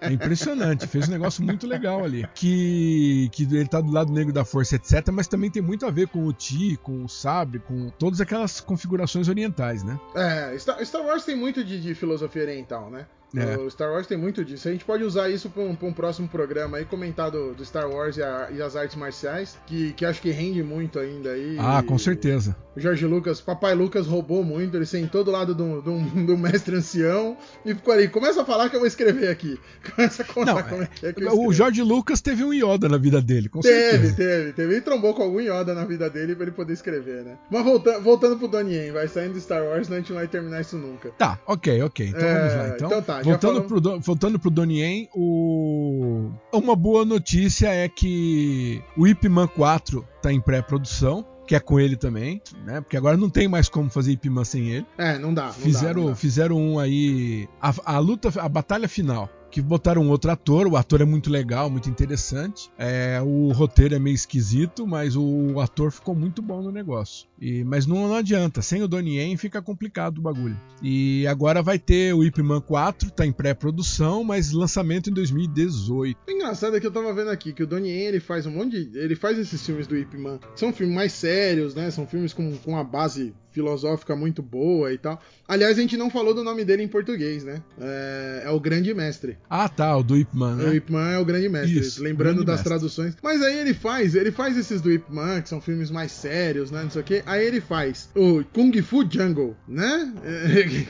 é 0.00 0.12
impressionante, 0.12 0.86
fez 0.86 1.08
um 1.08 1.12
negócio 1.12 1.42
muito 1.42 1.66
legal 1.66 2.04
ali. 2.04 2.26
Que, 2.34 3.28
que 3.32 3.42
ele 3.42 3.66
tá 3.66 3.80
do 3.80 3.90
lado 3.90 4.12
negro 4.12 4.32
da 4.32 4.44
força, 4.44 4.76
etc. 4.76 5.08
Mas 5.12 5.26
também 5.26 5.50
tem 5.50 5.60
muito 5.60 5.84
a 5.84 5.90
ver 5.90 6.06
com 6.06 6.24
o 6.24 6.32
Ti, 6.32 6.78
com 6.82 7.04
o 7.04 7.08
Sabre, 7.08 7.58
com 7.58 7.90
todas 7.98 8.20
aquelas 8.20 8.60
configurações 8.60 9.28
orientais, 9.28 9.82
né? 9.82 9.98
É, 10.14 10.56
Star, 10.56 10.84
Star 10.84 11.02
Wars 11.04 11.24
tem 11.24 11.36
muito 11.36 11.64
de, 11.64 11.80
de 11.80 11.94
filosofia 11.94 12.42
oriental, 12.42 12.90
né? 12.90 13.06
É. 13.40 13.56
O 13.58 13.70
Star 13.70 13.90
Wars 13.90 14.06
tem 14.06 14.16
muito 14.16 14.44
disso. 14.44 14.68
A 14.68 14.72
gente 14.72 14.84
pode 14.84 15.04
usar 15.04 15.28
isso 15.28 15.50
para 15.50 15.62
um, 15.62 15.76
um, 15.80 15.92
próximo 15.92 16.28
programa 16.28 16.78
aí, 16.78 16.84
comentar 16.84 17.30
do, 17.30 17.54
do 17.54 17.64
Star 17.64 17.88
Wars 17.88 18.16
e, 18.16 18.22
a, 18.22 18.48
e, 18.50 18.62
as 18.62 18.76
artes 18.76 18.96
marciais, 18.96 19.58
que, 19.66 19.92
que 19.92 20.04
acho 20.04 20.20
que 20.20 20.30
rende 20.30 20.62
muito 20.62 20.98
ainda 20.98 21.30
aí. 21.30 21.56
Ah, 21.58 21.82
com 21.82 21.98
certeza. 21.98 22.56
o 22.76 22.80
Jorge 22.80 23.06
Lucas, 23.06 23.40
papai 23.40 23.74
Lucas 23.74 24.06
roubou 24.06 24.44
muito, 24.44 24.76
ele 24.76 24.86
sentou 24.86 25.24
do 25.24 25.30
lado 25.30 25.54
do, 25.54 25.82
do, 25.82 25.98
do 26.26 26.38
mestre 26.38 26.76
ancião 26.76 27.36
e 27.64 27.74
ficou 27.74 27.92
ali, 27.92 28.08
começa 28.08 28.42
a 28.42 28.44
falar 28.44 28.68
que 28.68 28.76
eu 28.76 28.80
vou 28.80 28.86
escrever 28.86 29.28
aqui. 29.28 29.58
Começa 29.94 30.22
a 30.22 30.26
contar 30.26 30.54
Não, 30.54 30.62
como 30.62 30.82
é 30.82 30.86
que 30.86 31.06
é 31.06 31.12
que 31.12 31.22
eu 31.22 31.28
O 31.28 31.30
escrevo. 31.30 31.52
Jorge 31.52 31.82
Lucas 31.82 32.20
teve 32.20 32.44
um 32.44 32.52
Yoda 32.52 32.88
na 32.88 32.98
vida 32.98 33.20
dele, 33.20 33.48
com 33.48 33.60
Teve, 33.60 34.08
certeza. 34.08 34.14
teve, 34.14 34.52
teve. 34.52 34.72
Ele 34.74 34.80
trombou 34.80 35.14
com 35.14 35.22
algum 35.22 35.40
Yoda 35.40 35.74
na 35.74 35.84
vida 35.84 36.08
dele 36.10 36.34
pra 36.34 36.44
ele 36.44 36.52
poder 36.52 36.72
escrever, 36.72 37.24
né? 37.24 37.38
Mas 37.50 37.64
volta, 37.64 37.98
voltando 38.00 38.36
pro 38.36 38.48
Donnie 38.48 38.76
Yen, 38.76 38.92
vai 38.92 39.08
saindo 39.08 39.34
do 39.34 39.40
Star 39.40 39.62
Wars, 39.62 39.86
senão 39.86 39.98
a 39.98 40.00
gente 40.00 40.10
não 40.10 40.18
vai 40.18 40.28
terminar 40.28 40.60
isso 40.60 40.76
nunca. 40.76 41.10
Tá, 41.18 41.38
ok, 41.46 41.82
ok. 41.82 42.08
Então 42.08 42.20
É, 42.20 42.34
vamos 42.38 42.54
lá. 42.54 42.68
Então, 42.68 42.86
então 42.88 43.02
tá, 43.02 43.22
voltando, 43.30 43.50
falamos- 43.52 43.66
pro, 43.68 43.80
Don- 43.80 44.00
voltando 44.00 44.38
pro 44.38 44.50
Donnie 44.50 44.80
Yen, 44.80 45.08
o... 45.14 46.30
uma 46.52 46.74
boa 46.76 47.04
notícia 47.04 47.68
é 47.68 47.88
que 47.88 48.82
o 48.96 49.06
Ip 49.06 49.28
Man 49.28 49.46
4 49.48 50.06
tá 50.22 50.32
em 50.32 50.40
pré-produção, 50.40 51.24
que 51.46 51.54
é 51.54 51.60
com 51.60 51.78
ele 51.78 51.96
também, 51.96 52.40
né? 52.64 52.80
Porque 52.80 52.96
agora 52.96 53.16
não 53.16 53.30
tem 53.30 53.46
mais 53.46 53.68
como 53.68 53.88
fazer 53.88 54.12
Ip 54.12 54.28
Man 54.28 54.44
sem 54.44 54.68
ele. 54.70 54.86
É, 54.98 55.18
não 55.18 55.32
dá. 55.32 55.46
Não 55.46 55.52
fizeram, 55.52 56.02
dá, 56.02 56.08
não 56.08 56.16
fizeram 56.16 56.56
um 56.56 56.78
aí. 56.78 57.48
A, 57.60 57.72
a 57.84 57.98
luta, 57.98 58.32
a 58.40 58.48
batalha 58.48 58.88
final. 58.88 59.28
Que 59.48 59.62
botaram 59.62 60.06
outro 60.10 60.30
ator, 60.30 60.66
o 60.66 60.76
ator 60.76 61.00
é 61.00 61.04
muito 61.04 61.30
legal, 61.30 61.70
muito 61.70 61.88
interessante. 61.88 62.68
É, 62.76 63.22
o 63.24 63.52
roteiro 63.52 63.94
é 63.94 63.98
meio 63.98 64.12
esquisito, 64.14 64.86
mas 64.86 65.16
o 65.16 65.58
ator 65.60 65.90
ficou 65.92 66.14
muito 66.14 66.42
bom 66.42 66.60
no 66.60 66.70
negócio. 66.70 67.26
E, 67.40 67.62
mas 67.64 67.86
não, 67.86 68.08
não 68.08 68.14
adianta, 68.14 68.62
sem 68.62 68.82
o 68.82 68.88
Donnie 68.88 69.18
Yen 69.18 69.36
fica 69.36 69.60
complicado 69.60 70.18
o 70.18 70.22
bagulho. 70.22 70.58
E 70.82 71.26
agora 71.26 71.62
vai 71.62 71.78
ter 71.78 72.14
o 72.14 72.24
Ip 72.24 72.42
Man 72.42 72.60
4, 72.60 73.10
tá 73.10 73.26
em 73.26 73.32
pré-produção, 73.32 74.24
mas 74.24 74.52
lançamento 74.52 75.10
em 75.10 75.12
2018. 75.12 76.18
O 76.26 76.30
engraçado 76.30 76.76
é 76.76 76.80
que 76.80 76.86
eu 76.86 76.90
tava 76.90 77.12
vendo 77.12 77.30
aqui 77.30 77.52
que 77.52 77.62
o 77.62 77.66
Donnie 77.66 77.90
Yen, 77.90 78.06
ele 78.08 78.20
faz 78.20 78.46
um 78.46 78.50
monte 78.50 78.84
de. 78.84 78.98
Ele 78.98 79.14
faz 79.14 79.38
esses 79.38 79.64
filmes 79.64 79.86
do 79.86 79.96
Ip 79.96 80.16
Man. 80.16 80.38
São 80.54 80.72
filmes 80.72 80.94
mais 80.94 81.12
sérios, 81.12 81.74
né? 81.74 81.90
São 81.90 82.06
filmes 82.06 82.32
com, 82.32 82.56
com 82.58 82.72
uma 82.72 82.84
base 82.84 83.34
filosófica 83.56 84.14
muito 84.14 84.42
boa 84.42 84.92
e 84.92 84.98
tal. 84.98 85.18
Aliás, 85.48 85.78
a 85.78 85.80
gente 85.80 85.96
não 85.96 86.10
falou 86.10 86.34
do 86.34 86.44
nome 86.44 86.62
dele 86.62 86.82
em 86.82 86.88
português, 86.88 87.42
né? 87.42 87.62
É, 87.80 88.42
é 88.44 88.50
o 88.50 88.60
Grande 88.60 88.92
Mestre. 88.92 89.38
Ah, 89.48 89.66
tá, 89.66 89.96
o 89.96 90.02
do 90.02 90.14
Ip 90.14 90.28
Man, 90.36 90.52
O 90.52 90.56
né? 90.56 90.74
Ip 90.76 90.92
Man 90.92 91.10
é 91.10 91.18
o 91.18 91.24
Grande 91.24 91.48
Mestre. 91.48 91.78
Isso, 91.78 92.02
lembrando 92.02 92.34
Grande 92.34 92.46
das 92.46 92.56
Mestre. 92.56 92.68
traduções. 92.68 93.16
Mas 93.22 93.40
aí 93.40 93.58
ele 93.58 93.72
faz, 93.72 94.14
ele 94.14 94.30
faz 94.30 94.58
esses 94.58 94.82
do 94.82 94.92
Ip 94.92 95.10
Man, 95.10 95.40
que 95.40 95.48
são 95.48 95.58
filmes 95.58 95.90
mais 95.90 96.12
sérios, 96.12 96.70
né? 96.70 96.82
Não 96.82 96.90
sei 96.90 97.00
o 97.00 97.04
quê. 97.04 97.22
Aí 97.26 97.44
ele 97.44 97.60
faz 97.60 98.08
o 98.14 98.44
Kung 98.52 98.72
Fu 98.82 99.04
Jungle, 99.10 99.56
né? 99.66 100.12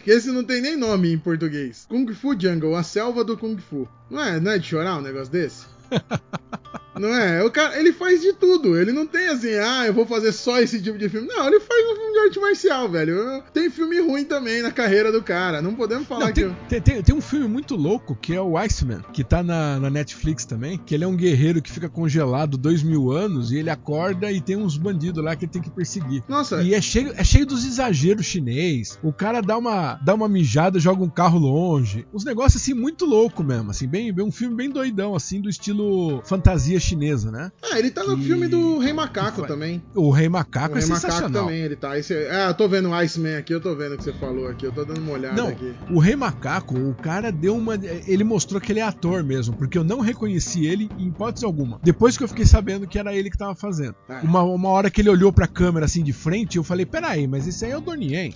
Que 0.04 0.10
Esse 0.12 0.30
não 0.30 0.44
tem 0.44 0.60
nem 0.60 0.76
nome 0.76 1.12
em 1.12 1.18
português. 1.18 1.86
Kung 1.88 2.06
Fu 2.12 2.38
Jungle, 2.38 2.76
a 2.76 2.82
selva 2.82 3.24
do 3.24 3.36
Kung 3.36 3.56
Fu. 3.56 3.88
Não 4.10 4.22
é, 4.22 4.38
não 4.38 4.52
é 4.52 4.58
de 4.58 4.66
chorar 4.68 4.98
um 4.98 5.02
negócio 5.02 5.32
desse? 5.32 5.66
Não 6.98 7.14
é? 7.14 7.42
O 7.44 7.50
cara, 7.50 7.78
ele 7.78 7.92
faz 7.92 8.20
de 8.22 8.32
tudo. 8.32 8.78
Ele 8.80 8.92
não 8.92 9.06
tem 9.06 9.28
assim, 9.28 9.54
ah, 9.54 9.84
eu 9.86 9.94
vou 9.94 10.06
fazer 10.06 10.32
só 10.32 10.58
esse 10.60 10.80
tipo 10.80 10.98
de 10.98 11.08
filme. 11.08 11.26
Não, 11.28 11.46
ele 11.46 11.60
faz 11.60 11.84
um 11.90 11.96
filme 11.96 12.12
de 12.12 12.18
arte 12.20 12.40
marcial, 12.40 12.88
velho. 12.90 13.42
Tem 13.52 13.70
filme 13.70 14.00
ruim 14.00 14.24
também 14.24 14.62
na 14.62 14.70
carreira 14.70 15.12
do 15.12 15.22
cara. 15.22 15.60
Não 15.60 15.74
podemos 15.74 16.06
falar 16.06 16.26
Não, 16.26 16.32
que. 16.32 16.40
tem, 16.44 16.54
tem, 16.68 16.80
tem- 16.80 17.02
tem 17.02 17.14
um 17.14 17.20
filme 17.20 17.46
muito 17.46 17.76
louco 17.76 18.16
que 18.16 18.34
é 18.34 18.40
o 18.40 18.56
Iceman, 18.58 19.02
que 19.12 19.22
tá 19.22 19.42
na, 19.42 19.78
na 19.78 19.90
Netflix 19.90 20.44
também, 20.44 20.78
que 20.78 20.94
ele 20.94 21.04
é 21.04 21.06
um 21.06 21.16
guerreiro 21.16 21.60
que 21.62 21.70
fica 21.70 21.88
congelado 21.88 22.56
dois 22.56 22.82
mil 22.82 23.10
anos 23.12 23.50
e 23.52 23.56
ele 23.58 23.70
acorda 23.70 24.30
e 24.32 24.40
tem 24.40 24.56
uns 24.56 24.76
bandidos 24.76 25.22
lá 25.22 25.36
que 25.36 25.44
ele 25.44 25.52
tem 25.52 25.62
que 25.62 25.70
perseguir. 25.70 26.22
Nossa, 26.28 26.62
E 26.62 26.74
é 26.74 26.80
cheio, 26.80 27.12
é 27.16 27.22
cheio 27.24 27.46
dos 27.46 27.64
exageros 27.64 28.24
chinês. 28.26 28.98
O 29.02 29.12
cara 29.12 29.40
dá 29.40 29.56
uma, 29.58 29.94
dá 30.04 30.14
uma 30.14 30.28
mijada, 30.28 30.78
joga 30.78 31.02
um 31.04 31.08
carro 31.10 31.38
longe. 31.38 32.06
Uns 32.12 32.24
negócios 32.24 32.62
assim 32.62 32.74
muito 32.74 33.04
louco 33.04 33.42
mesmo, 33.44 33.70
assim, 33.70 33.86
bem, 33.86 34.12
bem 34.12 34.24
um 34.24 34.32
filme 34.32 34.54
bem 34.56 34.70
doidão 34.70 35.14
assim 35.14 35.40
do 35.40 35.48
estilo 35.48 36.22
fantasia 36.24 36.78
chinesa, 36.86 37.30
né? 37.30 37.50
ah, 37.62 37.78
ele 37.78 37.90
tá 37.90 38.02
no 38.04 38.16
que- 38.16 38.24
filme 38.24 38.48
do 38.48 38.78
Rei 38.78 38.92
Macaco 38.92 39.42
que 39.42 39.48
também. 39.48 39.82
O 39.94 40.10
Rei 40.10 40.28
Macaco 40.28 40.74
o 40.74 40.78
é 40.78 40.80
Rei 40.80 40.88
Macaco 40.88 41.06
sensacional. 41.12 41.44
também, 41.44 41.60
ele 41.62 41.76
tá. 41.76 41.98
Esse, 41.98 42.14
é, 42.14 42.48
eu 42.48 42.54
tô 42.54 42.68
vendo 42.68 42.88
o 42.90 42.94
Iceman 42.94 43.36
aqui, 43.38 43.52
eu 43.54 43.60
tô 43.60 43.74
vendo 43.74 43.94
o 43.94 43.98
que 43.98 44.04
você 44.04 44.12
falou 44.14 44.48
aqui, 44.48 44.64
eu 44.66 44.72
tô 44.72 44.84
dando 44.84 44.98
uma 45.00 45.12
olhada 45.12 45.36
Não, 45.36 45.48
aqui. 45.48 45.74
o 45.90 45.98
Rei 45.98 46.16
Macaco, 46.16 46.76
o 46.78 46.94
cara 46.94 47.30
deu 47.32 47.56
uma. 47.56 47.74
Ele 48.06 48.24
mostrou 48.24 48.60
que 48.60 48.72
ele 48.72 48.80
é 48.80 48.82
ator 48.82 49.22
mesmo, 49.22 49.54
porque 49.56 49.76
eu 49.78 49.84
não 49.84 50.00
reconheci 50.00 50.66
ele 50.66 50.88
em 50.98 51.08
hipótese 51.08 51.44
alguma. 51.44 51.78
Depois 51.82 52.16
que 52.16 52.24
eu 52.24 52.28
fiquei 52.28 52.44
sabendo 52.46 52.86
que 52.86 52.98
era 52.98 53.14
ele 53.14 53.30
que 53.30 53.38
tava 53.38 53.54
fazendo. 53.54 53.94
Uma, 54.22 54.42
uma 54.42 54.68
hora 54.68 54.90
que 54.90 55.00
ele 55.00 55.10
olhou 55.10 55.32
pra 55.32 55.46
câmera 55.46 55.86
assim 55.86 56.02
de 56.02 56.12
frente, 56.12 56.56
eu 56.56 56.64
falei: 56.64 56.86
peraí, 56.86 57.26
mas 57.26 57.46
esse 57.46 57.64
aí 57.64 57.72
é 57.72 57.76
o 57.78 57.80
Donnie. 57.80 58.32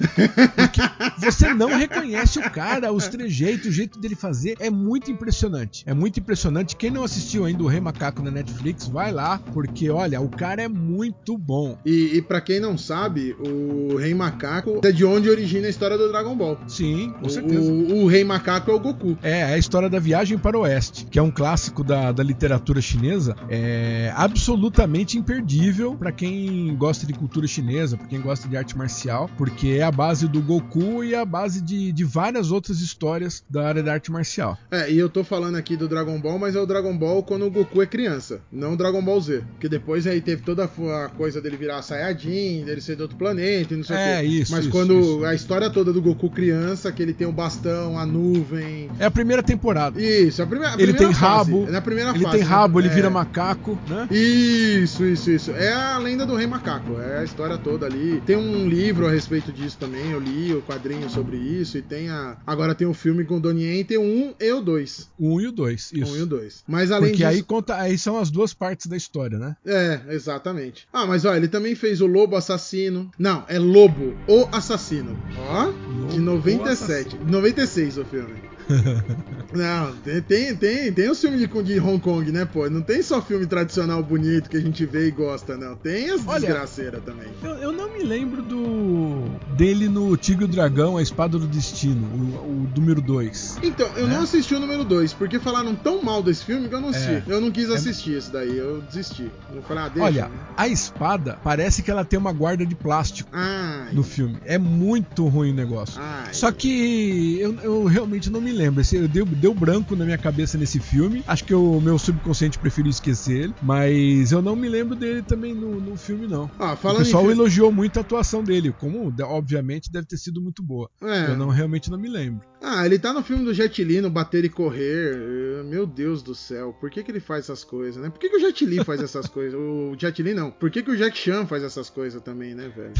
Porque 0.56 0.80
você 1.18 1.52
não 1.54 1.76
reconhece 1.76 2.38
o 2.38 2.50
cara, 2.50 2.92
os 2.92 3.08
trejeitos, 3.08 3.66
o 3.68 3.72
jeito 3.72 3.98
dele 3.98 4.14
fazer 4.14 4.56
é 4.60 4.70
muito 4.70 5.10
impressionante. 5.10 5.82
É 5.86 5.94
muito 5.94 6.18
impressionante. 6.20 6.76
Quem 6.76 6.90
não 6.90 7.04
assistiu 7.04 7.44
ainda 7.44 7.62
o 7.62 7.66
Rei 7.66 7.80
Macaco 7.80 8.22
na 8.22 8.30
Netflix, 8.40 8.88
vai 8.88 9.12
lá, 9.12 9.38
porque 9.53 9.90
olha, 9.90 10.20
o 10.20 10.29
cara 10.29 10.62
é 10.62 10.68
muito 10.68 11.37
bom. 11.37 11.79
E, 11.85 12.16
e 12.16 12.22
para 12.22 12.40
quem 12.40 12.61
não 12.61 12.76
sabe, 12.76 13.37
o 13.38 13.96
Rei 13.96 14.14
Macaco 14.14 14.81
é 14.85 14.92
de 14.92 15.05
onde 15.05 15.29
origina 15.29 15.66
a 15.66 15.70
história 15.70 15.96
do 15.96 16.09
Dragon 16.09 16.37
Ball. 16.37 16.59
Sim, 16.66 17.12
com 17.20 17.29
certeza. 17.29 17.70
o, 17.70 18.05
o 18.05 18.07
Rei 18.07 18.24
Macaco 18.24 18.70
é 18.70 18.74
o 18.74 18.81
Goku. 18.81 19.18
É, 19.22 19.40
é 19.40 19.55
a 19.55 19.59
história 19.59 19.88
da 19.88 19.98
viagem 19.98 20.38
para 20.38 20.57
o 20.59 20.62
oeste, 20.62 21.07
que 21.07 21.18
é 21.18 21.22
um 21.22 21.31
clássico 21.31 21.85
da, 21.85 22.12
da 22.12 22.22
literatura 22.22 22.81
chinesa, 22.81 23.37
é 23.48 24.12
absolutamente 24.16 25.18
imperdível 25.18 25.94
para 25.96 26.12
quem 26.12 26.74
gosta 26.76 27.07
de 27.07 27.12
cultura 27.12 27.46
chinesa, 27.46 27.96
para 27.96 28.07
quem 28.07 28.20
gosta 28.20 28.48
de 28.48 28.57
arte 28.57 28.76
marcial, 28.76 29.31
porque 29.37 29.68
é 29.68 29.83
a 29.83 29.90
base 29.90 30.26
do 30.26 30.40
Goku 30.40 31.05
e 31.05 31.14
a 31.14 31.24
base 31.24 31.61
de, 31.61 31.92
de 31.92 32.05
várias 32.05 32.50
outras 32.50 32.81
histórias 32.81 33.44
da 33.48 33.66
área 33.66 33.83
da 33.83 33.92
arte 33.92 34.11
marcial. 34.11 34.59
É, 34.70 34.90
e 34.90 34.98
eu 34.98 35.09
tô 35.09 35.22
falando 35.24 35.57
aqui 35.57 35.76
do 35.76 35.88
Dragon 35.88 36.20
Ball, 36.20 36.38
mas 36.38 36.57
é 36.57 36.61
o 36.61 36.66
Dragon 36.66 36.96
Ball 36.96 37.22
quando 37.22 37.46
o 37.46 37.50
Goku 37.50 37.83
é 37.83 37.87
criança, 37.87 38.30
não 38.53 38.77
Dragon 38.77 39.03
Ball 39.03 39.21
Z. 39.21 39.43
Porque 39.53 39.69
depois 39.69 40.07
aí 40.07 40.21
teve 40.21 40.43
toda 40.43 40.64
a 40.64 41.09
coisa 41.09 41.40
dele 41.40 41.57
virar 41.57 41.83
Saiyajin, 41.83 42.64
dele 42.64 42.81
ser 42.81 42.97
de 42.97 43.03
outro 43.03 43.16
planeta 43.16 43.75
e 43.75 43.77
não 43.77 43.85
sei 43.85 43.97
É, 43.97 44.19
o 44.19 44.21
quê. 44.21 44.27
isso, 44.27 44.53
Mas 44.53 44.62
isso, 44.64 44.71
quando 44.71 44.99
isso. 44.99 45.25
a 45.25 45.35
história 45.35 45.71
toda 45.71 45.93
do 45.93 46.01
Goku 46.03 46.31
criança, 46.31 46.90
que 46.93 47.03
ele 47.03 47.12
tem 47.14 47.27
o 47.27 47.33
bastão, 47.33 47.99
a 47.99 48.05
nuvem. 48.07 48.90
É 48.99 49.05
a 49.07 49.11
primeira 49.11 49.43
temporada. 49.43 50.01
Isso, 50.01 50.43
a 50.43 50.47
primeira, 50.47 50.75
a 50.75 50.75
Ele 50.75 50.93
primeira 50.93 51.07
tem 51.09 51.14
fase, 51.14 51.51
rabo, 51.51 51.66
é 51.69 51.71
na 51.71 51.81
primeira 51.81 52.11
Ele 52.11 52.23
fase. 52.25 52.37
tem 52.37 52.47
rabo, 52.47 52.79
né? 52.79 52.85
ele 52.87 52.93
É. 52.93 52.95
vira 52.97 53.11
macaco, 53.11 53.79
né? 53.88 54.07
Isso, 54.11 55.05
isso, 55.05 55.31
isso. 55.31 55.51
É 55.53 55.73
a 55.73 55.99
lenda 55.99 56.25
do 56.27 56.35
Rei 56.35 56.47
Macaco. 56.47 56.99
É 57.01 57.19
a 57.19 57.25
história 57.25 57.57
toda 57.59 57.87
ali. 57.87 58.21
Tem 58.27 58.37
um 58.37 58.69
livro 58.69 59.07
a 59.07 59.11
respeito 59.11 59.53
disso 59.53 59.77
também. 59.79 60.11
Eu 60.11 60.21
li 60.21 60.55
o 60.55 60.62
quadrinho 60.62 61.09
sobre 61.11 61.37
isso. 61.37 61.79
E 61.79 61.83
tem 61.83 62.09
a. 62.09 62.37
Agora 62.47 62.75
tem 62.75 62.87
o 62.87 62.95
filme 62.95 63.25
com 63.25 63.37
o 63.37 63.40
Donnie 63.40 63.64
Yen, 63.64 63.85
tem 63.85 63.99
o 63.99 64.03
1 64.03 64.35
e 64.40 64.53
o 64.53 64.61
2. 64.61 65.09
O 65.19 65.35
1 65.37 65.40
e 65.40 65.47
o 65.49 65.53
2, 65.53 65.93
O 65.93 65.95
1 65.97 65.99
e 65.99 66.03
o 66.03 66.05
isso. 66.16 66.27
2. 66.27 66.64
Mas 66.69 66.90
além 66.90 67.11
Porque 67.11 67.25
disso. 67.25 67.29
aí 67.37 67.43
conta, 67.43 67.77
aí 67.77 67.99
são 67.99 68.16
as 68.20 68.30
duas 68.30 68.52
partes 68.54 68.87
da 68.87 68.96
história, 68.96 69.38
né? 69.38 69.56
É, 69.66 70.00
exatamente. 70.09 70.87
Ah, 70.92 71.06
mas 71.06 71.24
ó, 71.24 71.35
ele 71.35 71.48
também 71.48 71.74
fez 71.74 72.00
o 72.00 72.06
Lobo 72.06 72.37
Assassino. 72.37 73.11
Não, 73.18 73.44
é 73.48 73.59
Lobo, 73.59 74.16
o 74.28 74.48
Assassino. 74.52 75.18
Ó, 75.38 75.66
de 76.11 76.18
Lobo, 76.18 76.50
97. 76.50 77.16
96 77.16 77.98
o 77.98 78.04
filme. 78.04 78.50
Não, 79.52 79.92
tem, 79.96 80.22
tem, 80.22 80.56
tem, 80.56 80.92
tem 80.92 81.11
os 81.11 81.20
filmes 81.20 81.40
de, 81.40 81.62
de 81.62 81.80
Hong 81.80 81.98
Kong, 81.98 82.30
né, 82.30 82.44
pô? 82.44 82.70
Não 82.70 82.83
tem 82.83 83.02
só 83.02 83.20
filme 83.20 83.46
tradicional 83.46 84.00
bonito 84.02 84.48
que 84.48 84.56
a 84.56 84.61
gente 84.61 84.87
vê 84.87 85.09
e 85.09 85.11
gosta, 85.11 85.56
não. 85.56 85.74
Tem 85.74 86.09
as 86.11 86.24
Olha, 86.26 86.40
desgraceiras 86.40 87.02
também. 87.04 87.26
Eu, 87.42 87.50
eu 87.56 87.72
não 87.72 87.92
me 87.92 88.04
lembro 88.04 88.42
do 88.42 89.24
dele 89.56 89.88
no 89.88 90.16
Tigre 90.16 90.44
e 90.44 90.48
o 90.48 90.48
Dragão, 90.48 90.96
a 90.96 91.02
Espada 91.02 91.37
do 91.38 91.46
Destino, 91.48 92.06
o, 92.06 92.46
o 92.46 92.70
número 92.76 93.00
2. 93.00 93.59
Então, 93.62 93.88
eu 93.96 94.06
Né? 94.06 94.14
não 94.14 94.22
assisti 94.22 94.54
o 94.54 94.61
número 94.61 94.85
2, 94.85 95.12
porque 95.14 95.40
falaram 95.40 95.74
tão 95.74 96.00
mal 96.02 96.22
desse 96.22 96.44
filme 96.44 96.68
que 96.68 96.74
eu 96.74 96.80
não 96.80 96.90
assisti. 96.90 97.11
É. 97.11 97.24
Eu 97.26 97.40
não 97.40 97.50
quis 97.50 97.70
assistir 97.70 98.12
esse 98.18 98.30
daí, 98.30 98.56
eu 98.56 98.80
desisti. 98.83 99.30
Eu 99.52 99.62
falei, 99.62 99.83
ah, 99.85 99.88
deixa. 99.88 100.06
Olha, 100.06 100.28
né? 100.28 100.37
a 100.56 100.68
espada 100.68 101.38
parece 101.42 101.83
que 101.83 101.90
ela 101.90 102.04
tem 102.04 102.18
uma 102.18 102.33
guarda 102.33 102.64
de 102.64 102.74
plástico 102.76 103.28
Ai, 103.33 103.92
no 103.92 104.04
filme. 104.04 104.37
É 104.44 104.59
muito 104.59 105.26
ruim 105.26 105.50
o 105.50 105.54
negócio. 105.54 106.00
ai. 106.00 106.33
Só 106.33 106.52
que 106.52 107.38
eu, 107.40 107.54
eu 107.62 107.85
realmente 107.85 108.30
não 108.30 108.40
me 108.40 108.52
lembro. 108.52 108.60
Esse, 108.81 109.07
deu, 109.09 109.25
deu 109.25 109.55
branco 109.55 109.96
na 109.96 110.05
minha 110.05 110.18
cabeça 110.18 110.59
nesse 110.59 110.81
filme. 110.81 111.23
Acho 111.27 111.44
que 111.44 111.55
o 111.55 111.81
meu 111.81 111.99
subconsciente 111.99 112.59
preferiu 112.59 112.90
esquecer 112.90 113.44
ele. 113.44 113.55
Mas 113.62 114.33
eu 114.33 114.42
não 114.42 114.57
me 114.57 114.68
lembro 114.68 114.94
dele 114.94 115.23
também 115.23 115.55
no, 115.55 115.81
no 115.81 115.96
filme, 115.96 116.27
não. 116.27 116.51
Ah, 116.59 116.73
O 116.73 116.96
pessoal 116.96 117.27
em 117.29 117.33
elogiou 117.33 117.73
muito 117.73 117.99
a 117.99 118.01
atuação 118.01 118.42
dele, 118.42 118.73
como 118.73 119.12
obviamente 119.23 119.90
deve 119.90 120.07
ter 120.07 120.16
sido 120.16 120.40
muito 120.40 120.62
boa. 120.62 120.90
É. 121.03 121.31
Eu 121.31 121.37
não 121.37 121.49
realmente 121.49 121.90
não 121.90 121.99
me 121.99 122.09
lembro. 122.09 122.42
Ah, 122.62 122.85
ele 122.85 122.99
tá 122.99 123.12
no 123.12 123.23
filme 123.23 123.44
do 123.44 123.55
Jet 123.55 123.83
Li, 123.83 124.01
no 124.01 124.11
Bater 124.11 124.44
e 124.44 124.49
Correr. 124.49 125.64
Meu 125.64 125.87
Deus 125.87 126.23
do 126.23 126.35
céu, 126.35 126.77
por 126.79 126.90
que, 126.90 127.03
que 127.03 127.11
ele 127.11 127.20
faz 127.20 127.44
essas 127.44 127.64
coisas, 127.64 128.03
né? 128.03 128.11
Por 128.11 128.18
que, 128.18 128.29
que 128.29 128.37
o 128.37 128.40
Jet 128.40 128.64
Li 128.66 128.85
faz 128.85 129.01
essas 129.01 129.27
coisas? 129.29 129.59
O 129.59 129.94
Jet 129.99 130.23
Li 130.23 130.35
não. 130.35 130.51
Por 130.51 130.70
que, 130.70 130.83
que 130.83 130.90
o 130.90 130.96
Jack 130.96 131.16
Chan 131.16 131.46
faz 131.46 131.62
essas 131.62 131.88
coisas 131.88 132.23
também, 132.23 132.55
né, 132.55 132.68
velho? 132.75 132.92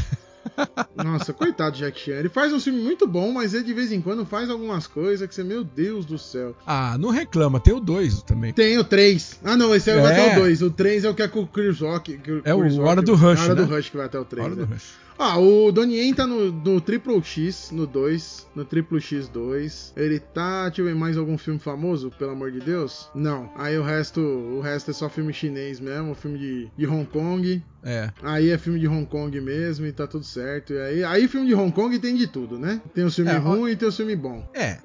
Nossa, 0.95 1.33
coitado 1.33 1.71
do 1.71 1.77
Jack 1.79 1.99
Chan. 1.99 2.11
Ele 2.13 2.29
faz 2.29 2.51
um 2.53 2.59
filme 2.59 2.81
muito 2.81 3.07
bom, 3.07 3.31
mas 3.31 3.53
ele 3.53 3.63
de 3.63 3.73
vez 3.73 3.91
em 3.91 4.01
quando 4.01 4.25
faz 4.25 4.49
algumas 4.49 4.87
coisas 4.87 5.27
que 5.27 5.33
você, 5.33 5.43
meu 5.43 5.63
Deus 5.63 6.05
do 6.05 6.17
céu. 6.17 6.55
Ah, 6.65 6.97
não 6.99 7.09
reclama, 7.09 7.59
tem 7.59 7.73
o 7.73 7.79
2 7.79 8.23
também. 8.23 8.53
Tem 8.53 8.77
o 8.77 8.83
3. 8.83 9.39
Ah, 9.43 9.55
não, 9.57 9.73
esse 9.75 9.89
é, 9.89 9.97
É. 9.97 10.01
vai 10.01 10.11
até 10.11 10.37
o 10.37 10.41
2. 10.41 10.61
O 10.61 10.69
3 10.71 11.03
é 11.05 11.09
o 11.09 11.13
que 11.15 11.21
é 11.23 11.27
com 11.27 11.41
o 11.41 11.47
Chris 11.47 11.79
Rock. 11.79 12.19
É 12.43 12.53
o 12.53 12.61
Chris 12.61 12.77
Hora 12.77 12.95
Rock- 13.01 13.05
do 13.05 13.15
Rush, 13.15 13.39
Hora 13.41 13.55
né? 13.55 13.61
do 13.65 13.73
Rush 13.75 13.89
que 13.89 13.97
vai 13.97 14.05
até 14.05 14.19
o 14.19 14.25
3. 14.25 14.45
Hora 14.45 14.55
do 14.55 14.61
né? 14.65 14.73
Rush. 14.73 15.01
Ah, 15.23 15.37
o 15.37 15.71
Donnie 15.71 15.99
Yen 15.99 16.15
tá 16.15 16.25
no, 16.25 16.51
no 16.51 16.81
Triple 16.81 17.21
X, 17.23 17.69
no 17.71 17.85
2, 17.85 18.47
no 18.55 18.65
Triple 18.65 18.97
X2. 18.97 19.93
Ele 19.95 20.19
tá, 20.19 20.67
deixa 20.67 20.81
eu 20.81 20.85
ver, 20.85 20.95
mais 20.95 21.15
algum 21.15 21.37
filme 21.37 21.59
famoso, 21.59 22.09
pelo 22.17 22.31
amor 22.31 22.51
de 22.51 22.59
Deus? 22.59 23.07
Não. 23.13 23.47
Aí 23.55 23.77
o 23.77 23.83
resto, 23.83 24.19
o 24.19 24.61
resto 24.61 24.89
é 24.89 24.93
só 24.95 25.07
filme 25.07 25.31
chinês 25.31 25.79
mesmo, 25.79 26.15
filme 26.15 26.39
de, 26.39 26.71
de 26.75 26.87
Hong 26.87 27.05
Kong. 27.05 27.63
É. 27.83 28.11
Aí 28.21 28.49
é 28.49 28.57
filme 28.57 28.79
de 28.79 28.87
Hong 28.87 29.05
Kong 29.05 29.39
mesmo 29.41 29.85
e 29.85 29.91
tá 29.91 30.05
tudo 30.07 30.23
certo. 30.23 30.73
E 30.73 30.79
aí, 30.79 31.03
aí 31.03 31.27
filme 31.27 31.47
de 31.47 31.55
Hong 31.55 31.71
Kong 31.71 31.97
tem 31.99 32.15
de 32.15 32.27
tudo, 32.27 32.57
né? 32.57 32.81
Tem 32.93 33.03
o 33.03 33.11
filme 33.11 33.31
É, 33.31 33.37
ruim 33.37 33.71
e 33.71 33.75
tem 33.75 33.87
o 33.87 33.91
filme 33.91 34.15
bom. 34.15 34.47
É, 34.53 34.77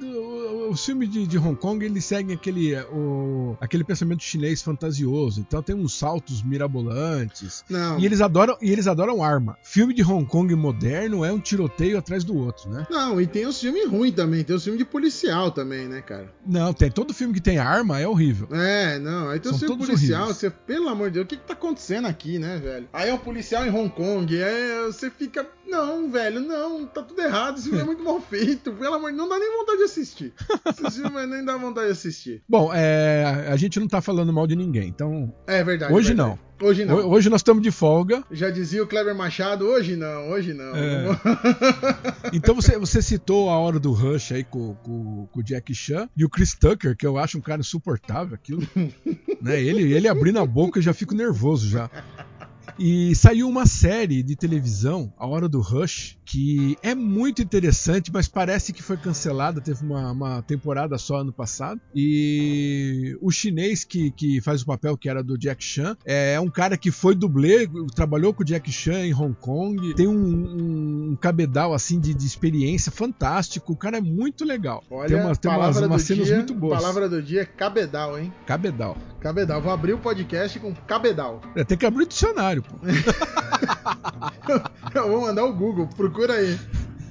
o, 0.00 0.70
o 0.70 0.76
filme 0.76 1.06
de, 1.06 1.26
de 1.26 1.38
Hong 1.38 1.56
Kong 1.56 1.84
ele 1.84 2.00
segue 2.00 2.32
aquele, 2.32 2.76
o, 2.92 3.56
aquele 3.60 3.84
pensamento 3.84 4.22
chinês 4.22 4.62
fantasioso. 4.62 5.40
Então 5.40 5.62
tem 5.62 5.74
uns 5.74 5.94
saltos 5.94 6.42
mirabolantes. 6.42 7.64
Não. 7.68 7.98
E 7.98 8.06
eles 8.06 8.20
adoram 8.20 8.56
e 8.60 8.70
eles 8.70 8.86
adoram 8.86 9.22
arma. 9.22 9.58
Filme 9.76 9.92
de 9.92 10.02
Hong 10.02 10.24
Kong 10.24 10.54
moderno 10.54 11.22
é 11.22 11.30
um 11.30 11.38
tiroteio 11.38 11.98
atrás 11.98 12.24
do 12.24 12.34
outro, 12.34 12.70
né? 12.70 12.86
Não, 12.88 13.20
e 13.20 13.26
tem 13.26 13.44
os 13.44 13.60
filmes 13.60 13.86
ruins 13.86 14.14
também, 14.14 14.42
tem 14.42 14.56
os 14.56 14.64
filmes 14.64 14.78
de 14.78 14.86
policial 14.86 15.50
também, 15.50 15.86
né, 15.86 16.00
cara? 16.00 16.32
Não, 16.46 16.72
tem 16.72 16.90
todo 16.90 17.12
filme 17.12 17.34
que 17.34 17.42
tem 17.42 17.58
arma 17.58 18.00
é 18.00 18.08
horrível. 18.08 18.48
É, 18.52 18.98
não, 18.98 19.28
aí 19.28 19.38
tem 19.38 19.52
os 19.52 19.58
São 19.58 19.68
filmes 19.68 19.86
todos 19.86 20.00
policial, 20.00 20.22
horríveis. 20.22 20.38
você, 20.38 20.48
pelo 20.48 20.88
amor 20.88 21.08
de 21.08 21.14
Deus, 21.16 21.24
o 21.26 21.28
que 21.28 21.36
que 21.36 21.46
tá 21.46 21.52
acontecendo 21.52 22.06
aqui, 22.06 22.38
né, 22.38 22.56
velho? 22.56 22.88
Aí 22.90 23.10
é 23.10 23.12
um 23.12 23.18
policial 23.18 23.66
em 23.66 23.70
Hong 23.70 23.90
Kong, 23.90 24.42
aí 24.42 24.86
você 24.86 25.10
fica, 25.10 25.46
não, 25.68 26.10
velho, 26.10 26.40
não, 26.40 26.86
tá 26.86 27.02
tudo 27.02 27.20
errado, 27.20 27.58
esse 27.58 27.64
filme 27.64 27.82
é 27.82 27.84
muito 27.84 28.02
mal 28.02 28.18
feito, 28.18 28.72
pelo 28.72 28.94
amor 28.94 29.10
de 29.10 29.18
Deus, 29.18 29.28
não 29.28 29.38
dá 29.38 29.38
nem 29.38 29.58
vontade 29.58 29.76
de 29.76 29.84
assistir. 29.84 30.32
Esse 30.86 31.02
filme 31.02 31.26
nem 31.26 31.44
dá 31.44 31.54
vontade 31.58 31.88
de 31.88 31.92
assistir. 31.92 32.42
Bom, 32.48 32.72
é, 32.72 33.46
a 33.52 33.56
gente 33.56 33.78
não 33.78 33.86
tá 33.86 34.00
falando 34.00 34.32
mal 34.32 34.46
de 34.46 34.56
ninguém, 34.56 34.88
então 34.88 35.30
É 35.46 35.62
verdade. 35.62 35.92
Hoje 35.92 36.12
é 36.12 36.14
verdade. 36.14 36.46
Hoje 36.60 36.84
não. 36.84 36.96
ho- 36.96 37.10
hoje 37.12 37.28
nós 37.28 37.40
estamos 37.40 37.62
de 37.62 37.70
folga. 37.70 38.24
Já 38.30 38.48
dizia 38.50 38.82
o 38.82 38.86
Kleber 38.86 39.14
Machado, 39.14 39.66
hoje 39.66 39.94
não, 39.96 40.30
hoje 40.30 40.54
não. 40.54 40.74
É. 40.74 41.06
Então 42.32 42.54
você, 42.54 42.76
você 42.78 43.00
citou 43.00 43.48
a 43.50 43.56
hora 43.58 43.78
do 43.78 43.92
Rush 43.92 44.32
aí 44.32 44.42
com, 44.44 44.74
com, 44.76 45.26
com 45.30 45.40
o 45.40 45.42
Jack 45.42 45.72
Chan 45.74 46.08
e 46.16 46.24
o 46.24 46.28
Chris 46.28 46.54
Tucker, 46.54 46.96
que 46.96 47.06
eu 47.06 47.16
acho 47.18 47.38
um 47.38 47.40
cara 47.40 47.60
insuportável 47.60 48.34
aquilo. 48.34 48.62
né? 49.40 49.60
ele, 49.62 49.92
ele 49.92 50.08
abrindo 50.08 50.38
a 50.40 50.46
boca 50.46 50.78
eu 50.78 50.82
já 50.82 50.92
fico 50.92 51.14
nervoso 51.14 51.68
já. 51.68 51.88
E 52.78 53.14
saiu 53.14 53.48
uma 53.48 53.66
série 53.66 54.22
de 54.22 54.36
televisão, 54.36 55.12
A 55.18 55.26
Hora 55.26 55.48
do 55.48 55.60
Rush, 55.60 56.18
que 56.24 56.76
é 56.82 56.94
muito 56.94 57.40
interessante, 57.40 58.10
mas 58.12 58.28
parece 58.28 58.72
que 58.72 58.82
foi 58.82 58.96
cancelada. 58.96 59.60
Teve 59.60 59.84
uma, 59.84 60.12
uma 60.12 60.42
temporada 60.42 60.98
só 60.98 61.20
ano 61.20 61.32
passado. 61.32 61.80
E 61.94 63.16
o 63.22 63.30
chinês 63.30 63.84
que, 63.84 64.10
que 64.10 64.40
faz 64.40 64.62
o 64.62 64.66
papel, 64.66 64.96
que 64.96 65.08
era 65.08 65.22
do 65.22 65.38
Jack 65.38 65.62
Chan, 65.62 65.96
é 66.04 66.38
um 66.40 66.50
cara 66.50 66.76
que 66.76 66.90
foi 66.90 67.14
dublê, 67.14 67.68
trabalhou 67.94 68.34
com 68.34 68.42
o 68.42 68.46
Jack 68.46 68.70
Chan 68.70 69.06
em 69.06 69.14
Hong 69.14 69.34
Kong, 69.40 69.94
tem 69.94 70.06
um, 70.06 70.12
um, 70.12 71.10
um 71.12 71.16
cabedal 71.16 71.72
assim 71.72 71.98
de, 71.98 72.12
de 72.12 72.26
experiência 72.26 72.92
fantástico. 72.92 73.72
O 73.72 73.76
cara 73.76 73.98
é 73.98 74.00
muito 74.00 74.44
legal. 74.44 74.82
Olha, 74.90 75.08
tem 75.08 75.16
umas, 75.16 75.38
tem 75.38 75.50
umas, 75.50 75.60
palavra 75.60 75.86
umas 75.86 76.02
do 76.02 76.06
cenas 76.06 76.26
dia, 76.26 76.36
muito 76.36 76.54
boas. 76.54 76.78
palavra 76.78 77.08
do 77.08 77.22
dia 77.22 77.42
é 77.42 77.46
cabedal, 77.46 78.18
hein? 78.18 78.32
Cabedal. 78.44 78.96
Cabedal. 79.20 79.62
Vou 79.62 79.72
abrir 79.72 79.92
o 79.92 79.98
podcast 79.98 80.58
com 80.60 80.74
cabedal. 80.74 81.40
É, 81.54 81.64
tem 81.64 81.78
que 81.78 81.86
abrir 81.86 82.04
o 82.04 82.06
dicionário. 82.06 82.62
Eu 84.94 85.08
vou 85.08 85.20
mandar 85.22 85.44
o 85.44 85.52
Google, 85.52 85.88
procura 85.96 86.34
aí. 86.34 86.58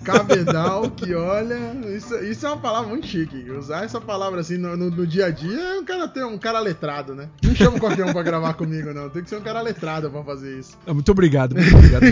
Cabedal, 0.03 0.91
que 0.91 1.15
olha. 1.15 1.57
Isso, 1.95 2.13
isso 2.23 2.45
é 2.45 2.49
uma 2.49 2.57
palavra 2.59 2.87
muito 2.89 3.07
chique. 3.07 3.49
Usar 3.49 3.85
essa 3.85 3.99
palavra 3.99 4.41
assim 4.41 4.55
no, 4.55 4.77
no- 4.77 4.91
no 4.91 5.07
dia 5.07 5.25
a 5.25 5.31
dia 5.31 5.59
é 5.59 5.79
um 5.79 5.83
cara 5.83 6.07
ter 6.07 6.23
um 6.23 6.37
cara 6.37 6.59
letrado, 6.59 7.15
né? 7.15 7.27
Não 7.43 7.55
chama 7.55 7.79
qualquer 7.79 8.05
um 8.05 8.13
pra 8.13 8.21
gravar 8.21 8.53
comigo, 8.53 8.93
não. 8.93 9.09
Tem 9.09 9.23
que 9.23 9.29
ser 9.29 9.37
um 9.37 9.41
cara 9.41 9.61
letrado 9.61 10.07
pra 10.11 10.23
fazer 10.23 10.59
isso. 10.59 10.77
Muito 10.85 11.11
obrigado, 11.11 11.55
muito 11.55 11.75
obrigado. 11.75 12.03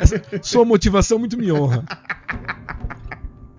Essa 0.00 0.22
sua 0.42 0.64
motivação 0.64 1.18
muito 1.18 1.36
me 1.36 1.50
honra. 1.50 1.84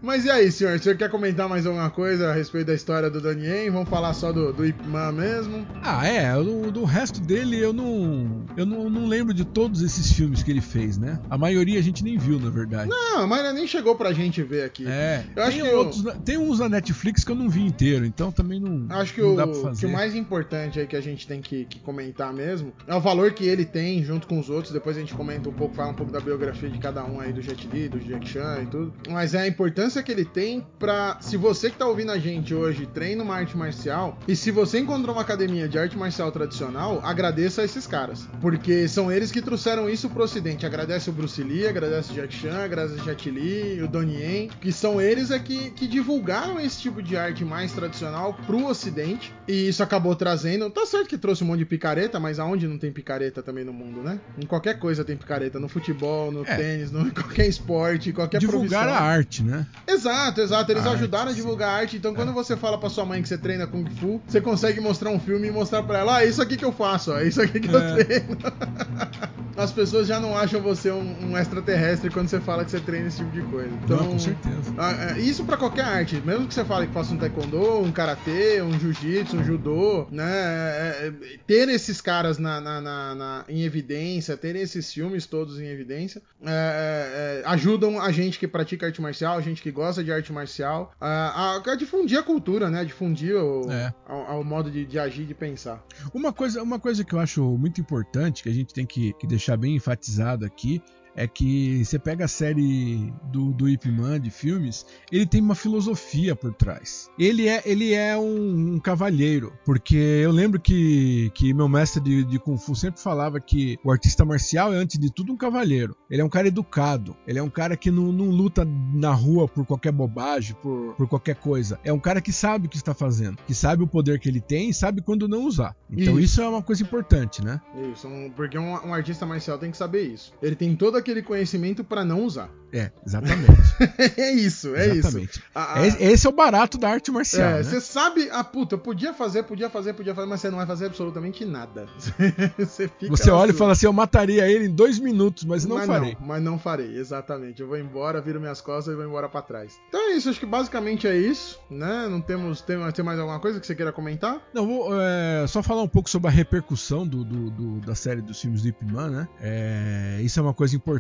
Mas 0.02 0.26
e 0.26 0.30
aí, 0.32 0.52
senhor? 0.52 0.76
O 0.78 0.80
senhor 0.82 0.98
quer 0.98 1.10
comentar 1.10 1.48
mais 1.48 1.66
alguma 1.66 1.90
coisa 1.90 2.30
a 2.30 2.34
respeito 2.34 2.68
da 2.68 2.74
história 2.74 3.10
do 3.10 3.22
Donnie 3.22 3.70
Vamos 3.70 3.90
falar 3.90 4.14
só 4.14 4.32
do, 4.32 4.52
do 4.52 4.66
Ip 4.66 4.82
Man 4.88 5.12
mesmo? 5.12 5.68
Ah, 5.84 6.06
é, 6.08 6.34
do, 6.36 6.72
do 6.72 6.84
resto 6.84 7.22
dele 7.22 7.58
eu 7.60 7.72
não. 7.72 8.46
Eu 8.58 8.66
não, 8.66 8.90
não 8.90 9.06
lembro 9.08 9.34
de 9.34 9.46
todos 9.46 9.82
esses 9.82 10.12
filmes 10.12 10.42
que 10.44 10.50
ele 10.52 10.62
fez, 10.62 10.98
né? 10.98 11.20
A 11.30 11.38
maioria 11.38 11.80
a 11.80 11.82
gente 11.84 12.04
nem 12.04 12.18
viu, 12.18 12.40
na 12.40 12.50
verdade. 12.50 12.90
Não, 12.90 13.28
mas 13.28 13.54
nem 13.54 13.68
chegou 13.68 13.96
pra 13.96 14.12
gente 14.14 14.42
ver 14.42 14.64
aqui. 14.64 14.86
É, 14.88 15.24
Eu 15.36 15.44
acho 15.44 15.58
tem, 15.58 15.66
que 15.66 15.72
eu- 15.72 15.78
outros, 15.80 16.04
na- 16.04 16.14
tem 16.14 16.38
uns 16.38 16.60
na 16.60 16.70
Netflix 16.70 17.24
que 17.24 17.32
eu 17.32 17.36
não 17.36 17.50
vi 17.50 17.62
inteiro, 17.66 18.06
então 18.06 18.32
também 18.32 18.60
não, 18.60 18.86
Acho 18.90 19.14
que 19.14 19.22
não 19.22 19.34
o, 19.34 19.36
dá 19.36 19.46
pra 19.46 19.56
que 19.56 19.62
fazer. 19.62 19.86
o 19.86 19.92
mais 19.92 20.16
importante 20.16 20.80
aí 20.80 20.88
que 20.88 20.96
a 20.96 21.02
gente 21.02 21.28
tem 21.28 21.42
que, 21.42 21.66
que 21.66 21.80
comentar 21.80 22.34
mesmo 22.34 22.74
é 22.88 22.96
o 22.96 23.00
valor 23.00 23.32
que 23.34 23.46
ele 23.46 23.66
tem 23.66 24.04
junto 24.04 24.26
com 24.28 24.40
os 24.40 24.50
outros. 24.50 24.74
Depois 24.74 24.98
a 24.98 25.00
gente 25.00 25.14
comenta 25.14 25.50
um 25.50 25.54
pouco, 25.54 25.76
fala 25.76 25.92
um 25.92 25.96
pouco 25.96 26.12
da 26.12 26.20
biografia 26.20 26.70
de 26.70 26.80
cada 26.80 27.04
um 27.04 27.20
aí, 27.20 27.32
do 27.32 27.42
Jet 27.42 27.68
Li, 27.72 27.88
do 27.90 28.00
Jack 28.00 28.28
Chan 28.28 28.60
e 28.64 28.66
tudo. 28.68 28.94
Mas 29.10 29.34
é 29.34 29.42
a 29.42 29.48
importância 29.48 29.91
que 30.04 30.12
ele 30.12 30.24
tem 30.26 30.64
pra. 30.78 31.18
Se 31.20 31.36
você 31.38 31.72
que 31.72 31.78
tá 31.78 31.88
ouvindo 31.88 32.12
a 32.12 32.20
gente 32.20 32.54
hoje 32.54 32.86
treina 32.86 33.24
uma 33.24 33.36
arte 33.36 33.58
marcial, 33.58 34.20
e 34.28 34.36
se 34.36 34.52
você 34.52 34.78
encontrou 34.80 35.16
uma 35.16 35.24
academia 35.24 35.68
de 35.68 35.80
arte 35.80 35.98
marcial 35.98 36.32
tradicional, 36.32 37.02
agradeça 37.04 37.62
a 37.62 37.66
esses 37.66 37.88
caras. 37.88 38.28
Porque 38.40 38.88
são 38.88 39.12
eles 39.12 39.32
que 39.32 39.42
trouxeram 39.42 39.90
isso 39.90 40.08
pro 40.10 40.24
ocidente. 40.24 40.66
Agradece 40.66 41.10
o 41.10 41.14
Bruce 41.14 41.42
Lee, 41.42 41.66
agradece 41.66 42.12
o 42.12 42.16
Jack 42.16 42.34
Chan, 42.34 42.64
agradece 42.64 43.02
o 43.02 43.04
Jet 43.04 43.32
Li, 43.32 43.82
o 43.82 43.88
Donnie 43.88 44.18
Yen, 44.22 44.50
que 44.62 44.72
são 44.72 45.02
eles 45.02 45.32
é 45.32 45.40
que, 45.40 45.72
que 45.72 45.88
divulgaram 45.88 46.60
esse 46.60 46.80
tipo 46.82 47.02
de 47.02 47.18
arte 47.18 47.44
mais 47.44 47.72
tradicional 47.72 48.34
pro 48.46 48.68
ocidente. 48.68 49.34
E 49.48 49.70
isso 49.70 49.82
acabou 49.82 50.16
trazendo. 50.16 50.70
Tá 50.70 50.86
certo 50.86 51.08
que 51.08 51.18
trouxe 51.18 51.44
um 51.44 51.48
monte 51.48 51.60
de 51.60 51.66
picareta, 51.66 52.20
mas 52.20 52.38
aonde 52.40 52.68
não 52.68 52.78
tem 52.78 52.92
picareta 52.92 53.42
também 53.42 53.64
no 53.64 53.74
mundo, 53.74 54.02
né? 54.04 54.20
Em 54.38 54.46
qualquer 54.46 54.78
coisa 54.78 55.04
tem 55.04 55.18
picareta. 55.18 55.60
No 55.60 55.68
futebol, 55.68 56.32
no 56.32 56.44
É. 56.46 56.56
tênis, 56.56 56.92
no, 56.92 57.08
em 57.08 57.10
qualquer 57.12 57.48
esporte, 57.48 58.12
qualquer 58.14 58.40
Divulgar 58.40 58.88
a 58.88 59.00
arte, 59.00 59.44
né? 59.44 59.66
Exato, 59.88 60.42
exato. 60.42 60.72
Eles 60.72 60.86
A 60.86 60.92
ajudaram 60.92 61.28
arte, 61.30 61.34
a 61.34 61.36
divulgar 61.36 61.70
a 61.70 61.74
arte. 61.74 61.98
Então, 61.98 62.14
quando 62.14 62.34
você 62.34 62.56
fala 62.56 62.78
pra 62.78 62.90
sua 62.90 63.06
mãe 63.06 63.22
que 63.22 63.28
você 63.28 63.38
treina 63.38 63.68
Kung 63.68 63.86
Fu, 64.00 64.22
você 64.28 64.40
consegue 64.40 64.80
mostrar 64.80 65.10
um 65.10 65.20
filme 65.20 65.48
e 65.48 65.52
mostrar 65.52 65.84
pra 65.84 66.00
ela: 66.00 66.18
ah, 66.18 66.26
isso 66.26 66.42
aqui 66.42 66.56
que 66.58 66.66
eu 66.66 66.72
faço, 66.72 67.12
ó, 67.12 67.18
é 67.20 67.28
isso 67.28 67.42
aqui 67.42 67.60
que 67.60 67.74
eu 67.74 67.80
É. 67.80 68.04
treino. 68.04 68.38
As 69.62 69.72
pessoas 69.72 70.08
já 70.08 70.20
não 70.20 70.36
acham 70.38 70.62
você 70.62 70.90
um, 70.92 71.32
um 71.32 71.38
extraterrestre 71.38 72.10
quando 72.10 72.28
você 72.30 72.40
fala 72.40 72.66
que 72.66 72.72
você 72.72 72.80
treina 72.80 73.08
esse 73.08 73.18
tipo 73.18 73.32
de 73.32 73.42
coisa. 73.44 73.74
Então, 73.84 73.98
Não, 73.98 74.12
com 74.12 74.20
certeza. 74.20 74.74
ah, 74.78 75.14
é, 75.16 75.20
isso 75.20 75.44
pra 75.44 75.56
qualquer 75.58 75.86
arte, 75.86 76.20
mesmo 76.26 76.48
que 76.48 76.54
você 76.54 76.66
fale 76.66 76.88
que 76.88 76.94
faça 76.94 77.14
um 77.14 77.18
taekwondo, 77.18 77.80
um 77.82 77.92
karatê, 77.92 78.62
um 78.62 78.78
jiu-jitsu, 78.80 79.38
um 79.38 79.44
judô, 79.44 80.08
né? 80.12 80.24
é, 80.32 81.08
é, 81.08 81.12
ter 81.46 81.70
esses 81.70 82.02
caras 82.02 82.38
na, 82.38 82.60
na- 82.60 82.82
na- 82.82 83.16
na- 83.16 83.46
em 83.48 83.62
evidência, 83.64 84.36
ter 84.36 84.56
esses 84.56 84.92
filmes 84.92 85.26
todos 85.26 85.60
em 85.60 85.68
evidência, 85.68 86.22
é, 86.44 87.42
ajudam 87.46 88.00
a 88.02 88.12
gente 88.12 88.40
que 88.40 88.48
pratica 88.48 88.86
arte 88.88 89.02
marcial, 89.02 89.38
a 89.38 89.42
gente 89.42 89.62
que 89.62 89.72
gosta 89.72 90.04
de 90.04 90.12
arte 90.12 90.32
marcial, 90.34 90.92
a, 91.00 91.58
a- 91.66 91.76
difundir 91.76 92.18
a 92.18 92.24
cultura, 92.24 92.70
né? 92.70 92.84
Difundir 92.84 93.36
o, 93.36 93.68
ao 94.08 94.44
modo 94.44 94.70
de, 94.70 94.86
de 94.86 95.00
agir, 95.00 95.26
de 95.26 95.34
pensar. 95.34 95.84
Uma 96.14 96.34
coisa, 96.34 96.62
uma 96.62 96.80
coisa 96.80 97.04
que 97.04 97.14
eu 97.14 97.20
acho 97.20 97.44
muito 97.58 97.80
importante, 97.80 98.44
que 98.44 98.50
a 98.50 98.54
gente 98.54 98.74
tem 98.74 98.86
que, 98.86 99.14
que 99.14 99.26
deixar 99.28 99.51
bem 99.58 99.76
enfatizado 99.76 100.46
aqui, 100.46 100.82
é 101.16 101.28
que 101.28 101.84
você 101.84 101.98
pega 102.00 102.26
a 102.26 102.28
série 102.28 103.14
do, 103.32 103.52
do 103.54 103.68
Ip 103.70 103.86
Man 103.92 104.20
de 104.20 104.30
filmes, 104.30 104.86
ele 105.12 105.26
tem 105.26 105.42
uma 105.42 105.56
filosofia 105.56 106.36
por 106.36 106.54
trás. 106.54 107.10
Ele 107.20 107.48
é, 107.48 107.62
ele 107.66 107.94
é 107.94 108.18
um, 108.18 108.76
um 108.76 108.80
cavalheiro, 108.80 109.54
porque 109.66 109.96
eu 109.96 110.32
lembro 110.32 110.60
que, 110.60 111.32
que 111.34 111.54
meu 111.54 111.68
mestre 111.68 112.02
de, 112.02 112.24
de 112.24 112.40
Kung 112.40 112.58
Fu 112.58 112.76
sempre 112.76 113.02
falava 113.02 113.40
que 113.40 113.78
o 113.84 113.92
artista 113.92 114.24
marcial 114.26 114.74
é, 114.74 114.78
antes 114.78 114.98
de 115.00 115.12
tudo, 115.12 115.34
um 115.34 115.38
cavalheiro. 115.38 115.96
Ele 116.10 116.22
é 116.22 116.26
um 116.26 116.30
cara 116.30 116.48
educado, 116.48 117.16
ele 117.28 117.40
é 117.40 117.44
um 117.44 117.50
cara 117.50 117.76
que 117.76 117.90
não, 117.92 118.12
não 118.12 118.30
luta 118.30 118.66
na 118.94 119.12
rua 119.12 119.48
por 119.48 119.66
qualquer 119.66 119.92
bobagem, 119.92 120.56
por, 120.62 120.96
por 120.96 121.08
qualquer 121.08 121.36
coisa. 121.36 121.80
É 121.84 121.92
um 121.92 122.00
cara 122.00 122.22
que 122.22 122.32
sabe 122.32 122.68
o 122.68 122.70
que 122.70 122.78
está 122.78 122.94
fazendo, 122.94 123.38
que 123.46 123.54
sabe 123.54 123.84
o 123.84 123.88
poder 123.88 124.20
que 124.20 124.30
ele 124.30 124.42
tem 124.42 124.70
e 124.70 124.74
sabe 124.74 125.02
quando 125.02 125.28
não 125.28 125.46
usar. 125.46 125.76
Então 125.90 126.14
Isso. 126.14 126.20
isso 126.32 126.42
é 126.42 126.48
uma 126.48 126.62
coisa 126.62 126.84
importante, 126.84 127.44
né? 127.44 127.60
Isso, 127.92 128.08
um- 128.08 128.30
porque 128.32 128.58
um, 128.58 128.72
um 128.74 128.94
artista 128.94 129.26
marcial 129.26 129.58
tem 129.58 129.72
que 129.72 129.78
saber 129.78 130.04
isso. 130.04 130.34
Ele 130.42 130.56
tem 130.56 130.76
todo 130.76 131.01
aquele 131.02 131.22
conhecimento 131.22 131.84
pra 131.84 132.04
não 132.06 132.24
usar. 132.24 132.50
É, 132.74 132.90
exatamente. 133.06 133.52
é 134.18 134.32
isso, 134.32 134.74
é 134.78 134.88
isso. 134.88 135.00
exatamente. 135.00 135.44
A- 135.54 135.80
a- 135.80 135.86
É- 135.86 136.04
Esse 136.14 136.26
é 136.26 136.30
o 136.30 136.34
barato 136.34 136.78
da 136.78 136.88
arte 136.90 137.12
marcial. 137.12 137.50
É, 137.50 137.58
né? 137.58 137.64
você 137.64 137.82
sabe, 137.82 138.30
ah, 138.32 138.46
puta, 138.46 138.76
eu 138.76 138.80
podia 138.80 139.14
fazer, 139.14 139.44
podia 139.44 139.70
fazer, 139.70 139.92
podia 139.94 140.16
fazer, 140.16 140.26
mas 140.28 140.40
você 140.40 140.50
não 140.50 140.58
vai 140.58 140.66
fazer 140.66 140.86
absolutamente 140.86 141.44
nada. 141.44 141.86
você 142.58 142.88
fica 142.88 143.10
Você 143.10 143.30
olha 143.30 143.50
e 143.50 143.52
sua. 143.54 143.60
fala 143.60 143.72
assim: 143.74 143.88
eu 143.88 143.92
mataria 143.94 144.48
ele 144.50 144.68
em 144.68 144.72
dois 144.74 145.00
minutos, 145.00 145.44
mas 145.44 145.66
não 145.66 145.76
mas 145.76 145.86
farei. 145.88 146.16
Não, 146.18 146.26
mas 146.28 146.42
não 146.42 146.58
farei, 146.58 146.96
exatamente. 146.96 147.62
Eu 147.62 147.68
vou 147.68 147.78
embora, 147.78 148.22
viro 148.22 148.40
minhas 148.40 148.62
costas 148.62 148.94
e 148.94 148.96
vou 148.96 149.06
embora 149.06 149.28
pra 149.28 149.42
trás. 149.42 149.78
Então 149.90 150.00
é 150.10 150.14
isso, 150.16 150.30
acho 150.30 150.40
que 150.40 150.46
basicamente 150.46 151.06
é 151.08 151.18
isso, 151.18 151.60
né? 151.70 152.08
Não 152.10 152.22
temos. 152.22 152.62
Tem, 152.62 152.78
tem 152.94 153.04
mais 153.04 153.20
alguma 153.20 153.40
coisa 153.42 153.60
que 153.60 153.68
você 153.68 153.76
queira 153.76 153.92
comentar? 153.92 154.42
Não, 154.54 154.66
vou 154.66 154.90
é, 154.94 155.46
só 155.46 155.62
falar 155.62 155.82
um 155.82 155.90
pouco 155.90 156.10
sobre 156.10 156.30
a 156.30 156.32
repercussão 156.32 157.06
do, 157.06 157.26
do- 157.26 157.50
do- 157.52 157.80
da 157.82 157.96
série 157.96 158.22
dos 158.22 158.40
filmes 158.40 158.62
do 158.62 158.70
Ip 158.70 158.82
Man, 158.86 159.10
né? 159.10 159.28
É, 159.42 160.22
isso 160.24 160.40
é 160.40 160.44
uma 160.44 160.54
coisa 160.54 160.74
importante. 160.74 160.91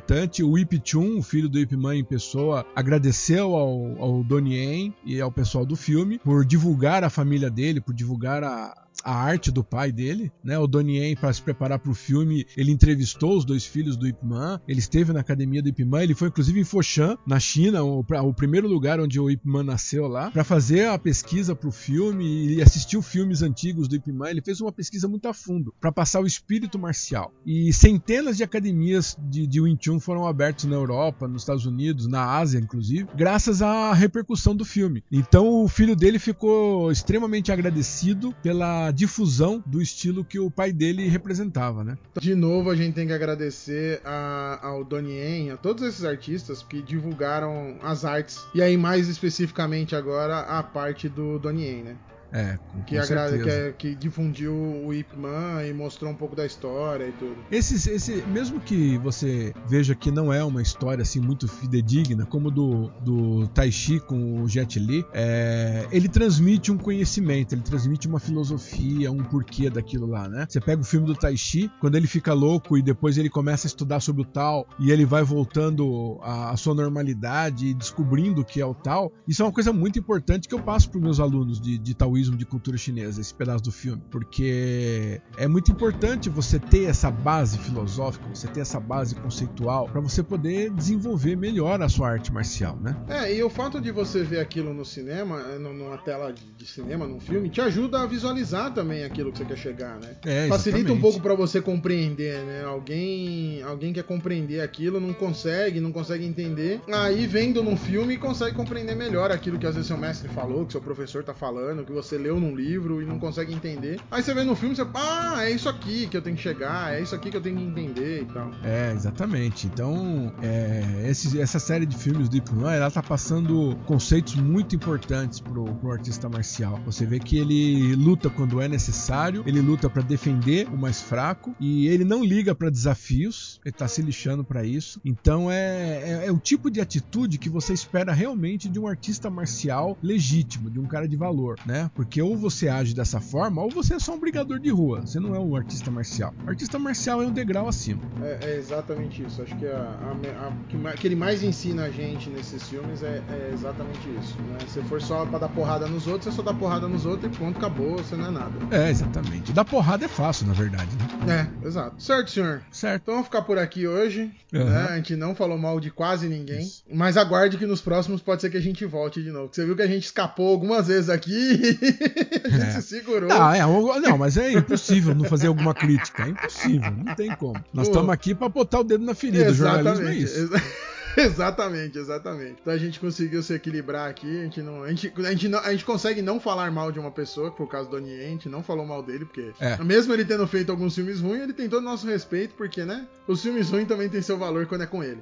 O 0.44 0.58
Ip 0.58 0.82
Chun, 0.84 1.20
o 1.20 1.24
filho 1.24 1.50
do 1.50 1.60
Ip 1.60 1.76
Man 1.76 1.98
em 1.98 2.04
pessoa, 2.04 2.66
agradeceu 2.76 3.56
ao, 3.56 4.02
ao 4.02 4.24
Donnie 4.24 4.56
Yen 4.56 4.94
e 5.04 5.20
ao 5.20 5.32
pessoal 5.32 5.66
do 5.66 5.76
filme 5.76 6.20
por 6.20 6.46
divulgar 6.46 7.04
a 7.04 7.10
família 7.10 7.50
dele, 7.50 7.82
por 7.82 7.94
divulgar 7.94 8.44
a, 8.44 8.81
a 9.04 9.14
arte 9.14 9.52
do 9.52 9.64
pai 9.64 9.92
dele, 9.92 10.32
né? 10.44 10.58
O 10.58 10.68
Donnie 10.68 11.16
para 11.16 11.34
se 11.34 11.42
preparar 11.42 11.80
para 11.80 11.92
o 11.92 11.96
filme, 11.96 12.46
ele 12.56 12.72
entrevistou 12.72 13.38
os 13.38 13.46
dois 13.46 13.66
filhos 13.66 13.96
do 13.96 14.08
Ip 14.08 14.24
Man, 14.24 14.60
ele 14.68 14.80
esteve 14.80 15.14
na 15.14 15.20
academia 15.20 15.62
do 15.62 15.70
Ip 15.70 15.84
Man, 15.84 16.04
ele 16.04 16.16
foi 16.16 16.28
inclusive 16.28 16.60
em 16.60 16.64
Foshan, 16.64 17.18
na 17.26 17.40
China, 17.40 17.84
o, 17.84 18.00
o 18.00 18.34
primeiro 18.34 18.68
lugar 18.68 19.00
onde 19.00 19.20
o 19.20 19.30
Ip 19.30 19.42
Man 19.44 19.64
nasceu 19.64 20.08
lá, 20.08 20.32
para 20.32 20.44
fazer 20.44 20.88
a 20.88 20.98
pesquisa 20.98 21.56
para 21.56 21.70
o 21.70 21.72
filme 21.72 22.56
e 22.56 22.62
assistiu 22.62 23.02
filmes 23.02 23.42
antigos 23.42 23.88
do 23.88 23.96
Ip 23.96 24.12
Man. 24.12 24.30
Ele 24.30 24.42
fez 24.42 24.62
uma 24.62 24.72
pesquisa 24.72 25.08
muito 25.08 25.28
a 25.28 25.34
fundo 25.34 25.74
para 25.80 25.92
passar 25.92 26.22
o 26.22 26.26
espírito 26.26 26.78
marcial. 26.78 27.34
E 27.46 27.72
centenas 27.74 28.38
de 28.38 28.44
academias 28.44 29.18
de, 29.30 29.48
de 29.48 29.62
Wing 29.62 29.78
Chun 29.80 30.00
foram 30.00 30.28
abertas 30.28 30.66
na 30.66 30.76
Europa, 30.76 31.28
nos 31.28 31.42
Estados 31.42 31.66
Unidos, 31.66 32.08
na 32.08 32.38
Ásia, 32.38 32.60
inclusive, 32.60 33.08
graças 33.16 33.62
à 33.62 33.94
repercussão 33.94 34.56
do 34.56 34.66
filme. 34.66 35.04
Então 35.12 35.64
o 35.64 35.68
filho 35.68 35.96
dele 35.96 36.20
ficou 36.20 36.92
extremamente 36.92 37.52
agradecido 37.52 38.34
pela 38.42 38.91
difusão 38.92 39.64
do 39.66 39.82
estilo 39.82 40.24
que 40.24 40.40
o 40.40 40.52
pai 40.52 40.72
dele 40.72 41.08
representava, 41.08 41.84
né? 41.84 41.98
De 42.20 42.36
novo, 42.36 42.70
a 42.70 42.76
gente 42.76 42.94
tem 42.94 43.08
que 43.08 43.14
agradecer 43.14 44.02
a, 44.04 44.60
ao 44.62 44.84
Donnie 44.84 45.14
Yen, 45.14 45.52
a 45.52 45.58
todos 45.58 45.84
esses 45.84 46.04
artistas 46.04 46.64
que 46.64 46.82
divulgaram 46.82 47.78
as 47.82 48.06
artes. 48.06 48.40
E 48.54 48.62
aí, 48.62 48.78
mais 48.78 49.08
especificamente 49.08 49.96
agora, 49.96 50.40
a 50.40 50.62
parte 50.64 51.08
do 51.10 51.40
Donnie 51.40 51.66
Yen, 51.66 51.84
né? 51.84 51.96
É, 52.32 52.58
com, 52.72 52.82
que, 52.84 52.96
com 52.96 53.02
agrada, 53.02 53.38
que, 53.38 53.50
é- 53.50 53.72
que 53.74 53.96
difundiu 53.96 54.54
o 54.54 54.94
Ip 54.94 55.18
Man 55.18 55.66
e 55.66 55.74
mostrou 55.74 56.10
um 56.12 56.16
pouco 56.16 56.36
da 56.36 56.46
história 56.46 57.08
e 57.08 57.12
tudo. 57.12 57.36
Esses, 57.52 57.86
esse, 57.88 58.24
mesmo 58.28 58.60
que 58.60 58.98
você 59.00 59.54
veja 59.68 59.94
que 59.94 60.10
não 60.10 60.32
é 60.32 60.42
uma 60.44 60.62
história 60.62 61.02
assim 61.02 61.20
muito 61.20 61.48
fidedigna, 61.48 62.26
como 62.26 62.50
do, 62.50 62.90
do 63.02 63.48
Tai 63.50 63.70
Chi 63.72 64.00
com 64.00 64.42
o 64.42 64.48
Jet 64.48 64.80
Li, 64.80 65.06
é, 65.14 65.88
ele 65.92 66.08
transmite 66.08 66.72
um 66.72 66.78
conhecimento, 66.78 67.54
ele 67.54 67.62
transmite 67.64 68.08
uma 68.08 68.20
filosofia, 68.20 69.12
um 69.12 69.24
porquê 69.24 69.70
daquilo 69.70 70.08
lá, 70.08 70.30
né? 70.30 70.46
Você 70.48 70.62
pega 70.62 70.82
o 70.82 70.86
filme 70.86 71.06
do 71.08 71.16
Tai 71.16 71.36
Chi, 71.36 71.70
quando 71.82 71.96
ele 71.96 72.08
fica 72.08 72.34
louco 72.34 72.78
e 72.78 72.82
depois 72.82 73.18
ele 73.18 73.30
começa 73.30 73.68
a 73.68 73.70
estudar 73.70 74.00
sobre 74.00 74.22
o 74.22 74.26
tal 74.26 74.66
e 74.80 74.90
ele 74.90 75.06
vai 75.06 75.24
voltando 75.24 76.18
à, 76.22 76.52
à 76.52 76.58
sua 76.58 76.74
normalidade 76.74 77.68
e 77.68 77.74
descobrindo 77.74 78.42
o 78.42 78.46
que 78.46 78.62
é 78.62 78.66
o 78.66 78.74
tal, 78.74 79.12
isso 79.28 79.42
é 79.42 79.46
uma 79.46 79.52
coisa 79.52 79.74
muito 79.74 80.00
importante 80.00 80.48
que 80.48 80.56
eu 80.56 80.62
passo 80.62 80.90
para 80.90 81.02
meus 81.02 81.20
alunos 81.20 81.60
de, 81.60 81.78
de 81.78 81.94
taoísmo 81.94 82.21
de 82.30 82.46
cultura 82.46 82.78
chinesa, 82.78 83.20
esse 83.22 83.34
pedaço 83.34 83.64
do 83.64 83.72
filme, 83.72 84.02
porque 84.12 85.22
é 85.38 85.48
muito 85.48 85.72
importante 85.72 86.30
você 86.30 86.60
ter 86.60 86.84
essa 86.86 87.10
base 87.10 87.58
filosófica, 87.58 88.28
você 88.34 88.48
ter 88.48 88.62
essa 88.62 88.80
base 88.80 89.16
conceitual 89.16 89.88
para 89.88 90.00
você 90.02 90.22
poder 90.24 90.70
desenvolver 90.72 91.36
melhor 91.36 91.82
a 91.82 91.90
sua 91.90 92.10
arte 92.10 92.32
marcial, 92.32 92.78
né? 92.82 92.96
É, 93.08 93.36
e 93.36 93.44
o 93.44 93.50
fato 93.50 93.80
de 93.82 93.92
você 93.92 94.24
ver 94.24 94.40
aquilo 94.40 94.74
no 94.74 94.86
cinema, 94.86 95.40
eh, 95.54 95.58
nu- 95.58 95.74
numa 95.74 95.98
tela 95.98 96.34
de, 96.34 96.66
cinema, 96.66 97.08
num 97.08 97.20
filme, 97.20 97.50
te 97.50 97.60
ajuda 97.62 98.02
a 98.02 98.06
visualizar 98.06 98.74
também 98.74 99.04
aquilo 99.04 99.32
que 99.32 99.40
você 99.40 99.46
quer 99.46 99.58
chegar, 99.58 100.00
né? 100.00 100.16
É, 100.24 100.48
Facilita 100.48 100.92
um 100.94 101.00
pouco 101.02 101.20
pra 101.20 101.34
você 101.36 101.62
compreender, 101.62 102.44
né? 102.46 102.64
Alguém, 102.64 103.62
alguém 103.64 103.94
quer 103.94 104.04
compreender 104.04 104.62
aquilo, 104.62 105.00
não 105.00 105.14
consegue, 105.14 105.80
não 105.80 105.92
consegue 105.92 106.26
entender. 106.26 106.82
Aí 106.92 107.26
vendo 107.26 107.64
num 107.64 107.78
filme 107.78 108.18
consegue 108.18 108.56
compreender 108.56 108.96
melhor 108.96 109.32
aquilo 109.32 109.58
que 109.58 109.66
às 109.66 109.76
vezes 109.76 109.88
seu 109.88 109.98
mestre 109.98 110.28
falou, 110.30 110.66
que 110.66 110.72
seu 110.74 110.82
professor 110.82 111.24
tá 111.24 111.34
falando, 111.34 111.84
que 111.86 111.92
você 111.92 112.11
leu 112.18 112.40
num 112.40 112.56
livro 112.56 113.02
e 113.02 113.06
não 113.06 113.20
consegue 113.20 113.54
entender. 113.54 114.00
Aí 114.10 114.22
você 114.24 114.34
vê 114.34 114.44
no 114.44 114.56
filme, 114.56 114.76
você, 114.76 114.86
ah, 114.94 115.44
é 115.46 115.52
isso 115.52 115.68
aqui 115.70 116.08
que 116.08 116.18
eu 116.18 116.22
tenho 116.22 116.36
que 116.36 116.42
chegar, 116.42 116.94
é 116.94 117.02
isso 117.02 117.16
aqui 117.16 117.30
que 117.32 117.38
eu 117.38 117.42
tenho 117.42 117.58
que 117.58 117.64
entender 117.64 118.22
e 118.24 118.26
tal. 118.26 118.52
É, 118.64 118.92
exatamente. 118.94 119.68
Então, 119.68 120.34
é, 120.42 121.06
esse- 121.10 121.40
essa 121.40 121.60
série 121.60 121.86
de 121.86 121.96
filmes 121.96 122.30
do 122.30 122.38
Ip 122.38 122.52
Man, 122.54 122.72
ela 122.74 122.90
tá 122.92 123.02
passando 123.04 123.76
conceitos 123.86 124.36
muito 124.36 124.76
importantes 124.76 125.40
pro, 125.40 125.66
pro 125.76 125.92
artista 125.92 126.28
marcial. 126.30 126.80
Você 126.86 127.06
vê 127.06 127.20
que 127.20 127.38
ele 127.38 127.96
luta 127.96 128.30
quando 128.30 128.62
é 128.62 128.68
necessário, 128.68 129.44
ele 129.46 129.62
luta 129.62 129.90
pra 129.90 130.02
defender 130.02 130.68
o 130.70 130.78
mais 130.78 131.02
fraco 131.02 131.56
e 131.60 131.88
ele 131.88 132.04
não 132.04 132.24
liga 132.24 132.54
pra 132.56 132.70
desafios, 132.70 133.60
ele 133.66 133.74
tá 133.74 133.88
se 133.88 134.02
lixando 134.02 134.44
pra 134.44 134.64
isso. 134.64 135.00
Então, 135.04 135.52
é, 135.52 136.22
é, 136.22 136.28
é 136.28 136.32
o 136.32 136.38
tipo 136.40 136.70
de 136.70 136.80
atitude 136.82 137.38
que 137.38 137.50
você 137.50 137.74
espera 137.74 138.14
realmente 138.14 138.70
de 138.70 138.80
um 138.80 138.88
artista 138.88 139.30
marcial 139.30 139.98
legítimo, 140.02 140.70
de 140.70 140.80
um 140.80 140.86
cara 140.86 141.08
de 141.08 141.16
valor, 141.16 141.56
né? 141.66 141.90
Porque 142.02 142.20
ou 142.22 142.36
você 142.36 142.68
age 142.68 142.96
dessa 142.96 143.22
forma, 143.22 143.62
ou 143.62 143.70
você 143.70 143.94
é 143.94 144.00
só 144.00 144.16
um 144.16 144.20
brigador 144.20 144.60
de 144.60 144.70
rua. 144.70 145.02
Você 145.02 145.20
não 145.20 145.36
é 145.36 145.40
um 145.40 145.56
artista 145.56 145.92
marcial. 145.92 146.34
Artista 146.48 146.80
marcial 146.80 147.22
é 147.22 147.28
um 147.28 147.32
degrau 147.32 147.68
acima. 147.68 148.02
É, 148.24 148.40
é 148.42 148.56
exatamente 148.58 149.22
isso. 149.24 149.40
Acho 149.42 149.56
que 149.58 149.68
a, 149.68 149.78
a- 149.78 150.48
a- 150.48 150.52
que 150.68 150.76
ma- 150.78 150.94
que 150.94 151.08
ele 151.08 151.16
mais 151.16 151.44
ensina 151.44 151.84
a 151.84 151.90
gente 151.92 152.28
nesses 152.32 152.64
filmes 152.68 153.04
é, 153.04 153.22
é 153.30 153.52
exatamente 153.54 154.00
isso. 154.20 154.36
Né? 154.42 154.58
Se 154.68 154.82
for 154.84 155.00
só 155.02 155.26
pra 155.28 155.38
dar 155.38 155.50
porrada 155.50 155.88
nos 155.88 156.08
outros, 156.08 156.26
você 156.26 156.32
só 156.36 156.42
dá 156.42 156.54
porrada 156.54 156.88
nos 156.88 157.06
outros 157.06 157.32
e 157.32 157.38
pronto, 157.38 157.58
acabou, 157.58 157.98
você 157.98 158.16
não 158.16 158.26
é 158.28 158.32
nada. 158.32 158.52
É, 158.72 158.90
exatamente. 158.90 159.52
Dar 159.54 159.64
porrada 159.66 160.06
é 160.06 160.08
fácil, 160.08 160.48
na 160.48 160.54
verdade, 160.54 160.90
né? 161.28 161.48
É, 161.64 161.68
exato. 161.68 162.02
Certo, 162.02 162.32
senhor. 162.32 162.64
Certo. 162.72 163.04
Então 163.04 163.14
vamos 163.14 163.28
ficar 163.28 163.44
por 163.44 163.60
aqui 163.60 163.86
hoje. 163.88 164.32
Aham. 164.54 164.66
né? 164.66 164.88
A 164.90 164.96
gente 164.98 165.16
não 165.16 165.36
falou 165.36 165.58
mal 165.58 165.80
de 165.80 165.92
quase 165.92 166.28
ninguém. 166.28 166.62
Isso. 166.62 166.84
Mas 166.92 167.16
aguarde 167.16 167.58
que 167.58 167.66
nos 167.68 167.80
próximos 167.82 168.22
pode 168.22 168.42
ser 168.42 168.50
que 168.50 168.58
a 168.58 168.62
gente 168.62 168.84
volte 168.86 169.22
de 169.22 169.30
novo. 169.32 169.50
Você 169.52 169.64
viu 169.66 169.76
que 169.76 169.82
a 169.82 169.88
gente 169.88 170.04
escapou 170.06 170.50
algumas 170.50 170.88
vezes 170.88 171.10
aqui 171.10 171.80
a 172.46 172.50
gente 172.50 172.64
É. 172.66 172.72
se 172.72 172.82
segurou. 172.84 173.30
Não, 173.30 173.54
é, 173.54 173.60
não, 174.00 174.18
mas 174.18 174.38
é 174.38 174.52
impossível 174.54 175.14
não 175.16 175.26
fazer 175.26 175.48
alguma 175.48 175.74
crítica. 175.74 176.24
É 176.24 176.30
impossível, 176.30 176.92
não 176.92 177.16
tem 177.16 177.36
como. 177.36 177.64
Nós 177.74 177.88
estamos 177.88 178.10
aqui 178.10 178.34
para 178.36 178.50
botar 178.50 178.80
o 178.80 178.84
dedo 178.84 179.04
na 179.06 179.14
ferida. 179.14 179.52
O 179.52 179.54
jornalismo 179.54 180.08
é 180.08 180.16
isso. 180.16 180.38
Exa- 180.40 180.62
Exatamente, 181.18 181.98
exatamente. 181.98 182.56
Então 182.62 182.74
a 182.74 182.78
gente 182.78 182.98
conseguiu 182.98 183.44
se 183.44 183.54
equilibrar 183.54 184.10
aqui. 184.10 184.40
A 184.40 184.44
gente, 184.44 184.62
não, 184.62 184.84
a, 184.84 184.90
gente, 184.90 185.12
a, 185.18 185.32
gente 185.32 185.50
não- 185.50 185.60
a 185.60 185.72
gente 185.72 185.84
consegue 185.84 186.22
não 186.22 186.40
falar 186.40 186.72
mal 186.72 186.90
de 186.90 187.00
uma 187.00 187.12
pessoa, 187.12 187.52
que 187.52 187.58
foi 187.58 187.66
o 187.66 187.70
caso 187.70 187.90
do 187.90 188.00
gente 188.00 188.48
não 188.48 188.64
falou 188.64 188.86
mal 188.86 189.04
dele, 189.04 189.26
porque 189.26 189.52
É. 189.60 189.76
mesmo 189.84 190.14
ele 190.14 190.24
tendo 190.24 190.48
feito 190.48 190.72
alguns 190.72 190.96
filmes 190.96 191.20
ruins, 191.20 191.42
ele 191.42 191.52
tem 191.52 191.68
todo 191.68 191.82
o 191.82 191.86
nosso 191.86 192.08
respeito, 192.08 192.54
porque, 192.56 192.86
né? 192.86 193.06
Os 193.28 193.42
filmes 193.42 193.70
ruins 193.70 193.90
também 193.90 194.08
têm 194.08 194.22
seu 194.22 194.38
valor 194.38 194.66
quando 194.68 194.84
é 194.84 194.88
com 194.88 195.04
ele. 195.04 195.20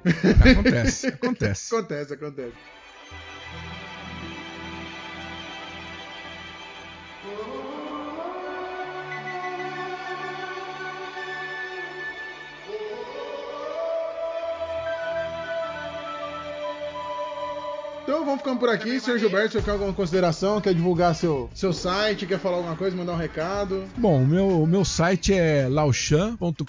Acontece, 0.52 1.08
acontece. 1.08 1.74
acontece, 1.74 2.14
acontece. 2.14 2.52
Então 18.10 18.24
vamos 18.24 18.40
ficando 18.40 18.58
por 18.58 18.68
aqui. 18.68 18.98
Senhor 18.98 19.20
Gilberto, 19.20 19.52
você 19.52 19.62
quer 19.62 19.70
alguma 19.70 19.92
consideração? 19.92 20.60
Quer 20.60 20.74
divulgar 20.74 21.14
seu, 21.14 21.48
seu 21.54 21.72
site? 21.72 22.26
Quer 22.26 22.40
falar 22.40 22.56
alguma 22.56 22.74
coisa? 22.74 22.96
Mandar 22.96 23.12
um 23.12 23.16
recado? 23.16 23.84
Bom, 23.96 24.24
o 24.24 24.26
meu, 24.26 24.66
meu 24.66 24.84
site 24.84 25.32
é 25.32 25.68
laochan.com.br, 25.68 26.64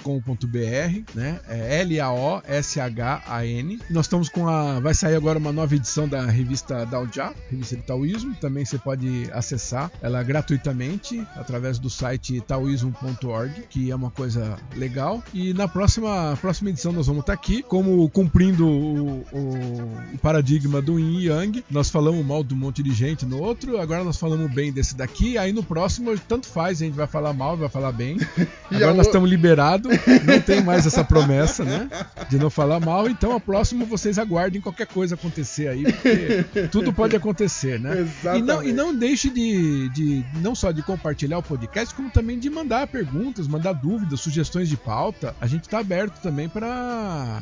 né? 1.16 1.40
É 1.50 1.82
L-A-O-S-H-A-N. 1.82 3.80
Nós 3.90 4.06
estamos 4.06 4.30
com 4.30 4.48
a. 4.48 4.80
Vai 4.82 4.94
sair 4.94 5.16
agora 5.16 5.40
uma 5.40 5.52
nova 5.52 5.74
edição 5.76 6.08
da 6.08 6.24
revista 6.28 6.86
Daojá, 6.86 7.34
revista 7.50 7.76
de 7.76 7.82
Taoísmo. 7.82 8.36
Também 8.36 8.64
você 8.64 8.78
pode 8.78 9.28
acessar 9.34 9.92
ela 10.00 10.22
gratuitamente 10.22 11.26
através 11.36 11.80
do 11.80 11.90
site 11.90 12.40
taoísmo.org, 12.42 13.64
que 13.68 13.90
é 13.90 13.96
uma 13.96 14.12
coisa 14.12 14.58
legal. 14.76 15.24
E 15.34 15.56
na 15.56 15.68
próxima, 15.68 16.38
próxima 16.40 16.70
edição 16.70 16.92
nós 16.92 17.08
vamos 17.08 17.22
estar 17.22 17.34
aqui, 17.34 17.64
como 17.64 18.08
cumprindo 18.12 18.68
o, 18.68 19.22
o- 19.32 20.14
o 20.14 20.18
paradigma 20.22 20.80
do 20.84 21.00
Yin 21.00 21.31
Yang. 21.32 21.64
Nós 21.70 21.90
falamos 21.90 22.26
mal 22.26 22.44
de 22.44 22.54
um 22.54 22.58
monte 22.58 22.84
de 22.84 22.92
gente 22.94 23.26
no 23.26 23.40
outro, 23.40 23.80
agora 23.80 24.04
nós 24.04 24.18
falamos 24.18 24.52
bem 24.52 24.72
desse 24.72 24.96
daqui. 24.96 25.38
Aí 25.38 25.52
no 25.52 25.64
próximo, 25.64 26.18
tanto 26.28 26.48
faz, 26.48 26.82
a 26.82 26.86
gente 26.86 26.96
vai 26.96 27.08
falar 27.08 27.34
mal, 27.34 27.58
vai 27.58 27.70
falar 27.70 27.92
bem. 27.92 28.18
Agora 28.72 28.94
nós 28.94 29.08
estamos 29.08 29.30
liberados, 29.30 29.92
não 30.26 30.40
tem 30.40 30.64
mais 30.64 30.86
essa 30.86 31.04
promessa, 31.04 31.66
né? 31.66 31.90
De 32.30 32.38
não 32.38 32.50
falar 32.50 32.80
mal. 32.80 33.10
Então, 33.10 33.36
a 33.36 33.40
próxima 33.40 33.84
vocês 33.84 34.18
aguardem 34.18 34.62
qualquer 34.62 34.88
coisa 34.88 35.16
acontecer 35.16 35.68
aí, 35.68 35.84
porque 35.84 36.68
tudo 36.72 36.94
pode 36.94 37.16
acontecer, 37.16 37.80
né? 37.80 38.08
E 38.38 38.42
não, 38.42 38.64
e 38.64 38.72
não 38.72 38.96
deixe 38.96 39.30
de, 39.30 39.90
de 39.90 40.26
não 40.42 40.56
só 40.56 40.72
de 40.72 40.82
compartilhar 40.82 41.38
o 41.38 41.44
podcast, 41.44 41.94
como 41.94 42.10
também 42.10 42.40
de 42.40 42.50
mandar 42.50 42.88
perguntas, 42.88 43.48
mandar 43.48 43.74
dúvidas, 43.74 44.22
sugestões 44.22 44.70
de 44.70 44.78
pauta. 44.78 45.36
A 45.42 45.48
gente 45.48 45.64
está 45.64 45.80
aberto 45.80 46.22
também 46.22 46.48
para 46.48 47.42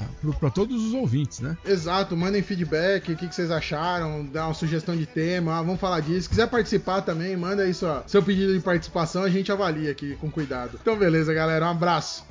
todos 0.53 0.83
os 0.83 0.93
ouvintes, 0.93 1.39
né? 1.39 1.57
Exato, 1.65 2.17
mandem 2.17 2.41
feedback, 2.41 3.11
o 3.11 3.15
que, 3.15 3.27
que 3.27 3.35
vocês 3.35 3.51
acharam, 3.51 3.78
dá 4.31 4.47
uma 4.47 4.53
sugestão 4.53 4.95
de 4.95 5.05
tema, 5.05 5.57
ah, 5.57 5.61
vamos 5.61 5.79
falar 5.79 5.99
disso. 5.99 6.23
Se 6.23 6.29
quiser 6.29 6.47
participar 6.47 7.01
também, 7.01 7.35
manda 7.35 7.63
aí 7.63 7.73
sua, 7.73 8.03
seu 8.07 8.21
pedido 8.21 8.53
de 8.53 8.59
participação, 8.59 9.23
a 9.23 9.29
gente 9.29 9.51
avalia 9.51 9.91
aqui 9.91 10.15
com 10.15 10.29
cuidado. 10.29 10.79
Então 10.81 10.97
beleza, 10.97 11.33
galera, 11.33 11.65
um 11.65 11.69
abraço. 11.69 12.23